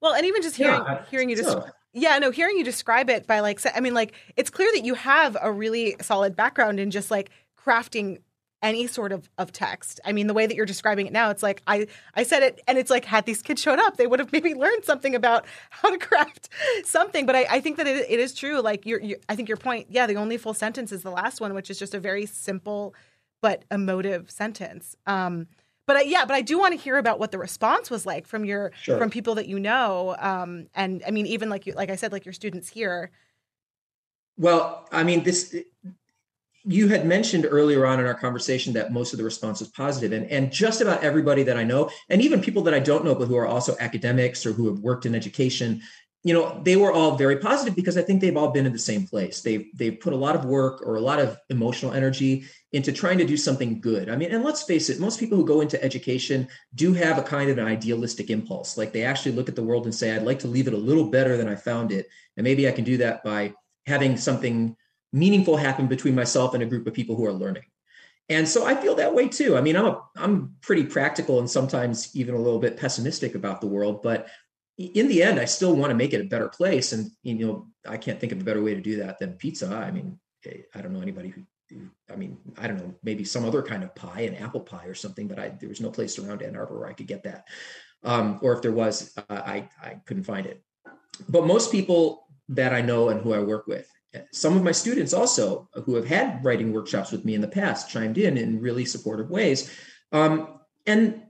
well, 0.00 0.14
and 0.14 0.26
even 0.26 0.42
just 0.42 0.56
hearing 0.56 0.80
I- 0.80 1.02
hearing 1.10 1.30
you 1.30 1.36
just 1.36 1.50
so. 1.50 1.66
Yeah, 1.96 2.18
no, 2.18 2.30
hearing 2.30 2.58
you 2.58 2.64
describe 2.64 3.08
it 3.08 3.26
by 3.26 3.40
like, 3.40 3.58
I 3.74 3.80
mean, 3.80 3.94
like 3.94 4.12
it's 4.36 4.50
clear 4.50 4.70
that 4.74 4.84
you 4.84 4.94
have 4.94 5.36
a 5.40 5.50
really 5.50 5.96
solid 6.02 6.36
background 6.36 6.78
in 6.78 6.90
just 6.90 7.10
like 7.10 7.30
crafting 7.58 8.18
any 8.62 8.86
sort 8.86 9.12
of 9.12 9.30
of 9.38 9.50
text. 9.50 10.00
I 10.04 10.12
mean, 10.12 10.26
the 10.26 10.34
way 10.34 10.46
that 10.46 10.54
you're 10.54 10.66
describing 10.66 11.06
it 11.06 11.12
now, 11.12 11.30
it's 11.30 11.42
like 11.42 11.62
I 11.66 11.86
I 12.14 12.22
said 12.22 12.42
it, 12.42 12.60
and 12.68 12.76
it's 12.76 12.90
like 12.90 13.06
had 13.06 13.24
these 13.24 13.40
kids 13.40 13.62
shown 13.62 13.80
up, 13.80 13.96
they 13.96 14.06
would 14.06 14.18
have 14.18 14.30
maybe 14.32 14.54
learned 14.54 14.84
something 14.84 15.14
about 15.14 15.46
how 15.70 15.90
to 15.90 15.96
craft 15.98 16.50
something. 16.84 17.24
But 17.24 17.34
I, 17.34 17.46
I 17.48 17.60
think 17.60 17.78
that 17.78 17.86
it, 17.86 18.06
it 18.08 18.20
is 18.20 18.34
true. 18.34 18.60
Like 18.60 18.84
your, 18.84 19.00
your, 19.00 19.18
I 19.28 19.36
think 19.36 19.48
your 19.48 19.58
point, 19.58 19.86
yeah, 19.88 20.06
the 20.06 20.16
only 20.16 20.36
full 20.36 20.54
sentence 20.54 20.92
is 20.92 21.02
the 21.02 21.10
last 21.10 21.40
one, 21.40 21.54
which 21.54 21.70
is 21.70 21.78
just 21.78 21.94
a 21.94 22.00
very 22.00 22.26
simple 22.26 22.94
but 23.40 23.64
emotive 23.70 24.30
sentence. 24.30 24.96
Um, 25.06 25.46
but 25.86 25.96
I, 25.96 26.02
yeah, 26.02 26.24
but 26.24 26.34
I 26.34 26.42
do 26.42 26.58
want 26.58 26.72
to 26.72 26.80
hear 26.80 26.98
about 26.98 27.18
what 27.18 27.30
the 27.30 27.38
response 27.38 27.90
was 27.90 28.04
like 28.04 28.26
from 28.26 28.44
your 28.44 28.72
Sure. 28.82 28.98
from 28.98 29.10
people 29.10 29.36
that 29.36 29.46
you 29.46 29.58
know, 29.58 30.16
um, 30.18 30.66
and 30.74 31.02
I 31.06 31.10
mean, 31.10 31.26
even 31.26 31.48
like 31.48 31.66
you, 31.66 31.72
like 31.74 31.90
I 31.90 31.96
said, 31.96 32.12
like 32.12 32.24
your 32.24 32.32
students 32.32 32.68
here. 32.68 33.10
Well, 34.36 34.86
I 34.92 35.02
mean, 35.04 35.22
this 35.22 35.56
you 36.68 36.88
had 36.88 37.06
mentioned 37.06 37.46
earlier 37.48 37.86
on 37.86 38.00
in 38.00 38.06
our 38.06 38.14
conversation 38.14 38.72
that 38.72 38.92
most 38.92 39.12
of 39.12 39.18
the 39.18 39.24
response 39.24 39.60
was 39.60 39.68
positive, 39.68 40.12
and 40.12 40.28
and 40.30 40.50
just 40.50 40.80
about 40.80 41.04
everybody 41.04 41.44
that 41.44 41.56
I 41.56 41.62
know, 41.62 41.90
and 42.08 42.20
even 42.20 42.40
people 42.40 42.62
that 42.64 42.74
I 42.74 42.80
don't 42.80 43.04
know, 43.04 43.14
but 43.14 43.28
who 43.28 43.36
are 43.36 43.46
also 43.46 43.76
academics 43.78 44.44
or 44.44 44.52
who 44.52 44.66
have 44.66 44.80
worked 44.80 45.06
in 45.06 45.14
education, 45.14 45.80
you 46.26 46.34
know, 46.34 46.60
they 46.64 46.74
were 46.74 46.90
all 46.90 47.14
very 47.14 47.36
positive 47.36 47.76
because 47.76 47.96
I 47.96 48.02
think 48.02 48.20
they've 48.20 48.36
all 48.36 48.50
been 48.50 48.66
in 48.66 48.72
the 48.72 48.80
same 48.80 49.06
place. 49.06 49.42
They've 49.42 49.64
they've 49.74 50.00
put 50.00 50.12
a 50.12 50.16
lot 50.16 50.34
of 50.34 50.44
work 50.44 50.82
or 50.84 50.96
a 50.96 51.00
lot 51.00 51.20
of 51.20 51.38
emotional 51.50 51.92
energy 51.92 52.46
into 52.72 52.90
trying 52.90 53.18
to 53.18 53.24
do 53.24 53.36
something 53.36 53.80
good. 53.80 54.08
I 54.08 54.16
mean, 54.16 54.32
and 54.32 54.42
let's 54.42 54.64
face 54.64 54.90
it, 54.90 54.98
most 54.98 55.20
people 55.20 55.38
who 55.38 55.46
go 55.46 55.60
into 55.60 55.80
education 55.84 56.48
do 56.74 56.92
have 56.94 57.16
a 57.16 57.22
kind 57.22 57.48
of 57.48 57.58
an 57.58 57.66
idealistic 57.66 58.28
impulse. 58.28 58.76
Like 58.76 58.92
they 58.92 59.04
actually 59.04 59.36
look 59.36 59.48
at 59.48 59.54
the 59.54 59.62
world 59.62 59.84
and 59.84 59.94
say, 59.94 60.16
I'd 60.16 60.24
like 60.24 60.40
to 60.40 60.48
leave 60.48 60.66
it 60.66 60.74
a 60.74 60.76
little 60.88 61.12
better 61.12 61.36
than 61.36 61.46
I 61.46 61.54
found 61.54 61.92
it. 61.92 62.08
And 62.36 62.42
maybe 62.42 62.66
I 62.66 62.72
can 62.72 62.82
do 62.82 62.96
that 62.96 63.22
by 63.22 63.54
having 63.86 64.16
something 64.16 64.76
meaningful 65.12 65.56
happen 65.56 65.86
between 65.86 66.16
myself 66.16 66.54
and 66.54 66.62
a 66.64 66.66
group 66.66 66.88
of 66.88 66.92
people 66.92 67.14
who 67.14 67.24
are 67.26 67.32
learning. 67.32 67.66
And 68.28 68.48
so 68.48 68.66
I 68.66 68.74
feel 68.74 68.96
that 68.96 69.14
way 69.14 69.28
too. 69.28 69.56
I 69.56 69.60
mean, 69.60 69.76
I'm 69.76 69.86
a 69.86 70.02
I'm 70.16 70.56
pretty 70.60 70.82
practical 70.82 71.38
and 71.38 71.48
sometimes 71.48 72.10
even 72.16 72.34
a 72.34 72.40
little 72.40 72.58
bit 72.58 72.76
pessimistic 72.76 73.36
about 73.36 73.60
the 73.60 73.68
world, 73.68 74.02
but 74.02 74.26
in 74.78 75.08
the 75.08 75.22
end, 75.22 75.40
I 75.40 75.46
still 75.46 75.74
want 75.74 75.90
to 75.90 75.96
make 75.96 76.12
it 76.12 76.20
a 76.20 76.28
better 76.28 76.48
place. 76.48 76.92
And 76.92 77.10
you 77.22 77.34
know, 77.34 77.66
I 77.88 77.96
can't 77.96 78.20
think 78.20 78.32
of 78.32 78.40
a 78.40 78.44
better 78.44 78.62
way 78.62 78.74
to 78.74 78.80
do 78.80 78.96
that 78.98 79.18
than 79.18 79.34
pizza. 79.34 79.68
I 79.68 79.90
mean, 79.90 80.18
eh, 80.44 80.62
I 80.74 80.80
don't 80.80 80.92
know 80.92 81.02
anybody 81.02 81.30
who. 81.30 81.42
I 82.08 82.14
mean, 82.14 82.38
I 82.56 82.68
don't 82.68 82.76
know, 82.76 82.94
maybe 83.02 83.24
some 83.24 83.44
other 83.44 83.60
kind 83.60 83.82
of 83.82 83.92
pie, 83.96 84.20
an 84.20 84.36
apple 84.36 84.60
pie 84.60 84.86
or 84.86 84.94
something, 84.94 85.26
but 85.26 85.40
I 85.40 85.48
there 85.48 85.68
was 85.68 85.80
no 85.80 85.90
place 85.90 86.16
around 86.16 86.42
Ann 86.42 86.54
Arbor 86.54 86.78
where 86.78 86.88
I 86.88 86.92
could 86.92 87.08
get 87.08 87.24
that. 87.24 87.48
Um, 88.04 88.38
or 88.40 88.54
if 88.54 88.62
there 88.62 88.70
was, 88.70 89.12
uh, 89.16 89.22
I 89.28 89.68
I 89.82 90.00
couldn't 90.06 90.22
find 90.22 90.46
it. 90.46 90.62
But 91.28 91.46
most 91.46 91.72
people 91.72 92.28
that 92.50 92.72
I 92.72 92.82
know 92.82 93.08
and 93.08 93.20
who 93.20 93.34
I 93.34 93.40
work 93.40 93.66
with, 93.66 93.90
some 94.32 94.56
of 94.56 94.62
my 94.62 94.72
students 94.72 95.12
also 95.12 95.68
who 95.84 95.94
have 95.96 96.06
had 96.06 96.44
writing 96.44 96.72
workshops 96.72 97.10
with 97.10 97.24
me 97.24 97.34
in 97.34 97.40
the 97.40 97.48
past 97.48 97.90
chimed 97.90 98.18
in 98.18 98.36
in 98.36 98.60
really 98.60 98.84
supportive 98.84 99.30
ways. 99.30 99.70
Um, 100.12 100.60
and 100.86 101.22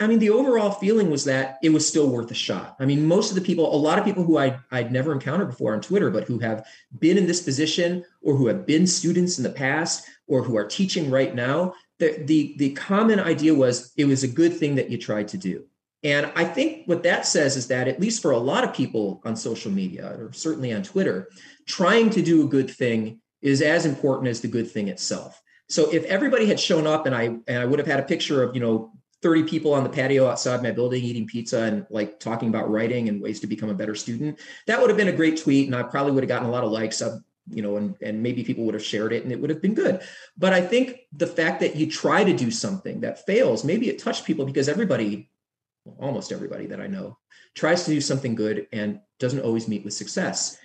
I 0.00 0.06
mean, 0.06 0.18
the 0.18 0.30
overall 0.30 0.70
feeling 0.70 1.10
was 1.10 1.24
that 1.24 1.58
it 1.62 1.68
was 1.70 1.86
still 1.86 2.08
worth 2.08 2.30
a 2.30 2.34
shot. 2.34 2.74
I 2.80 2.86
mean, 2.86 3.04
most 3.04 3.30
of 3.30 3.34
the 3.34 3.42
people, 3.42 3.72
a 3.72 3.76
lot 3.76 3.98
of 3.98 4.04
people 4.04 4.24
who 4.24 4.38
I, 4.38 4.58
I'd 4.70 4.90
never 4.90 5.12
encountered 5.12 5.50
before 5.50 5.74
on 5.74 5.82
Twitter, 5.82 6.10
but 6.10 6.24
who 6.24 6.38
have 6.38 6.66
been 6.98 7.18
in 7.18 7.26
this 7.26 7.42
position 7.42 8.02
or 8.22 8.34
who 8.34 8.46
have 8.46 8.66
been 8.66 8.86
students 8.86 9.36
in 9.36 9.44
the 9.44 9.50
past 9.50 10.08
or 10.26 10.42
who 10.42 10.56
are 10.56 10.64
teaching 10.64 11.10
right 11.10 11.34
now, 11.34 11.74
the, 11.98 12.22
the, 12.24 12.54
the 12.56 12.72
common 12.72 13.20
idea 13.20 13.54
was 13.54 13.92
it 13.98 14.06
was 14.06 14.22
a 14.24 14.28
good 14.28 14.56
thing 14.56 14.76
that 14.76 14.90
you 14.90 14.96
tried 14.96 15.28
to 15.28 15.36
do. 15.36 15.66
And 16.02 16.32
I 16.34 16.44
think 16.44 16.86
what 16.86 17.02
that 17.02 17.26
says 17.26 17.58
is 17.58 17.68
that, 17.68 17.86
at 17.86 18.00
least 18.00 18.22
for 18.22 18.30
a 18.30 18.38
lot 18.38 18.64
of 18.64 18.72
people 18.72 19.20
on 19.26 19.36
social 19.36 19.70
media, 19.70 20.06
or 20.06 20.32
certainly 20.32 20.72
on 20.72 20.82
Twitter, 20.82 21.28
trying 21.66 22.08
to 22.10 22.22
do 22.22 22.42
a 22.42 22.48
good 22.48 22.70
thing 22.70 23.20
is 23.42 23.60
as 23.60 23.84
important 23.84 24.28
as 24.28 24.40
the 24.40 24.48
good 24.48 24.70
thing 24.70 24.88
itself. 24.88 25.42
So 25.68 25.92
if 25.92 26.04
everybody 26.04 26.46
had 26.46 26.58
shown 26.58 26.86
up 26.86 27.04
and 27.06 27.14
I 27.14 27.24
and 27.46 27.58
I 27.58 27.64
would 27.64 27.78
have 27.78 27.86
had 27.86 28.00
a 28.00 28.04
picture 28.04 28.42
of, 28.42 28.54
you 28.54 28.60
know, 28.60 28.92
30 29.22 29.44
people 29.44 29.74
on 29.74 29.82
the 29.82 29.90
patio 29.90 30.26
outside 30.26 30.62
my 30.62 30.70
building 30.70 31.02
eating 31.02 31.26
pizza 31.26 31.62
and 31.62 31.86
like 31.90 32.18
talking 32.20 32.48
about 32.48 32.70
writing 32.70 33.08
and 33.08 33.20
ways 33.20 33.40
to 33.40 33.46
become 33.46 33.68
a 33.68 33.74
better 33.74 33.94
student, 33.94 34.38
that 34.66 34.80
would 34.80 34.88
have 34.88 34.96
been 34.96 35.08
a 35.08 35.12
great 35.12 35.36
tweet 35.36 35.66
and 35.66 35.76
I 35.76 35.82
probably 35.82 36.12
would 36.12 36.22
have 36.22 36.28
gotten 36.28 36.48
a 36.48 36.50
lot 36.50 36.64
of 36.64 36.72
likes 36.72 37.00
of, 37.00 37.22
you 37.50 37.62
know, 37.62 37.76
and, 37.76 37.96
and 38.00 38.22
maybe 38.22 38.44
people 38.44 38.64
would 38.64 38.74
have 38.74 38.84
shared 38.84 39.12
it 39.12 39.22
and 39.22 39.32
it 39.32 39.40
would 39.40 39.50
have 39.50 39.60
been 39.60 39.74
good. 39.74 40.00
But 40.38 40.52
I 40.52 40.62
think 40.62 41.00
the 41.12 41.26
fact 41.26 41.60
that 41.60 41.76
you 41.76 41.90
try 41.90 42.24
to 42.24 42.34
do 42.34 42.50
something 42.50 43.00
that 43.00 43.26
fails, 43.26 43.64
maybe 43.64 43.88
it 43.88 43.98
touched 43.98 44.24
people 44.24 44.46
because 44.46 44.68
everybody 44.68 45.30
well, 45.84 45.96
almost 46.00 46.32
everybody 46.32 46.66
that 46.66 46.80
I 46.80 46.86
know 46.86 47.18
tries 47.54 47.84
to 47.84 47.90
do 47.90 48.00
something 48.00 48.34
good 48.34 48.68
and 48.72 49.00
doesn't 49.18 49.40
always 49.40 49.68
meet 49.68 49.84
with 49.84 49.94
success. 49.94 50.58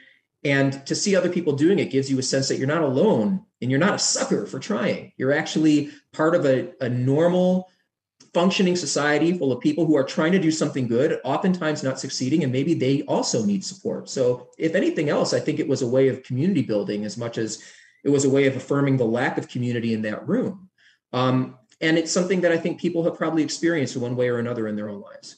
And 0.43 0.85
to 0.85 0.93
see 0.93 1.15
other 1.15 1.29
people 1.29 1.53
doing 1.53 1.79
it 1.79 1.89
gives 1.89 2.09
you 2.09 2.19
a 2.19 2.23
sense 2.23 2.47
that 2.47 2.57
you're 2.57 2.67
not 2.67 2.83
alone 2.83 3.43
and 3.61 3.71
you're 3.71 3.79
not 3.79 3.95
a 3.95 3.99
sucker 3.99 4.45
for 4.45 4.59
trying. 4.59 5.11
You're 5.17 5.33
actually 5.33 5.91
part 6.13 6.35
of 6.35 6.45
a, 6.45 6.71
a 6.81 6.89
normal 6.89 7.69
functioning 8.35 8.75
society 8.75 9.31
full 9.37 9.53
of 9.53 9.61
people 9.61 9.85
who 9.85 9.95
are 9.95 10.03
trying 10.03 10.33
to 10.33 10.39
do 10.39 10.51
something 10.51 10.89
good, 10.89 11.21
oftentimes 11.23 11.83
not 11.83 11.97
succeeding, 11.97 12.43
and 12.43 12.51
maybe 12.51 12.73
they 12.73 13.01
also 13.03 13.45
need 13.45 13.63
support. 13.63 14.09
So, 14.09 14.49
if 14.57 14.75
anything 14.75 15.07
else, 15.09 15.33
I 15.33 15.39
think 15.39 15.57
it 15.57 15.67
was 15.69 15.81
a 15.81 15.87
way 15.87 16.09
of 16.09 16.21
community 16.21 16.61
building 16.61 17.05
as 17.05 17.17
much 17.17 17.37
as 17.37 17.63
it 18.03 18.09
was 18.09 18.25
a 18.25 18.29
way 18.29 18.45
of 18.45 18.57
affirming 18.57 18.97
the 18.97 19.05
lack 19.05 19.37
of 19.37 19.47
community 19.47 19.93
in 19.93 20.01
that 20.01 20.27
room. 20.27 20.69
Um, 21.13 21.57
and 21.79 21.97
it's 21.97 22.11
something 22.11 22.41
that 22.41 22.51
I 22.51 22.57
think 22.57 22.79
people 22.79 23.05
have 23.05 23.15
probably 23.15 23.41
experienced 23.41 23.95
in 23.95 24.01
one 24.01 24.17
way 24.17 24.27
or 24.27 24.37
another 24.37 24.67
in 24.67 24.75
their 24.75 24.89
own 24.89 24.99
lives. 24.99 25.37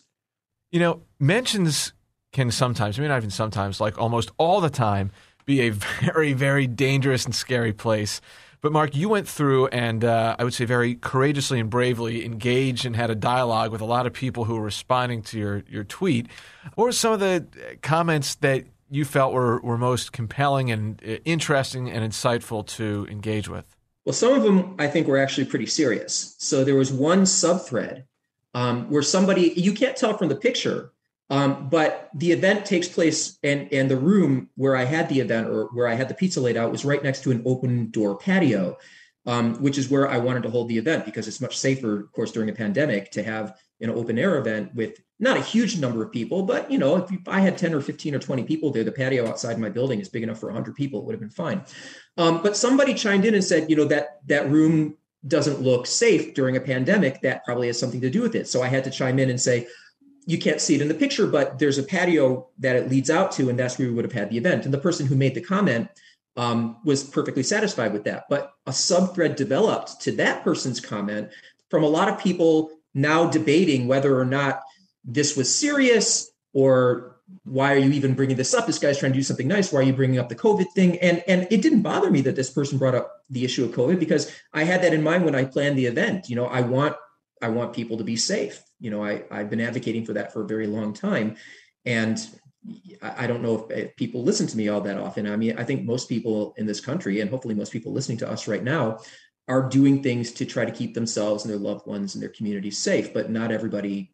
You 0.72 0.80
know, 0.80 1.04
mentions 1.20 1.94
can 2.34 2.50
sometimes, 2.50 2.98
maybe 2.98 3.10
not 3.10 3.18
even 3.18 3.30
sometimes, 3.30 3.80
like 3.80 4.00
almost 4.00 4.32
all 4.40 4.60
the 4.60 4.72
time, 4.72 5.12
be 5.46 5.62
a 5.62 5.70
very, 6.02 6.34
very 6.34 6.66
dangerous 6.66 7.26
and 7.26 7.36
scary 7.36 7.74
place. 7.74 8.22
But 8.62 8.72
Mark, 8.72 8.96
you 8.96 9.10
went 9.10 9.28
through 9.28 9.68
and 9.68 10.04
uh, 10.04 10.36
I 10.40 10.44
would 10.44 10.54
say 10.54 10.66
very 10.66 10.96
courageously 10.96 11.60
and 11.60 11.70
bravely 11.70 12.26
engaged 12.26 12.86
and 12.86 12.96
had 12.96 13.10
a 13.10 13.16
dialogue 13.16 13.72
with 13.72 13.82
a 13.82 13.86
lot 13.86 14.08
of 14.08 14.14
people 14.14 14.46
who 14.46 14.56
were 14.56 14.64
responding 14.64 15.22
to 15.24 15.40
your, 15.40 15.64
your 15.70 15.84
tweet. 15.84 16.28
What 16.76 16.86
were 16.86 16.92
some 16.92 17.14
of 17.14 17.20
the 17.20 17.46
comments 17.82 18.36
that 18.36 18.66
you 18.90 19.06
felt 19.06 19.34
were, 19.34 19.60
were 19.62 19.78
most 19.78 20.12
compelling 20.12 20.72
and 20.72 21.02
uh, 21.08 21.18
interesting 21.26 21.90
and 21.90 22.10
insightful 22.10 22.66
to 22.68 23.08
engage 23.12 23.48
with? 23.48 23.66
Well, 24.06 24.14
some 24.14 24.34
of 24.34 24.44
them 24.44 24.76
I 24.80 24.88
think 24.88 25.08
were 25.08 25.18
actually 25.18 25.46
pretty 25.46 25.66
serious. 25.66 26.36
So 26.40 26.64
there 26.64 26.76
was 26.76 26.92
one 26.92 27.24
subthread 27.24 28.06
um, 28.54 28.90
where 28.90 29.04
somebody, 29.04 29.54
you 29.56 29.74
can't 29.74 29.96
tell 29.96 30.18
from 30.18 30.30
the 30.30 30.36
picture, 30.36 30.94
um, 31.30 31.70
but 31.70 32.10
the 32.16 32.32
event 32.32 32.66
takes 32.66 32.88
place, 32.88 33.38
and 33.44 33.72
and 33.74 33.92
the 33.92 33.98
room 33.98 34.50
where 34.56 34.76
I 34.76 34.86
had 34.86 35.10
the 35.10 35.20
event 35.20 35.48
or 35.48 35.66
where 35.74 35.88
I 35.88 35.96
had 35.96 36.08
the 36.08 36.14
pizza 36.14 36.40
laid 36.40 36.58
out 36.58 36.72
was 36.72 36.86
right 36.86 37.04
next 37.04 37.24
to 37.24 37.32
an 37.32 37.44
open 37.46 37.92
door 37.92 38.18
patio, 38.18 38.78
um, 39.26 39.56
which 39.62 39.78
is 39.78 39.90
where 39.90 40.08
I 40.08 40.18
wanted 40.18 40.44
to 40.44 40.50
hold 40.50 40.70
the 40.70 40.78
event 40.78 41.06
because 41.06 41.28
it's 41.28 41.42
much 41.42 41.58
safer, 41.58 42.00
of 42.00 42.12
course, 42.14 42.32
during 42.32 42.50
a 42.50 42.54
pandemic 42.54 43.12
to 43.12 43.24
have 43.24 43.58
an 43.82 43.90
open 43.90 44.18
air 44.18 44.38
event 44.38 44.74
with 44.74 45.00
not 45.20 45.38
a 45.38 45.42
huge 45.42 45.78
number 45.78 46.04
of 46.04 46.12
people, 46.12 46.44
but 46.44 46.70
you 46.72 46.78
know, 46.78 46.96
if 46.98 47.12
I 47.28 47.42
had 47.42 47.58
10 47.58 47.74
or 47.74 47.82
15 47.82 48.16
or 48.16 48.20
20 48.20 48.44
people 48.44 48.72
there, 48.72 48.84
the 48.84 48.92
patio 48.92 49.28
outside 49.28 49.60
my 49.60 49.70
building 49.70 50.00
is 50.00 50.10
big 50.10 50.24
enough 50.24 50.40
for 50.40 50.48
100 50.48 50.76
people, 50.76 51.00
it 51.00 51.06
would 51.06 51.14
have 51.14 51.20
been 51.20 51.30
fine. 51.30 51.64
Um, 52.18 52.42
but 52.42 52.56
somebody 52.56 52.94
chimed 52.94 53.26
in 53.26 53.34
and 53.34 53.44
said, 53.44 53.70
you 53.70 53.76
know, 53.76 53.86
that 53.86 54.20
that 54.28 54.50
room 54.50 54.96
doesn't 55.28 55.62
look 55.62 55.88
safe 55.88 56.34
during 56.34 56.56
a 56.56 56.62
pandemic. 56.62 57.22
That 57.22 57.44
probably 57.44 57.68
has 57.68 57.80
something 57.80 58.02
to 58.02 58.10
do 58.10 58.22
with 58.22 58.36
it. 58.36 58.48
So 58.48 58.62
I 58.62 58.68
had 58.68 58.84
to 58.86 58.92
chime 58.92 59.20
in 59.20 59.30
and 59.30 59.42
say, 59.42 59.68
you 60.28 60.38
can't 60.38 60.60
see 60.60 60.76
it 60.76 60.82
in 60.82 60.90
the 60.90 60.94
picture, 60.94 61.26
but 61.26 61.58
there's 61.58 61.78
a 61.78 61.84
patio 61.84 62.50
that 62.60 62.76
it 62.76 62.90
leads 62.90 63.10
out 63.10 63.32
to, 63.32 63.50
and 63.50 63.58
that's 63.58 63.80
where 63.80 63.88
we 63.88 63.94
would 63.94 64.04
have 64.04 64.12
had 64.12 64.30
the 64.30 64.38
event. 64.38 64.66
And 64.66 64.74
the 64.74 64.78
person 64.78 65.06
who 65.08 65.16
made 65.16 65.34
the 65.34 65.42
comment 65.42 65.88
um, 66.36 66.78
was 66.84 67.02
perfectly 67.06 67.44
satisfied 67.44 67.94
with 67.94 68.04
that. 68.04 68.26
But 68.30 68.52
a 68.68 68.72
subthread 68.72 69.38
developed 69.38 70.02
to 70.02 70.12
that 70.18 70.44
person's 70.44 70.82
comment 70.82 71.30
from 71.70 71.84
a 71.84 71.88
lot 71.88 72.10
of 72.10 72.20
people 72.20 72.72
now 72.94 73.30
debating 73.30 73.88
whether 73.88 74.20
or 74.20 74.26
not 74.26 74.64
this 75.06 75.38
was 75.38 75.54
serious 75.56 76.30
or 76.52 77.16
why 77.46 77.74
are 77.74 77.78
you 77.78 77.92
even 77.92 78.14
bringing 78.14 78.36
this 78.36 78.54
up? 78.54 78.68
This 78.68 78.80
guy's 78.80 79.00
trying 79.00 79.14
to 79.14 79.18
do 79.18 79.24
something 79.24 79.48
nice. 79.48 79.72
Why 79.72 79.80
are 79.80 79.84
you 79.84 79.94
bringing 79.94 80.20
up 80.20 80.28
the 80.28 80.36
COVID 80.36 80.72
thing? 80.76 80.98
And 81.00 81.24
and 81.28 81.48
it 81.50 81.62
didn't 81.62 81.84
bother 81.84 82.12
me 82.12 82.22
that 82.22 82.36
this 82.36 82.50
person 82.50 82.78
brought 82.78 82.96
up 82.96 83.22
the 83.30 83.46
issue 83.46 83.64
of 83.64 83.72
COVID 83.72 84.00
because 84.00 84.30
I 84.54 84.64
had 84.64 84.82
that 84.84 84.94
in 84.94 85.04
mind 85.04 85.24
when 85.24 85.36
I 85.36 85.46
planned 85.46 85.78
the 85.78 85.86
event. 85.86 86.30
You 86.30 86.36
know, 86.36 86.46
I 86.46 86.62
want 86.62 86.96
I 87.42 87.50
want 87.50 87.74
people 87.74 87.98
to 87.98 88.04
be 88.04 88.18
safe 88.18 88.62
you 88.80 88.92
know, 88.92 89.04
I, 89.04 89.24
I've 89.32 89.50
been 89.50 89.62
advocating 89.62 90.06
for 90.06 90.14
that 90.14 90.34
for 90.34 90.44
a 90.44 90.48
very 90.48 90.68
long 90.68 90.94
time. 90.94 91.36
And 91.86 92.20
I 93.02 93.28
don't 93.28 93.42
know 93.42 93.68
if, 93.70 93.96
people 93.96 94.24
listen 94.24 94.48
to 94.48 94.58
me 94.58 94.68
all 94.68 94.82
that 94.82 94.98
often. 94.98 95.28
I 95.28 95.36
mean, 95.36 95.58
I 95.58 95.64
think 95.64 95.86
most 95.86 96.10
people 96.10 96.54
in 96.58 96.66
this 96.66 96.82
country, 96.82 97.22
and 97.22 97.30
hopefully 97.30 97.56
most 97.56 97.72
people 97.72 97.94
listening 97.94 98.18
to 98.20 98.30
us 98.30 98.48
right 98.48 98.64
now, 98.64 99.00
are 99.48 99.70
doing 99.70 100.04
things 100.04 100.34
to 100.34 100.46
try 100.46 100.66
to 100.66 100.72
keep 100.72 100.94
themselves 100.94 101.46
and 101.46 101.54
their 101.54 101.60
loved 101.60 101.88
ones 101.88 102.16
and 102.16 102.22
their 102.22 102.30
communities 102.30 102.78
safe. 102.78 103.14
But 103.14 103.30
not 103.30 103.52
everybody, 103.52 104.14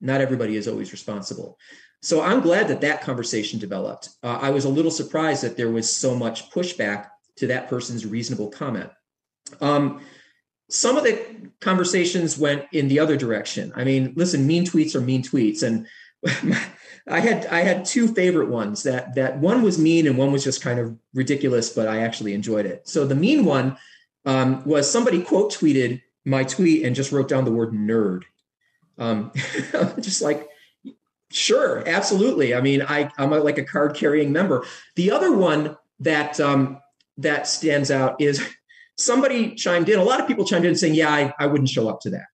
not 0.00 0.20
everybody 0.20 0.56
is 0.56 0.68
always 0.68 0.92
responsible. 0.92 1.58
So 2.00 2.20
I'm 2.20 2.40
glad 2.40 2.68
that 2.68 2.80
that 2.80 3.02
conversation 3.02 3.58
developed. 3.58 4.10
Uh, 4.22 4.38
I 4.40 4.50
was 4.50 4.64
a 4.64 4.68
little 4.68 4.90
surprised 4.90 5.42
that 5.42 5.56
there 5.56 5.70
was 5.70 5.92
so 5.92 6.14
much 6.14 6.50
pushback 6.50 7.08
to 7.36 7.46
that 7.48 7.68
person's 7.68 8.06
reasonable 8.06 8.50
comment. 8.50 8.90
Um, 9.60 10.00
some 10.72 10.96
of 10.96 11.04
the 11.04 11.22
conversations 11.60 12.38
went 12.38 12.64
in 12.72 12.88
the 12.88 12.98
other 12.98 13.16
direction. 13.16 13.72
I 13.76 13.84
mean, 13.84 14.14
listen, 14.16 14.46
mean 14.46 14.64
tweets 14.64 14.94
are 14.94 15.02
mean 15.02 15.22
tweets, 15.22 15.62
and 15.62 15.86
I 17.06 17.20
had 17.20 17.46
I 17.46 17.60
had 17.60 17.84
two 17.84 18.08
favorite 18.08 18.48
ones. 18.48 18.82
That 18.82 19.14
that 19.14 19.38
one 19.38 19.62
was 19.62 19.78
mean 19.78 20.06
and 20.06 20.16
one 20.16 20.32
was 20.32 20.42
just 20.42 20.62
kind 20.62 20.80
of 20.80 20.96
ridiculous, 21.12 21.70
but 21.70 21.88
I 21.88 22.00
actually 22.00 22.32
enjoyed 22.32 22.64
it. 22.64 22.88
So 22.88 23.06
the 23.06 23.14
mean 23.14 23.44
one 23.44 23.76
um, 24.24 24.64
was 24.64 24.90
somebody 24.90 25.22
quote 25.22 25.52
tweeted 25.52 26.00
my 26.24 26.42
tweet 26.42 26.86
and 26.86 26.96
just 26.96 27.12
wrote 27.12 27.28
down 27.28 27.44
the 27.44 27.52
word 27.52 27.72
nerd. 27.72 28.22
Um, 28.98 29.30
just 30.00 30.22
like 30.22 30.48
sure, 31.30 31.86
absolutely. 31.86 32.54
I 32.54 32.62
mean, 32.62 32.80
I 32.80 33.10
I'm 33.18 33.34
a, 33.34 33.40
like 33.40 33.58
a 33.58 33.64
card 33.64 33.94
carrying 33.94 34.32
member. 34.32 34.64
The 34.96 35.10
other 35.10 35.36
one 35.36 35.76
that 36.00 36.40
um, 36.40 36.80
that 37.18 37.46
stands 37.46 37.90
out 37.90 38.22
is 38.22 38.42
somebody 38.98 39.54
chimed 39.54 39.88
in, 39.88 39.98
a 39.98 40.04
lot 40.04 40.20
of 40.20 40.26
people 40.26 40.44
chimed 40.44 40.64
in 40.64 40.76
saying, 40.76 40.94
Yeah, 40.94 41.10
I, 41.10 41.34
I 41.38 41.46
wouldn't 41.46 41.68
show 41.68 41.88
up 41.88 42.00
to 42.00 42.10
that. 42.10 42.26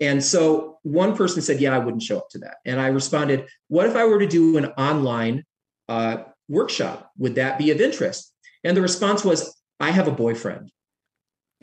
And 0.00 0.24
so 0.24 0.78
one 0.82 1.16
person 1.16 1.42
said, 1.42 1.60
Yeah, 1.60 1.74
I 1.74 1.78
wouldn't 1.78 2.02
show 2.02 2.18
up 2.18 2.28
to 2.30 2.38
that. 2.38 2.56
And 2.64 2.80
I 2.80 2.88
responded, 2.88 3.48
What 3.68 3.86
if 3.86 3.96
I 3.96 4.04
were 4.04 4.18
to 4.18 4.26
do 4.26 4.56
an 4.56 4.66
online 4.66 5.44
uh, 5.88 6.18
workshop? 6.48 7.10
Would 7.18 7.36
that 7.36 7.58
be 7.58 7.70
of 7.70 7.80
interest? 7.80 8.32
And 8.64 8.76
the 8.76 8.82
response 8.82 9.24
was, 9.24 9.56
I 9.78 9.90
have 9.90 10.08
a 10.08 10.12
boyfriend. 10.12 10.70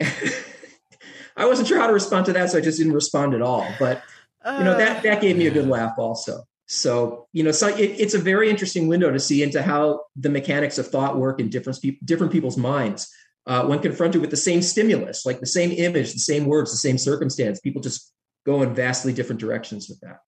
I 0.00 1.46
wasn't 1.46 1.68
sure 1.68 1.78
how 1.78 1.86
to 1.86 1.92
respond 1.92 2.26
to 2.26 2.32
that, 2.32 2.50
so 2.50 2.58
I 2.58 2.60
just 2.60 2.78
didn't 2.78 2.94
respond 2.94 3.34
at 3.34 3.42
all. 3.42 3.66
But 3.78 4.02
you 4.46 4.64
know 4.64 4.76
that 4.78 5.02
that 5.02 5.20
gave 5.20 5.36
me 5.36 5.46
a 5.46 5.50
good 5.50 5.68
laugh 5.68 5.94
also. 5.98 6.42
So 6.66 7.26
you 7.32 7.42
know, 7.42 7.52
so 7.52 7.68
it, 7.68 7.80
it's 7.98 8.14
a 8.14 8.18
very 8.18 8.50
interesting 8.50 8.88
window 8.88 9.10
to 9.10 9.20
see 9.20 9.42
into 9.42 9.62
how 9.62 10.02
the 10.16 10.30
mechanics 10.30 10.78
of 10.78 10.88
thought 10.88 11.16
work 11.16 11.38
in 11.38 11.48
different 11.48 11.78
different 12.04 12.32
people's 12.32 12.56
minds 12.56 13.12
uh, 13.48 13.64
when 13.64 13.78
confronted 13.80 14.20
with 14.20 14.30
the 14.30 14.36
same 14.36 14.60
stimulus, 14.60 15.24
like 15.24 15.40
the 15.40 15.46
same 15.46 15.72
image, 15.72 16.12
the 16.12 16.18
same 16.18 16.44
words, 16.44 16.70
the 16.70 16.76
same 16.76 16.98
circumstance, 16.98 17.58
people 17.58 17.80
just 17.80 18.12
go 18.44 18.62
in 18.62 18.74
vastly 18.74 19.12
different 19.12 19.40
directions 19.40 19.88
with 19.88 19.98
that. 20.00 20.18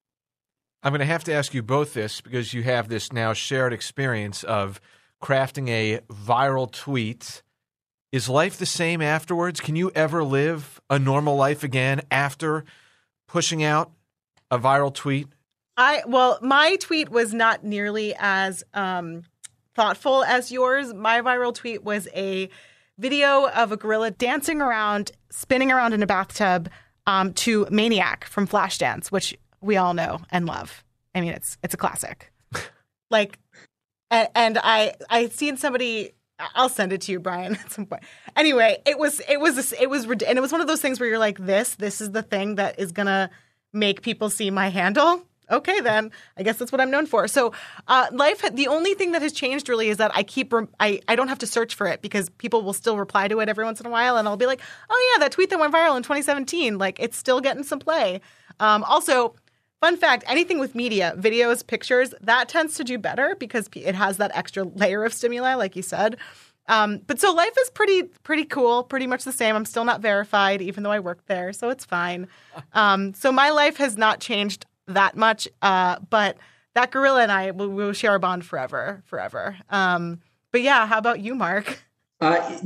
I'm 0.83 0.92
going 0.92 1.00
to 1.00 1.04
have 1.06 1.24
to 1.24 1.33
ask 1.33 1.52
you 1.52 1.62
both 1.62 1.92
this 1.92 2.22
because 2.22 2.54
you 2.54 2.62
have 2.62 2.88
this 2.88 3.12
now 3.12 3.35
shared 3.35 3.74
experience 3.74 4.42
of 4.42 4.80
crafting 5.22 5.68
a 5.68 6.00
viral 6.09 6.72
tweet. 6.72 7.42
Is 8.11 8.26
life 8.26 8.56
the 8.56 8.64
same 8.64 9.02
afterwards? 9.02 9.61
Can 9.61 9.76
you 9.76 9.92
ever 9.94 10.24
live 10.24 10.80
a 10.88 10.98
normal 10.98 11.37
life 11.37 11.62
again 11.62 12.00
after 12.11 12.64
pushing 13.28 13.62
out 13.62 13.92
a 14.50 14.59
viral 14.59 14.92
tweet? 14.92 15.28
I 15.76 16.02
well, 16.06 16.38
my 16.40 16.76
tweet 16.76 17.11
was 17.11 17.35
not 17.35 17.64
nearly 17.64 18.14
as 18.18 18.64
um, 18.72 19.24
thoughtful 19.74 20.24
as 20.24 20.50
yours. 20.50 20.92
My 20.94 21.20
viral 21.20 21.54
tweet 21.54 21.85
was 21.85 22.09
a 22.14 22.48
video 23.00 23.48
of 23.48 23.72
a 23.72 23.76
gorilla 23.76 24.10
dancing 24.10 24.60
around, 24.60 25.10
spinning 25.30 25.72
around 25.72 25.94
in 25.94 26.02
a 26.02 26.06
bathtub 26.06 26.68
um, 27.06 27.32
to 27.32 27.66
Maniac 27.70 28.24
from 28.26 28.46
Flashdance, 28.46 29.08
which 29.08 29.36
we 29.60 29.76
all 29.76 29.94
know 29.94 30.20
and 30.30 30.46
love. 30.46 30.84
I 31.14 31.20
mean, 31.20 31.32
it's 31.32 31.58
it's 31.62 31.74
a 31.74 31.76
classic. 31.76 32.32
like, 33.10 33.38
and, 34.10 34.28
and 34.34 34.58
I 34.62 34.94
I 35.08 35.28
seen 35.28 35.56
somebody. 35.56 36.12
I'll 36.54 36.70
send 36.70 36.92
it 36.92 37.02
to 37.02 37.12
you, 37.12 37.20
Brian, 37.20 37.54
at 37.64 37.72
some 37.72 37.86
point. 37.86 38.02
Anyway, 38.36 38.78
it 38.86 38.98
was 38.98 39.20
it 39.28 39.40
was 39.40 39.72
it 39.72 39.90
was 39.90 40.04
and 40.04 40.22
it 40.22 40.40
was 40.40 40.52
one 40.52 40.60
of 40.60 40.66
those 40.66 40.80
things 40.80 41.00
where 41.00 41.08
you're 41.08 41.18
like, 41.18 41.38
this 41.38 41.74
this 41.76 42.00
is 42.00 42.12
the 42.12 42.22
thing 42.22 42.56
that 42.56 42.78
is 42.78 42.92
gonna 42.92 43.30
make 43.72 44.02
people 44.02 44.30
see 44.30 44.50
my 44.50 44.68
handle 44.68 45.22
okay, 45.50 45.80
then 45.80 46.10
I 46.36 46.42
guess 46.42 46.56
that's 46.56 46.72
what 46.72 46.80
I'm 46.80 46.90
known 46.90 47.06
for. 47.06 47.28
So, 47.28 47.52
uh, 47.88 48.06
life. 48.12 48.42
The 48.52 48.68
only 48.68 48.94
thing 48.94 49.12
that 49.12 49.22
has 49.22 49.32
changed 49.32 49.68
really 49.68 49.88
is 49.88 49.98
that 49.98 50.10
I 50.14 50.22
keep. 50.22 50.52
I 50.78 51.00
I 51.08 51.16
don't 51.16 51.28
have 51.28 51.38
to 51.40 51.46
search 51.46 51.74
for 51.74 51.86
it 51.86 52.02
because 52.02 52.28
people 52.30 52.62
will 52.62 52.72
still 52.72 52.96
reply 52.96 53.28
to 53.28 53.40
it 53.40 53.48
every 53.48 53.64
once 53.64 53.80
in 53.80 53.86
a 53.86 53.90
while, 53.90 54.16
and 54.16 54.26
I'll 54.28 54.36
be 54.36 54.46
like, 54.46 54.60
oh 54.88 55.12
yeah, 55.12 55.20
that 55.24 55.32
tweet 55.32 55.50
that 55.50 55.58
went 55.58 55.74
viral 55.74 55.96
in 55.96 56.02
2017. 56.02 56.78
Like 56.78 56.98
it's 57.00 57.16
still 57.16 57.40
getting 57.40 57.64
some 57.64 57.78
play. 57.78 58.20
Um, 58.58 58.84
also. 58.84 59.34
Fun 59.80 59.96
fact 59.96 60.24
anything 60.26 60.58
with 60.58 60.74
media, 60.74 61.14
videos, 61.16 61.66
pictures, 61.66 62.12
that 62.20 62.50
tends 62.50 62.74
to 62.74 62.84
do 62.84 62.98
better 62.98 63.34
because 63.40 63.66
it 63.74 63.94
has 63.94 64.18
that 64.18 64.30
extra 64.34 64.64
layer 64.64 65.04
of 65.04 65.14
stimuli, 65.14 65.54
like 65.54 65.74
you 65.74 65.80
said. 65.80 66.18
Um, 66.70 67.00
but 67.06 67.20
so 67.20 67.32
life 67.32 67.54
is 67.60 67.68
pretty 67.70 68.04
pretty 68.22 68.44
cool, 68.44 68.84
pretty 68.84 69.06
much 69.06 69.24
the 69.24 69.32
same. 69.32 69.56
I'm 69.56 69.64
still 69.64 69.84
not 69.84 70.00
verified, 70.00 70.62
even 70.62 70.84
though 70.84 70.92
I 70.92 71.00
work 71.00 71.26
there, 71.26 71.52
so 71.52 71.68
it's 71.68 71.84
fine. 71.84 72.28
Um, 72.72 73.14
so 73.14 73.32
my 73.32 73.50
life 73.50 73.78
has 73.78 73.96
not 73.96 74.20
changed 74.20 74.66
that 74.94 75.16
much. 75.16 75.48
Uh, 75.62 75.98
but 76.09 76.37
that 76.74 76.90
gorilla 76.90 77.22
and 77.22 77.33
I 77.33 77.50
will, 77.50 77.68
will 77.68 77.92
share 77.92 78.14
a 78.14 78.20
bond 78.20 78.44
forever, 78.44 79.03
forever. 79.07 79.57
Um, 79.70 80.20
but 80.53 80.62
yeah, 80.62 80.87
how 80.87 80.98
about 80.98 81.20
you, 81.20 81.35
Mark? 81.35 81.83
Uh, 82.20 82.59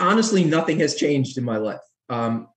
honestly, 0.00 0.44
nothing 0.44 0.80
has 0.80 0.94
changed 0.94 1.38
in 1.38 1.44
my 1.44 1.56
life. 1.56 1.80
Um, 2.08 2.48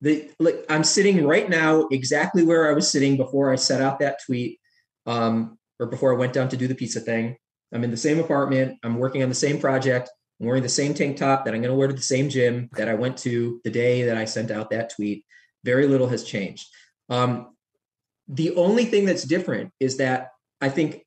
the, 0.00 0.30
like, 0.38 0.64
I'm 0.68 0.84
sitting 0.84 1.26
right 1.26 1.48
now 1.48 1.88
exactly 1.90 2.42
where 2.42 2.68
I 2.68 2.72
was 2.72 2.90
sitting 2.90 3.16
before 3.16 3.52
I 3.52 3.56
set 3.56 3.80
out 3.80 3.98
that 4.00 4.18
tweet, 4.26 4.60
um, 5.06 5.58
or 5.80 5.86
before 5.86 6.12
I 6.12 6.16
went 6.16 6.32
down 6.32 6.48
to 6.48 6.56
do 6.56 6.66
the 6.66 6.74
pizza 6.74 7.00
thing. 7.00 7.36
I'm 7.72 7.84
in 7.84 7.90
the 7.90 7.96
same 7.96 8.18
apartment. 8.18 8.78
I'm 8.82 8.96
working 8.96 9.22
on 9.22 9.28
the 9.28 9.34
same 9.34 9.60
project. 9.60 10.10
I'm 10.40 10.46
wearing 10.46 10.62
the 10.62 10.68
same 10.68 10.94
tank 10.94 11.16
top 11.16 11.44
that 11.44 11.54
I'm 11.54 11.60
going 11.60 11.72
to 11.72 11.76
wear 11.76 11.88
to 11.88 11.94
the 11.94 12.00
same 12.00 12.28
gym 12.28 12.68
that 12.76 12.88
I 12.88 12.94
went 12.94 13.16
to 13.18 13.60
the 13.64 13.70
day 13.70 14.04
that 14.04 14.16
I 14.16 14.24
sent 14.24 14.50
out 14.50 14.70
that 14.70 14.90
tweet 14.94 15.24
Very 15.64 15.86
little 15.86 16.08
has 16.08 16.24
changed. 16.24 16.66
Um, 17.08 17.54
the 18.28 18.54
only 18.56 18.84
thing 18.84 19.06
that's 19.06 19.24
different 19.24 19.72
is 19.80 19.96
that 19.96 20.32
I 20.60 20.68
think 20.68 21.04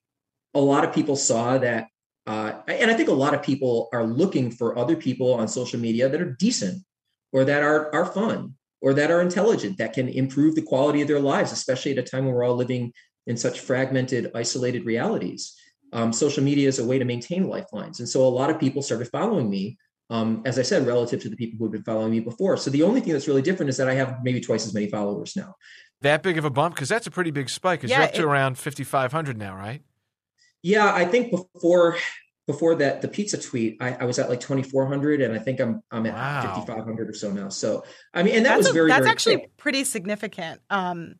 a 0.53 0.59
lot 0.59 0.83
of 0.83 0.93
people 0.93 1.15
saw 1.15 1.57
that, 1.59 1.87
uh, 2.27 2.53
and 2.67 2.89
I 2.89 2.93
think 2.95 3.09
a 3.09 3.13
lot 3.13 3.33
of 3.33 3.43
people 3.43 3.89
are 3.93 4.05
looking 4.05 4.51
for 4.51 4.77
other 4.77 4.95
people 4.95 5.33
on 5.33 5.47
social 5.47 5.79
media 5.79 6.09
that 6.09 6.21
are 6.21 6.33
decent 6.33 6.83
or 7.31 7.45
that 7.45 7.63
are 7.63 7.93
are 7.93 8.05
fun 8.05 8.55
or 8.81 8.93
that 8.95 9.11
are 9.11 9.21
intelligent 9.21 9.77
that 9.77 9.93
can 9.93 10.09
improve 10.09 10.55
the 10.55 10.61
quality 10.61 11.01
of 11.01 11.07
their 11.07 11.19
lives, 11.19 11.51
especially 11.51 11.91
at 11.91 11.99
a 11.99 12.03
time 12.03 12.25
when 12.25 12.33
we're 12.33 12.43
all 12.43 12.55
living 12.55 12.91
in 13.27 13.37
such 13.37 13.59
fragmented, 13.59 14.31
isolated 14.33 14.85
realities. 14.85 15.55
Um, 15.93 16.11
social 16.11 16.43
media 16.43 16.67
is 16.67 16.79
a 16.79 16.85
way 16.85 16.97
to 16.97 17.05
maintain 17.05 17.47
lifelines, 17.47 17.99
and 17.99 18.09
so 18.09 18.25
a 18.25 18.29
lot 18.29 18.49
of 18.49 18.59
people 18.59 18.81
started 18.81 19.09
following 19.09 19.49
me. 19.49 19.77
Um, 20.09 20.41
as 20.43 20.59
I 20.59 20.63
said, 20.63 20.85
relative 20.85 21.21
to 21.21 21.29
the 21.29 21.37
people 21.37 21.57
who 21.57 21.63
had 21.63 21.71
been 21.71 21.83
following 21.83 22.11
me 22.11 22.19
before. 22.19 22.57
So 22.57 22.69
the 22.69 22.83
only 22.83 22.99
thing 22.99 23.13
that's 23.13 23.29
really 23.29 23.41
different 23.41 23.69
is 23.69 23.77
that 23.77 23.87
I 23.87 23.93
have 23.93 24.17
maybe 24.23 24.41
twice 24.41 24.67
as 24.67 24.73
many 24.73 24.89
followers 24.89 25.37
now. 25.37 25.55
That 26.01 26.23
big 26.23 26.37
of 26.37 26.45
a 26.45 26.49
bump 26.49 26.75
because 26.75 26.89
that's 26.89 27.07
a 27.07 27.11
pretty 27.11 27.31
big 27.31 27.49
spike. 27.49 27.81
Because 27.81 27.91
yeah, 27.91 27.97
you're 27.97 28.07
up 28.07 28.13
to 28.13 28.21
it, 28.21 28.25
around 28.25 28.57
5,500 28.57 29.37
now, 29.37 29.55
right? 29.55 29.81
Yeah, 30.63 30.93
I 30.93 31.05
think 31.05 31.31
before 31.31 31.97
before 32.47 32.75
that 32.75 33.01
the 33.01 33.07
pizza 33.07 33.39
tweet, 33.39 33.77
I, 33.79 33.93
I 33.93 34.05
was 34.05 34.19
at 34.19 34.29
like 34.29 34.39
2,400, 34.39 35.21
and 35.21 35.33
I 35.33 35.39
think 35.39 35.59
I'm 35.59 35.83
I'm 35.91 36.05
at 36.05 36.13
wow. 36.13 36.55
5,500 36.55 37.09
or 37.09 37.13
so 37.13 37.31
now. 37.31 37.49
So 37.49 37.83
I 38.13 38.23
mean, 38.23 38.35
and 38.35 38.45
that 38.45 38.55
that's 38.55 38.59
was 38.59 38.69
a, 38.69 38.73
very 38.73 38.89
that's 38.89 39.01
very 39.01 39.11
actually 39.11 39.37
quick. 39.37 39.57
pretty 39.57 39.83
significant. 39.83 40.61
Um, 40.69 41.15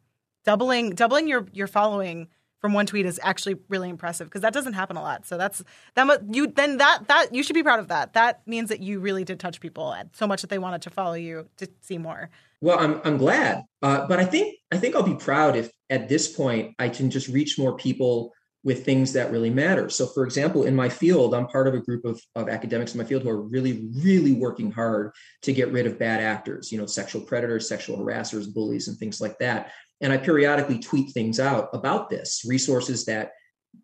doubling 0.46 0.92
doubling 0.92 1.28
your 1.28 1.48
your 1.52 1.68
following 1.68 2.28
from 2.60 2.74
one 2.74 2.86
tweet 2.86 3.06
is 3.06 3.20
actually 3.24 3.56
really 3.70 3.90
impressive 3.90 4.28
because 4.28 4.42
that 4.42 4.54
doesn't 4.54 4.74
happen 4.74 4.96
a 4.96 5.02
lot. 5.02 5.26
So 5.26 5.38
that's 5.38 5.64
that 5.96 6.22
you 6.32 6.48
then 6.48 6.78
that 6.78 7.08
that 7.08 7.34
you 7.34 7.44
should 7.44 7.56
be 7.56 7.64
proud 7.64 7.80
of 7.80 7.88
that. 7.90 8.14
That 8.14 8.48
means 8.48 8.70
that 8.70 8.80
you 8.80 9.00
really 9.00 9.24
did 9.24 9.40
touch 9.40 9.60
people 9.60 9.96
so 10.14 10.28
much 10.28 10.42
that 10.42 10.50
they 10.50 10.60
wanted 10.60 10.84
to 10.84 10.90
follow 10.90 11.14
you 11.14 11.48
to 11.58 11.68
see 11.82 11.98
more. 11.98 12.30
Well, 12.62 12.80
I'm 12.80 13.02
I'm 13.04 13.18
glad, 13.18 13.64
uh, 13.82 14.08
but 14.08 14.20
I 14.20 14.26
think 14.26 14.56
I 14.72 14.78
think 14.78 14.96
I'll 14.96 15.04
be 15.04 15.16
proud 15.16 15.56
if 15.56 15.72
at 15.90 16.08
this 16.08 16.32
point 16.32 16.76
I 16.80 16.90
can 16.90 17.10
just 17.10 17.28
reach 17.28 17.58
more 17.60 17.76
people 17.76 18.32
with 18.64 18.86
things 18.86 19.14
that 19.14 19.32
really 19.32 19.50
matter. 19.50 19.90
So, 19.90 20.06
for 20.06 20.24
example, 20.24 20.64
in 20.64 20.76
my 20.76 20.88
field, 20.88 21.34
I'm 21.34 21.48
part 21.48 21.68
of 21.68 21.74
a 21.74 21.80
group 21.80 22.06
of, 22.06 22.22
of 22.36 22.48
academics 22.48 22.94
in 22.94 23.00
my 23.00 23.04
field 23.04 23.24
who 23.24 23.30
are 23.30 23.42
really, 23.42 23.90
really 23.96 24.34
working 24.34 24.72
hard 24.72 25.14
to 25.42 25.54
get 25.54 25.72
rid 25.72 25.88
of 25.88 25.98
bad 25.98 26.22
actors, 26.22 26.72
you 26.72 26.78
know, 26.78 26.86
sexual 26.86 27.22
predators, 27.22 27.68
sexual 27.68 27.98
harassers, 27.98 28.54
bullies, 28.54 28.88
and 28.88 28.98
things 29.00 29.20
like 29.20 29.40
that. 29.40 29.72
And 30.00 30.14
I 30.14 30.18
periodically 30.18 30.78
tweet 30.78 31.12
things 31.12 31.40
out 31.40 31.70
about 31.74 32.12
this 32.12 32.44
resources 32.48 33.06
that 33.06 33.32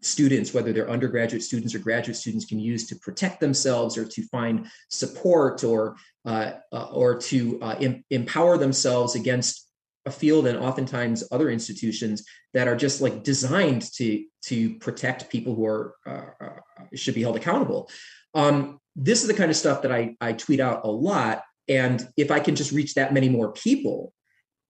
students, 0.02 0.54
whether 0.54 0.72
they're 0.74 0.90
undergraduate 0.90 1.44
students 1.44 1.74
or 1.74 1.80
graduate 1.80 2.18
students, 2.18 2.46
can 2.46 2.60
use 2.60 2.88
to 2.88 2.96
protect 2.98 3.40
themselves 3.40 3.98
or 3.98 4.06
to 4.06 4.22
find 4.28 4.68
support 4.90 5.64
or 5.64 5.96
uh, 6.26 6.54
or 6.92 7.18
to 7.18 7.60
uh, 7.62 7.76
em- 7.80 8.04
empower 8.10 8.58
themselves 8.58 9.16
against 9.16 9.68
a 10.06 10.12
field 10.12 10.48
and 10.48 10.58
oftentimes 10.58 11.24
other 11.32 11.50
institutions 11.50 12.26
that 12.54 12.68
are 12.68 12.76
just 12.76 13.02
like 13.02 13.24
designed 13.24 13.84
to 13.94 14.24
to 14.42 14.76
protect 14.80 15.30
people 15.30 15.54
who 15.54 15.66
are 15.66 15.96
uh, 16.06 16.26
uh, 16.42 16.50
should 16.96 17.16
be 17.16 17.22
held 17.22 17.36
accountable. 17.36 17.90
Um, 18.34 18.80
this 18.96 19.22
is 19.22 19.28
the 19.28 19.34
kind 19.34 19.52
of 19.52 19.58
stuff 19.58 19.82
that 19.82 19.92
I 19.92 20.16
I 20.22 20.34
tweet 20.34 20.60
out 20.60 20.86
a 20.86 20.92
lot, 20.92 21.44
and 21.68 22.08
if 22.18 22.32
I 22.32 22.40
can 22.40 22.56
just 22.56 22.72
reach 22.72 22.96
that 22.96 23.14
many 23.14 23.30
more 23.30 23.52
people, 23.52 24.14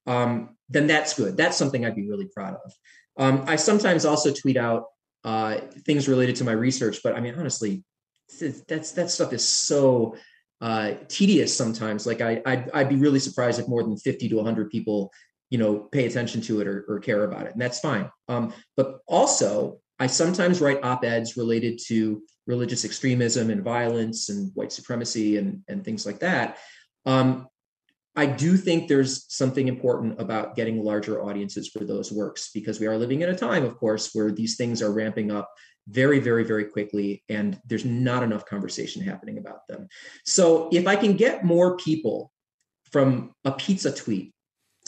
um, 0.06 0.58
then 0.70 0.88
that's 0.88 1.14
good. 1.14 1.38
That's 1.38 1.58
something 1.58 1.86
I'd 1.86 1.96
be 1.96 2.10
really 2.10 2.28
proud 2.28 2.56
of. 2.64 2.74
Um, 3.20 3.44
I 3.48 3.56
sometimes 3.56 4.06
also 4.06 4.32
tweet 4.32 4.58
out 4.58 4.86
uh, 5.28 5.60
things 5.86 6.08
related 6.08 6.38
to 6.38 6.46
my 6.46 6.54
research, 6.54 7.00
but 7.04 7.14
I 7.14 7.20
mean 7.20 7.36
honestly, 7.36 7.84
that's 8.40 8.92
that 8.92 9.12
stuff 9.12 9.34
is 9.34 9.46
so 9.48 10.16
uh, 10.62 10.94
tedious 11.10 11.56
sometimes. 11.56 12.08
Like 12.08 12.22
I, 12.22 12.42
I'd, 12.46 12.72
I'd, 12.72 12.90
be 12.90 12.96
really 12.96 13.20
surprised 13.20 13.60
if 13.60 13.68
more 13.68 13.84
than 13.84 13.98
50 13.98 14.30
to 14.30 14.36
100 14.38 14.72
people 14.72 15.12
you 15.50 15.58
know 15.58 15.80
pay 15.80 16.06
attention 16.06 16.42
to 16.42 16.62
it 16.62 16.68
or, 16.68 16.86
or 16.88 17.00
care 17.00 17.24
about 17.24 17.46
it 17.46 17.54
and 17.54 17.62
that's 17.62 17.80
fine 17.80 18.10
um, 18.28 18.54
but 18.76 19.00
also 19.08 19.80
i 19.98 20.06
sometimes 20.06 20.60
write 20.60 20.84
op-eds 20.84 21.38
related 21.38 21.80
to 21.88 22.22
religious 22.48 22.84
extremism 22.84 23.50
and 23.50 23.64
violence 23.64 24.30
and 24.30 24.52
white 24.56 24.74
supremacy 24.74 25.38
and, 25.38 25.62
and 25.70 25.86
things 25.86 26.06
like 26.06 26.20
that 26.20 26.58
um, 27.06 27.48
i 28.18 28.26
do 28.26 28.58
think 28.58 28.88
there's 28.88 29.26
something 29.34 29.68
important 29.68 30.20
about 30.20 30.56
getting 30.56 30.84
larger 30.84 31.22
audiences 31.24 31.70
for 31.70 31.86
those 31.86 32.12
works 32.12 32.50
because 32.54 32.80
we 32.80 32.88
are 32.88 32.98
living 32.98 33.22
in 33.22 33.30
a 33.30 33.38
time 33.38 33.64
of 33.64 33.78
course 33.78 34.12
where 34.14 34.32
these 34.32 34.58
things 34.58 34.82
are 34.82 34.92
ramping 34.92 35.32
up 35.32 35.50
very 35.88 36.20
very 36.20 36.44
very 36.44 36.66
quickly 36.66 37.24
and 37.30 37.58
there's 37.66 37.86
not 37.86 38.24
enough 38.24 38.46
conversation 38.46 39.02
happening 39.02 39.38
about 39.38 39.66
them 39.70 39.88
so 40.26 40.68
if 40.74 40.86
i 40.86 40.96
can 40.96 41.16
get 41.16 41.46
more 41.46 41.78
people 41.78 42.32
from 42.92 43.32
a 43.46 43.52
pizza 43.52 43.92
tweet 43.92 44.34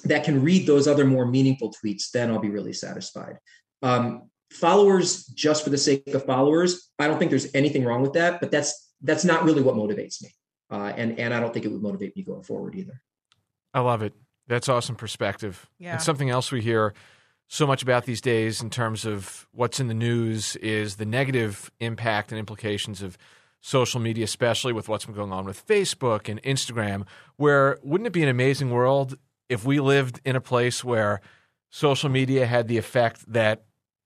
that 0.06 0.24
can 0.24 0.42
read 0.42 0.66
those 0.66 0.88
other 0.88 1.06
more 1.06 1.26
meaningful 1.26 1.74
tweets, 1.74 2.12
then 2.12 2.32
I'll 2.32 2.40
be 2.40 2.50
really 2.50 2.74
satisfied. 2.74 3.38
Um, 3.82 4.30
followers 4.52 5.26
just 5.28 5.64
for 5.64 5.70
the 5.70 5.78
sake 5.78 6.08
of 6.08 6.26
followers, 6.26 6.90
I 6.98 7.08
don't 7.08 7.20
think 7.20 7.30
there's 7.30 7.54
anything 7.54 7.84
wrong 7.84 8.02
with 8.02 8.14
that, 8.14 8.40
but 8.40 8.52
that's 8.52 8.92
that's 9.02 9.24
not 9.24 9.44
really 9.46 9.62
what 9.62 9.76
motivates 9.76 10.22
me, 10.22 10.30
uh, 10.70 10.92
and 10.96 11.20
and 11.20 11.34
I 11.34 11.40
don't 11.40 11.54
think 11.54 11.66
it 11.66 11.72
would 11.72 11.82
motivate 11.82 12.16
me 12.16 12.24
going 12.24 12.44
forward 12.44 12.76
either. 12.76 13.02
I 13.74 13.82
love 13.82 14.02
it. 14.02 14.14
That's 14.48 14.68
awesome 14.68 14.96
perspective. 14.96 15.70
Yeah. 15.78 15.94
And 15.94 16.02
something 16.02 16.30
else 16.30 16.52
we 16.52 16.62
hear 16.62 16.94
so 17.48 17.66
much 17.66 17.82
about 17.82 18.06
these 18.06 18.22
days 18.22 18.62
in 18.62 18.70
terms 18.70 19.06
of 19.06 19.48
what's 19.52 19.80
in 19.80 19.88
the 19.88 19.94
news 19.94 20.56
is 20.58 20.96
the 20.96 21.06
negative 21.06 21.72
impact 21.80 22.32
and 22.32 22.40
implications 22.40 23.02
of 23.02 23.18
social 23.62 24.00
media, 24.00 24.24
especially 24.24 24.72
with 24.72 24.88
what's 24.88 25.06
been 25.06 25.16
going 25.16 25.32
on 25.32 25.46
with 25.46 25.66
Facebook 25.66 26.30
and 26.30 26.42
Instagram. 26.44 27.06
Where 27.36 27.78
wouldn't 27.84 28.08
it 28.08 28.14
be 28.14 28.24
an 28.24 28.30
amazing 28.30 28.70
world 28.70 29.18
if 29.50 29.66
we 29.66 29.80
lived 29.80 30.22
in 30.24 30.36
a 30.36 30.42
place 30.42 30.84
where 30.84 31.22
social 31.70 32.10
media 32.10 32.46
had 32.46 32.68
the 32.68 32.78
effect 32.78 33.32
that 33.32 33.66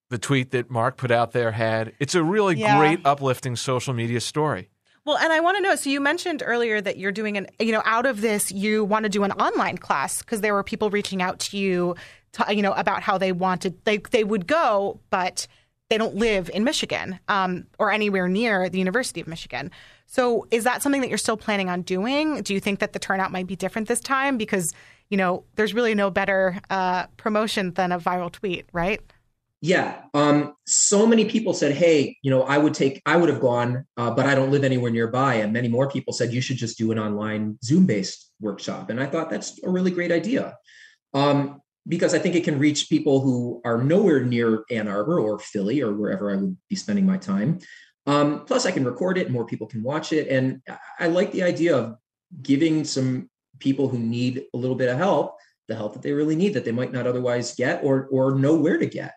the 0.10 0.18
tweet 0.18 0.52
that 0.52 0.70
Mark 0.70 0.96
put 0.98 1.12
out 1.12 1.32
there 1.32 1.52
had, 1.52 1.94
it's 2.00 2.16
a 2.16 2.24
really 2.24 2.56
yeah. 2.56 2.78
great 2.78 3.00
uplifting 3.06 3.56
social 3.56 3.94
media 3.94 4.22
story. 4.22 4.70
Well, 5.06 5.18
and 5.18 5.34
I 5.34 5.42
want 5.42 5.58
to 5.58 5.64
know. 5.64 5.76
So 5.76 5.90
you 5.90 6.00
mentioned 6.00 6.44
earlier 6.46 6.80
that 6.80 6.98
you're 6.98 7.12
doing 7.12 7.36
an, 7.36 7.48
you 7.60 7.72
know, 7.72 7.82
out 7.86 8.06
of 8.06 8.22
this, 8.22 8.52
you 8.52 8.86
want 8.86 9.04
to 9.04 9.10
do 9.10 9.24
an 9.24 9.34
online 9.34 9.78
class 9.78 10.20
because 10.20 10.42
there 10.42 10.54
were 10.54 10.64
people 10.64 10.90
reaching 10.90 11.22
out 11.22 11.40
to 11.40 11.58
you, 11.58 11.96
to, 12.34 12.56
you 12.56 12.62
know, 12.62 12.72
about 12.74 13.04
how 13.04 13.18
they 13.18 13.32
wanted 13.32 13.84
they 13.86 13.98
they 13.98 14.24
would 14.24 14.48
go, 14.48 15.00
but 15.10 15.48
they 15.90 15.98
don't 15.98 16.16
live 16.16 16.50
in 16.54 16.64
Michigan 16.64 17.20
um, 17.28 17.66
or 17.78 17.92
anywhere 17.92 18.28
near 18.30 18.70
the 18.70 18.80
University 18.80 19.20
of 19.20 19.28
Michigan. 19.28 19.72
So 20.06 20.48
is 20.52 20.64
that 20.64 20.82
something 20.82 21.02
that 21.02 21.10
you're 21.10 21.18
still 21.18 21.38
planning 21.38 21.70
on 21.70 21.82
doing? 21.82 22.42
Do 22.42 22.54
you 22.54 22.60
think 22.60 22.80
that 22.80 22.94
the 22.94 23.00
turnout 23.00 23.32
might 23.32 23.48
be 23.48 23.56
different 23.56 23.88
this 23.88 24.00
time 24.00 24.38
because 24.38 24.74
you 25.10 25.18
know, 25.18 25.44
there's 25.58 25.76
really 25.76 25.94
no 25.94 26.10
better 26.10 26.60
uh, 26.72 27.06
promotion 27.18 27.72
than 27.74 27.92
a 27.92 28.00
viral 28.00 28.32
tweet, 28.32 28.66
right? 28.74 29.00
Yeah. 29.64 30.02
Um, 30.14 30.56
so 30.68 31.08
many 31.08 31.24
people 31.24 31.54
said, 31.54 31.74
Hey, 31.74 32.18
you 32.22 32.30
know, 32.30 32.44
I 32.44 32.58
would 32.58 32.74
take, 32.74 33.02
I 33.06 33.16
would 33.16 33.30
have 33.30 33.40
gone, 33.40 33.86
uh, 33.96 34.12
but 34.12 34.26
I 34.26 34.36
don't 34.36 34.52
live 34.52 34.66
anywhere 34.66 34.92
nearby. 34.92 35.36
And 35.36 35.54
many 35.54 35.70
more 35.70 35.90
people 35.90 36.12
said, 36.12 36.34
you 36.34 36.42
should 36.42 36.58
just 36.58 36.78
do 36.78 36.92
an 36.92 37.00
online 37.00 37.58
Zoom 37.64 37.86
based 37.86 38.30
workshop. 38.42 38.90
And 38.90 39.00
I 39.00 39.06
thought 39.06 39.30
that's 39.30 39.64
a 39.64 39.70
really 39.70 39.90
great 39.90 40.12
idea. 40.12 40.58
Um, 41.14 41.62
because 41.88 42.14
I 42.14 42.20
think 42.20 42.36
it 42.36 42.44
can 42.44 42.60
reach 42.60 42.90
people 42.90 43.22
who 43.22 43.62
are 43.64 43.82
nowhere 43.82 44.26
near 44.26 44.66
Ann 44.70 44.90
Arbor 44.90 45.22
or 45.22 45.40
Philly 45.40 45.82
or 45.82 45.94
wherever 45.94 46.30
I 46.30 46.36
would 46.36 46.58
be 46.70 46.76
spending 46.76 47.06
my 47.06 47.16
time. 47.16 47.60
Um, 48.06 48.44
plus, 48.44 48.66
I 48.66 48.72
can 48.72 48.84
record 48.84 49.18
it, 49.18 49.32
more 49.32 49.46
people 49.46 49.68
can 49.68 49.82
watch 49.82 50.12
it. 50.12 50.28
And 50.28 50.62
I 51.00 51.08
like 51.08 51.32
the 51.32 51.44
idea 51.44 51.78
of 51.78 51.96
giving 52.42 52.84
some 52.84 53.30
people 53.60 53.88
who 53.88 53.98
need 53.98 54.44
a 54.54 54.58
little 54.58 54.76
bit 54.76 54.90
of 54.90 54.98
help 54.98 55.38
the 55.70 55.76
help 55.76 55.94
that 55.94 56.02
they 56.02 56.12
really 56.12 56.36
need 56.36 56.54
that 56.56 56.66
they 56.66 56.74
might 56.74 56.92
not 56.92 57.08
otherwise 57.08 57.56
get 57.56 57.82
or 57.86 58.10
or 58.12 58.36
know 58.36 58.56
where 58.56 58.78
to 58.78 58.86
get 58.86 59.14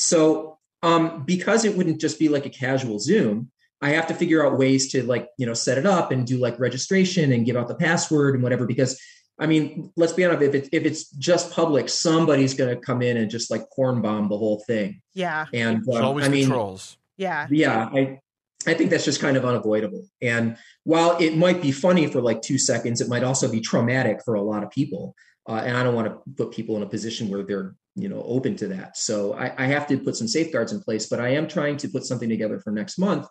so 0.00 0.58
um, 0.82 1.24
because 1.24 1.64
it 1.64 1.76
wouldn't 1.76 2.00
just 2.00 2.18
be 2.18 2.28
like 2.28 2.46
a 2.46 2.50
casual 2.50 2.98
zoom 2.98 3.50
i 3.80 3.90
have 3.90 4.06
to 4.06 4.14
figure 4.14 4.44
out 4.44 4.58
ways 4.58 4.90
to 4.92 5.02
like 5.02 5.28
you 5.38 5.46
know 5.46 5.54
set 5.54 5.78
it 5.78 5.86
up 5.86 6.10
and 6.10 6.26
do 6.26 6.38
like 6.38 6.58
registration 6.58 7.32
and 7.32 7.46
give 7.46 7.56
out 7.56 7.68
the 7.68 7.74
password 7.74 8.34
and 8.34 8.42
whatever 8.42 8.66
because 8.66 9.00
i 9.38 9.46
mean 9.46 9.92
let's 9.96 10.12
be 10.12 10.24
honest 10.24 10.42
if, 10.42 10.54
it, 10.54 10.68
if 10.72 10.84
it's 10.84 11.10
just 11.10 11.50
public 11.52 11.88
somebody's 11.88 12.54
going 12.54 12.74
to 12.74 12.80
come 12.80 13.02
in 13.02 13.16
and 13.16 13.30
just 13.30 13.50
like 13.50 13.68
corn 13.70 14.00
bomb 14.00 14.28
the 14.28 14.36
whole 14.36 14.62
thing 14.66 15.00
yeah 15.14 15.46
and 15.52 15.86
um, 15.88 16.04
always 16.04 16.26
i 16.26 16.28
mean 16.28 16.48
trolls 16.48 16.96
yeah 17.16 17.46
yeah 17.50 17.88
i 17.92 18.18
I 18.66 18.74
think 18.74 18.90
that's 18.90 19.04
just 19.04 19.20
kind 19.20 19.36
of 19.36 19.44
unavoidable. 19.44 20.04
And 20.20 20.56
while 20.84 21.16
it 21.18 21.36
might 21.36 21.62
be 21.62 21.72
funny 21.72 22.06
for 22.08 22.20
like 22.20 22.42
two 22.42 22.58
seconds, 22.58 23.00
it 23.00 23.08
might 23.08 23.24
also 23.24 23.50
be 23.50 23.60
traumatic 23.60 24.20
for 24.24 24.34
a 24.34 24.42
lot 24.42 24.62
of 24.62 24.70
people. 24.70 25.14
Uh, 25.48 25.62
and 25.64 25.76
I 25.76 25.82
don't 25.82 25.94
want 25.94 26.08
to 26.08 26.20
put 26.36 26.52
people 26.52 26.76
in 26.76 26.82
a 26.82 26.86
position 26.86 27.28
where 27.28 27.42
they're, 27.42 27.74
you 27.94 28.08
know, 28.08 28.22
open 28.22 28.56
to 28.56 28.68
that. 28.68 28.96
So 28.96 29.34
I, 29.34 29.52
I, 29.58 29.66
have 29.66 29.86
to 29.88 29.98
put 29.98 30.16
some 30.16 30.28
safeguards 30.28 30.72
in 30.72 30.80
place. 30.80 31.08
But 31.08 31.20
I 31.20 31.30
am 31.30 31.48
trying 31.48 31.76
to 31.78 31.88
put 31.88 32.04
something 32.04 32.28
together 32.28 32.60
for 32.60 32.70
next 32.70 32.98
month 32.98 33.26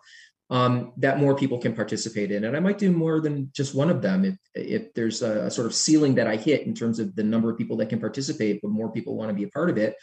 um, 0.50 0.92
that 0.98 1.18
more 1.18 1.34
people 1.34 1.58
can 1.58 1.74
participate 1.74 2.30
in. 2.30 2.44
And 2.44 2.56
I 2.56 2.60
might 2.60 2.78
do 2.78 2.90
more 2.90 3.20
than 3.20 3.50
just 3.54 3.74
one 3.74 3.88
of 3.88 4.02
them 4.02 4.24
if 4.24 4.36
if 4.54 4.94
there's 4.94 5.22
a, 5.22 5.46
a 5.46 5.50
sort 5.50 5.66
of 5.66 5.74
ceiling 5.74 6.14
that 6.16 6.26
I 6.26 6.36
hit 6.36 6.66
in 6.66 6.74
terms 6.74 6.98
of 6.98 7.16
the 7.16 7.24
number 7.24 7.50
of 7.50 7.56
people 7.56 7.76
that 7.78 7.88
can 7.88 8.00
participate, 8.00 8.60
but 8.62 8.70
more 8.70 8.92
people 8.92 9.16
want 9.16 9.30
to 9.30 9.34
be 9.34 9.44
a 9.44 9.48
part 9.48 9.70
of 9.70 9.78
it. 9.78 9.96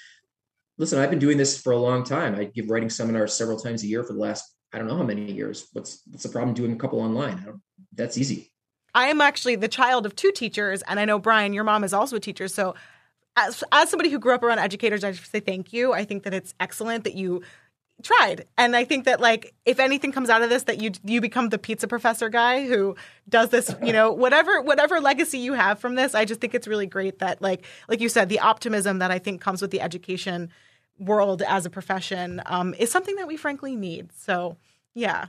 Listen, 0.78 1.00
I've 1.00 1.10
been 1.10 1.20
doing 1.20 1.38
this 1.38 1.60
for 1.60 1.74
a 1.74 1.78
long 1.78 2.04
time. 2.04 2.36
I 2.36 2.46
give 2.46 2.70
writing 2.70 2.90
seminars 2.90 3.34
several 3.34 3.60
times 3.60 3.84
a 3.84 3.88
year 3.88 4.04
for 4.04 4.14
the 4.14 4.20
last 4.20 4.44
I 4.74 4.80
don't 4.80 4.88
know 4.88 4.98
how 4.98 5.04
many 5.04 5.32
years. 5.32 5.68
What's 5.74 6.02
what's 6.08 6.24
the 6.24 6.30
problem 6.30 6.54
doing 6.54 6.74
a 6.74 6.78
couple 6.78 7.00
online? 7.00 7.62
that's 7.94 8.18
easy. 8.18 8.52
I 8.94 9.08
am 9.08 9.22
actually 9.22 9.56
the 9.56 9.68
child 9.68 10.06
of 10.06 10.16
two 10.16 10.32
teachers, 10.32 10.82
and 10.84 11.00
I 11.00 11.06
know 11.06 11.20
Brian, 11.20 11.54
your 11.54 11.64
mom 11.64 11.84
is 11.84 11.94
also 11.94 12.16
a 12.16 12.20
teacher. 12.20 12.48
So, 12.48 12.76
as, 13.38 13.64
as 13.72 13.90
somebody 13.90 14.10
who 14.10 14.20
grew 14.20 14.34
up 14.34 14.44
around 14.44 14.60
educators, 14.60 15.04
I 15.04 15.12
just 15.12 15.32
say 15.32 15.40
thank 15.40 15.72
you. 15.72 15.94
I 15.94 16.04
think 16.04 16.24
that 16.24 16.34
it's 16.34 16.54
excellent 16.60 17.06
that 17.06 17.16
you 17.16 17.42
tried. 18.04 18.46
And 18.60 18.76
i 18.76 18.84
think 18.84 19.06
that 19.06 19.20
like 19.20 19.56
if 19.66 19.80
anything 19.80 20.12
comes 20.12 20.30
out 20.30 20.44
of 20.44 20.52
this 20.52 20.66
that 20.66 20.80
you 20.80 20.92
you 21.04 21.20
become 21.20 21.50
the 21.50 21.58
pizza 21.58 21.88
professor 21.88 22.30
guy 22.30 22.68
who 22.68 22.96
does 23.28 23.50
this 23.50 23.74
you 23.82 23.92
know 23.92 24.12
whatever 24.12 24.62
whatever 24.62 25.02
legacy 25.02 25.40
you 25.40 25.54
have 25.54 25.80
from 25.80 25.96
this 25.96 26.14
i 26.14 26.24
just 26.24 26.40
think 26.40 26.54
it's 26.54 26.68
really 26.68 26.86
great 26.86 27.18
that 27.18 27.42
like 27.42 27.66
like 27.90 28.00
you 28.00 28.08
said 28.08 28.30
the 28.30 28.40
optimism 28.40 29.00
that 29.00 29.10
i 29.10 29.18
think 29.18 29.42
comes 29.42 29.64
with 29.64 29.72
the 29.72 29.82
education 29.82 30.52
world 31.00 31.42
as 31.42 31.66
a 31.66 31.70
profession 31.70 32.42
um, 32.46 32.74
is 32.78 32.92
something 32.92 33.16
that 33.16 33.28
we 33.28 33.38
frankly 33.38 33.76
need. 33.76 34.12
So 34.14 34.58
yeah. 34.94 35.28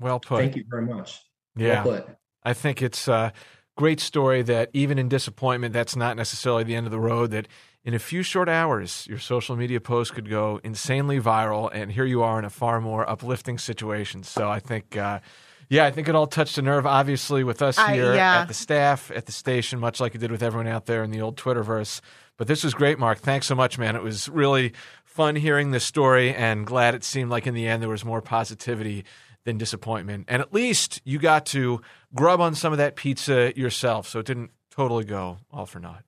Well 0.00 0.20
put. 0.20 0.38
Thank 0.38 0.56
you 0.56 0.64
very 0.68 0.86
much. 0.86 1.22
Yeah. 1.58 1.84
well 1.84 2.06
i 2.44 2.52
think 2.52 2.82
it's 2.82 3.08
a 3.08 3.32
great 3.76 4.00
story 4.00 4.42
that 4.42 4.70
even 4.72 4.98
in 4.98 5.08
disappointment 5.08 5.72
that's 5.72 5.94
not 5.94 6.16
necessarily 6.16 6.64
the 6.64 6.74
end 6.74 6.86
of 6.86 6.90
the 6.90 6.98
road 6.98 7.30
that 7.30 7.46
in 7.84 7.94
a 7.94 8.00
few 8.00 8.24
short 8.24 8.48
hours, 8.48 9.06
your 9.06 9.20
social 9.20 9.54
media 9.54 9.80
post 9.80 10.12
could 10.12 10.28
go 10.28 10.60
insanely 10.64 11.20
viral, 11.20 11.70
and 11.72 11.92
here 11.92 12.04
you 12.04 12.20
are 12.20 12.36
in 12.36 12.44
a 12.44 12.50
far 12.50 12.80
more 12.80 13.08
uplifting 13.08 13.58
situation. 13.58 14.24
So 14.24 14.50
I 14.50 14.58
think, 14.58 14.96
uh, 14.96 15.20
yeah, 15.68 15.84
I 15.84 15.92
think 15.92 16.08
it 16.08 16.16
all 16.16 16.26
touched 16.26 16.58
a 16.58 16.62
nerve, 16.62 16.84
obviously, 16.84 17.44
with 17.44 17.62
us 17.62 17.78
here 17.78 18.12
yeah. 18.12 18.40
at 18.40 18.48
the 18.48 18.54
staff, 18.54 19.12
at 19.12 19.26
the 19.26 19.32
station, 19.32 19.78
much 19.78 20.00
like 20.00 20.16
it 20.16 20.18
did 20.18 20.32
with 20.32 20.42
everyone 20.42 20.66
out 20.66 20.86
there 20.86 21.04
in 21.04 21.12
the 21.12 21.20
old 21.20 21.36
Twitterverse. 21.36 22.00
But 22.36 22.48
this 22.48 22.64
was 22.64 22.74
great, 22.74 22.98
Mark. 22.98 23.18
Thanks 23.18 23.46
so 23.46 23.54
much, 23.54 23.78
man. 23.78 23.94
It 23.94 24.02
was 24.02 24.28
really 24.28 24.72
fun 25.04 25.36
hearing 25.36 25.70
this 25.70 25.84
story, 25.84 26.34
and 26.34 26.66
glad 26.66 26.96
it 26.96 27.04
seemed 27.04 27.30
like 27.30 27.46
in 27.46 27.54
the 27.54 27.68
end 27.68 27.82
there 27.82 27.88
was 27.88 28.04
more 28.04 28.20
positivity 28.20 29.04
than 29.46 29.56
disappointment. 29.56 30.26
And 30.28 30.42
at 30.42 30.52
least 30.52 31.00
you 31.04 31.18
got 31.18 31.46
to 31.46 31.80
grub 32.14 32.40
on 32.40 32.54
some 32.54 32.72
of 32.72 32.78
that 32.78 32.96
pizza 32.96 33.56
yourself, 33.56 34.06
so 34.06 34.18
it 34.18 34.26
didn't 34.26 34.50
totally 34.70 35.04
go 35.04 35.38
all 35.50 35.64
for 35.64 35.80
naught. 35.80 36.04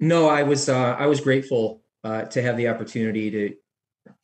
No, 0.00 0.28
I 0.28 0.42
was 0.42 0.68
uh, 0.68 0.96
I 0.98 1.06
was 1.06 1.20
grateful 1.20 1.82
uh, 2.02 2.22
to 2.22 2.42
have 2.42 2.56
the 2.56 2.68
opportunity 2.68 3.30
to 3.30 3.54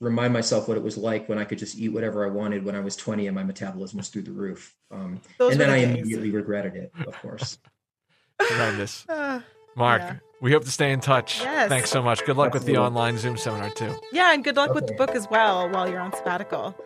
remind 0.01 0.33
myself 0.33 0.69
what 0.69 0.77
it 0.77 0.83
was 0.83 0.97
like 0.97 1.29
when 1.29 1.39
I 1.39 1.45
could 1.45 1.59
just 1.59 1.79
eat 1.79 1.91
whatever 1.91 2.27
I 2.27 2.31
wanted 2.31 2.65
when 2.65 2.75
I 2.75 2.81
was 2.81 2.97
20 2.97 3.27
and 3.27 3.35
my 3.35 3.43
metabolism 3.43 3.99
was 3.99 4.09
through 4.09 4.23
the 4.23 4.33
roof. 4.33 4.75
Um, 4.91 5.21
and 5.39 5.61
then 5.61 5.71
I 5.71 5.79
immediately 5.79 6.31
regretted 6.31 6.75
it, 6.75 6.93
of 7.07 7.21
course. 7.21 7.59
Tremendous. 8.41 9.07
Uh, 9.09 9.41
Mark, 9.77 10.03
yeah. 10.03 10.17
we 10.41 10.53
hope 10.53 10.65
to 10.65 10.71
stay 10.71 10.93
in 10.93 11.01
touch. 11.01 11.41
Yes. 11.41 11.69
Thanks 11.69 11.91
so 11.91 12.03
much. 12.03 12.25
Good 12.25 12.37
luck 12.37 12.49
Absolutely. 12.49 12.73
with 12.73 12.77
the 12.77 12.83
online 12.83 13.19
Zoom 13.19 13.37
seminar, 13.37 13.71
too. 13.71 13.95
Yeah, 14.13 14.33
and 14.33 14.43
good 14.43 14.57
luck 14.57 14.71
okay. 14.71 14.81
with 14.81 14.87
the 14.89 14.95
book 14.95 15.11
as 15.11 15.29
well 15.31 15.69
while 15.69 15.89
you're 15.89 16.01
on 16.01 16.13
sabbatical. 16.13 16.77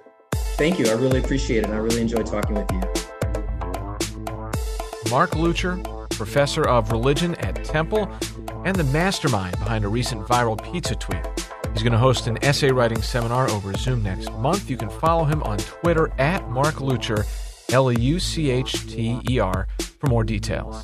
Thank 0.56 0.78
you. 0.78 0.88
I 0.88 0.92
really 0.92 1.18
appreciate 1.18 1.64
it. 1.64 1.70
I 1.70 1.76
really 1.76 2.00
enjoyed 2.00 2.26
talking 2.26 2.54
with 2.56 2.70
you. 2.72 2.80
Mark 5.10 5.32
Leuchter, 5.32 5.82
professor 6.10 6.66
of 6.66 6.90
religion 6.90 7.34
at 7.36 7.62
Temple 7.64 8.10
and 8.64 8.74
the 8.74 8.84
mastermind 8.84 9.58
behind 9.58 9.84
a 9.84 9.88
recent 9.88 10.22
viral 10.26 10.60
pizza 10.72 10.94
tweet. 10.96 11.20
He's 11.72 11.82
going 11.82 11.92
to 11.92 11.98
host 11.98 12.26
an 12.26 12.42
essay 12.42 12.70
writing 12.70 13.02
seminar 13.02 13.50
over 13.50 13.74
Zoom 13.74 14.02
next 14.02 14.32
month. 14.32 14.70
You 14.70 14.78
can 14.78 14.88
follow 14.88 15.24
him 15.24 15.42
on 15.42 15.58
Twitter 15.58 16.10
at 16.18 16.48
Mark 16.48 16.76
Leuchter, 16.76 17.26
L 17.70 17.92
E 17.92 18.00
U 18.00 18.18
C 18.18 18.50
H 18.50 18.86
T 18.86 19.20
E 19.28 19.38
R, 19.38 19.68
for 19.98 20.06
more 20.06 20.24
details. 20.24 20.82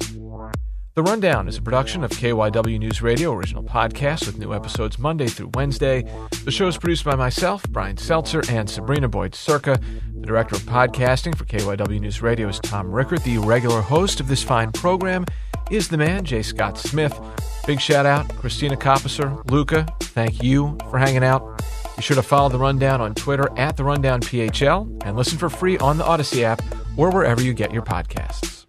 The 0.95 1.03
Rundown 1.03 1.49
is 1.49 1.57
a 1.57 1.63
production 1.63 2.05
of 2.05 2.11
KYW 2.11 2.79
News 2.79 3.01
Radio, 3.01 3.33
original 3.33 3.63
podcast 3.63 4.27
with 4.27 4.37
new 4.37 4.53
episodes 4.53 4.99
Monday 4.99 5.27
through 5.27 5.51
Wednesday. 5.55 6.03
The 6.45 6.51
show 6.51 6.69
is 6.69 6.77
produced 6.77 7.07
by 7.07 7.17
myself, 7.17 7.63
Brian 7.71 7.97
Seltzer, 7.97 8.43
and 8.51 8.69
Sabrina 8.69 9.09
Boyd 9.09 9.35
Circa. 9.35 9.81
The 10.15 10.27
director 10.27 10.57
of 10.57 10.63
podcasting 10.65 11.35
for 11.35 11.47
KYW 11.47 11.99
News 11.99 12.21
Radio 12.21 12.47
is 12.49 12.59
Tom 12.59 12.93
Rickert. 12.93 13.25
The 13.25 13.39
regular 13.39 13.81
host 13.81 14.21
of 14.21 14.29
this 14.29 14.43
fine 14.43 14.71
program 14.71 15.25
is 15.71 15.89
the 15.89 15.97
man, 15.97 16.27
J. 16.27 16.43
Scott 16.43 16.77
Smith. 16.77 17.19
Big 17.67 17.81
shout 17.81 18.05
out, 18.05 18.29
Christina 18.37 18.77
Coppicer, 18.77 19.35
Luca. 19.47 19.87
Thank 20.01 20.43
you 20.43 20.77
for 20.91 20.99
hanging 20.99 21.25
out. 21.25 21.63
Be 21.97 22.03
sure 22.03 22.17
to 22.17 22.23
follow 22.23 22.51
The 22.51 22.59
Rundown 22.59 23.01
on 23.01 23.15
Twitter 23.15 23.49
at 23.57 23.79
The 23.79 23.85
Rundown 23.85 24.21
PHL 24.21 25.03
and 25.07 25.17
listen 25.17 25.39
for 25.39 25.49
free 25.49 25.79
on 25.79 25.97
the 25.97 26.05
Audacy 26.05 26.43
app 26.43 26.61
or 26.99 27.11
wherever 27.11 27.41
you 27.41 27.55
get 27.55 27.73
your 27.73 27.83
podcasts. 27.83 28.62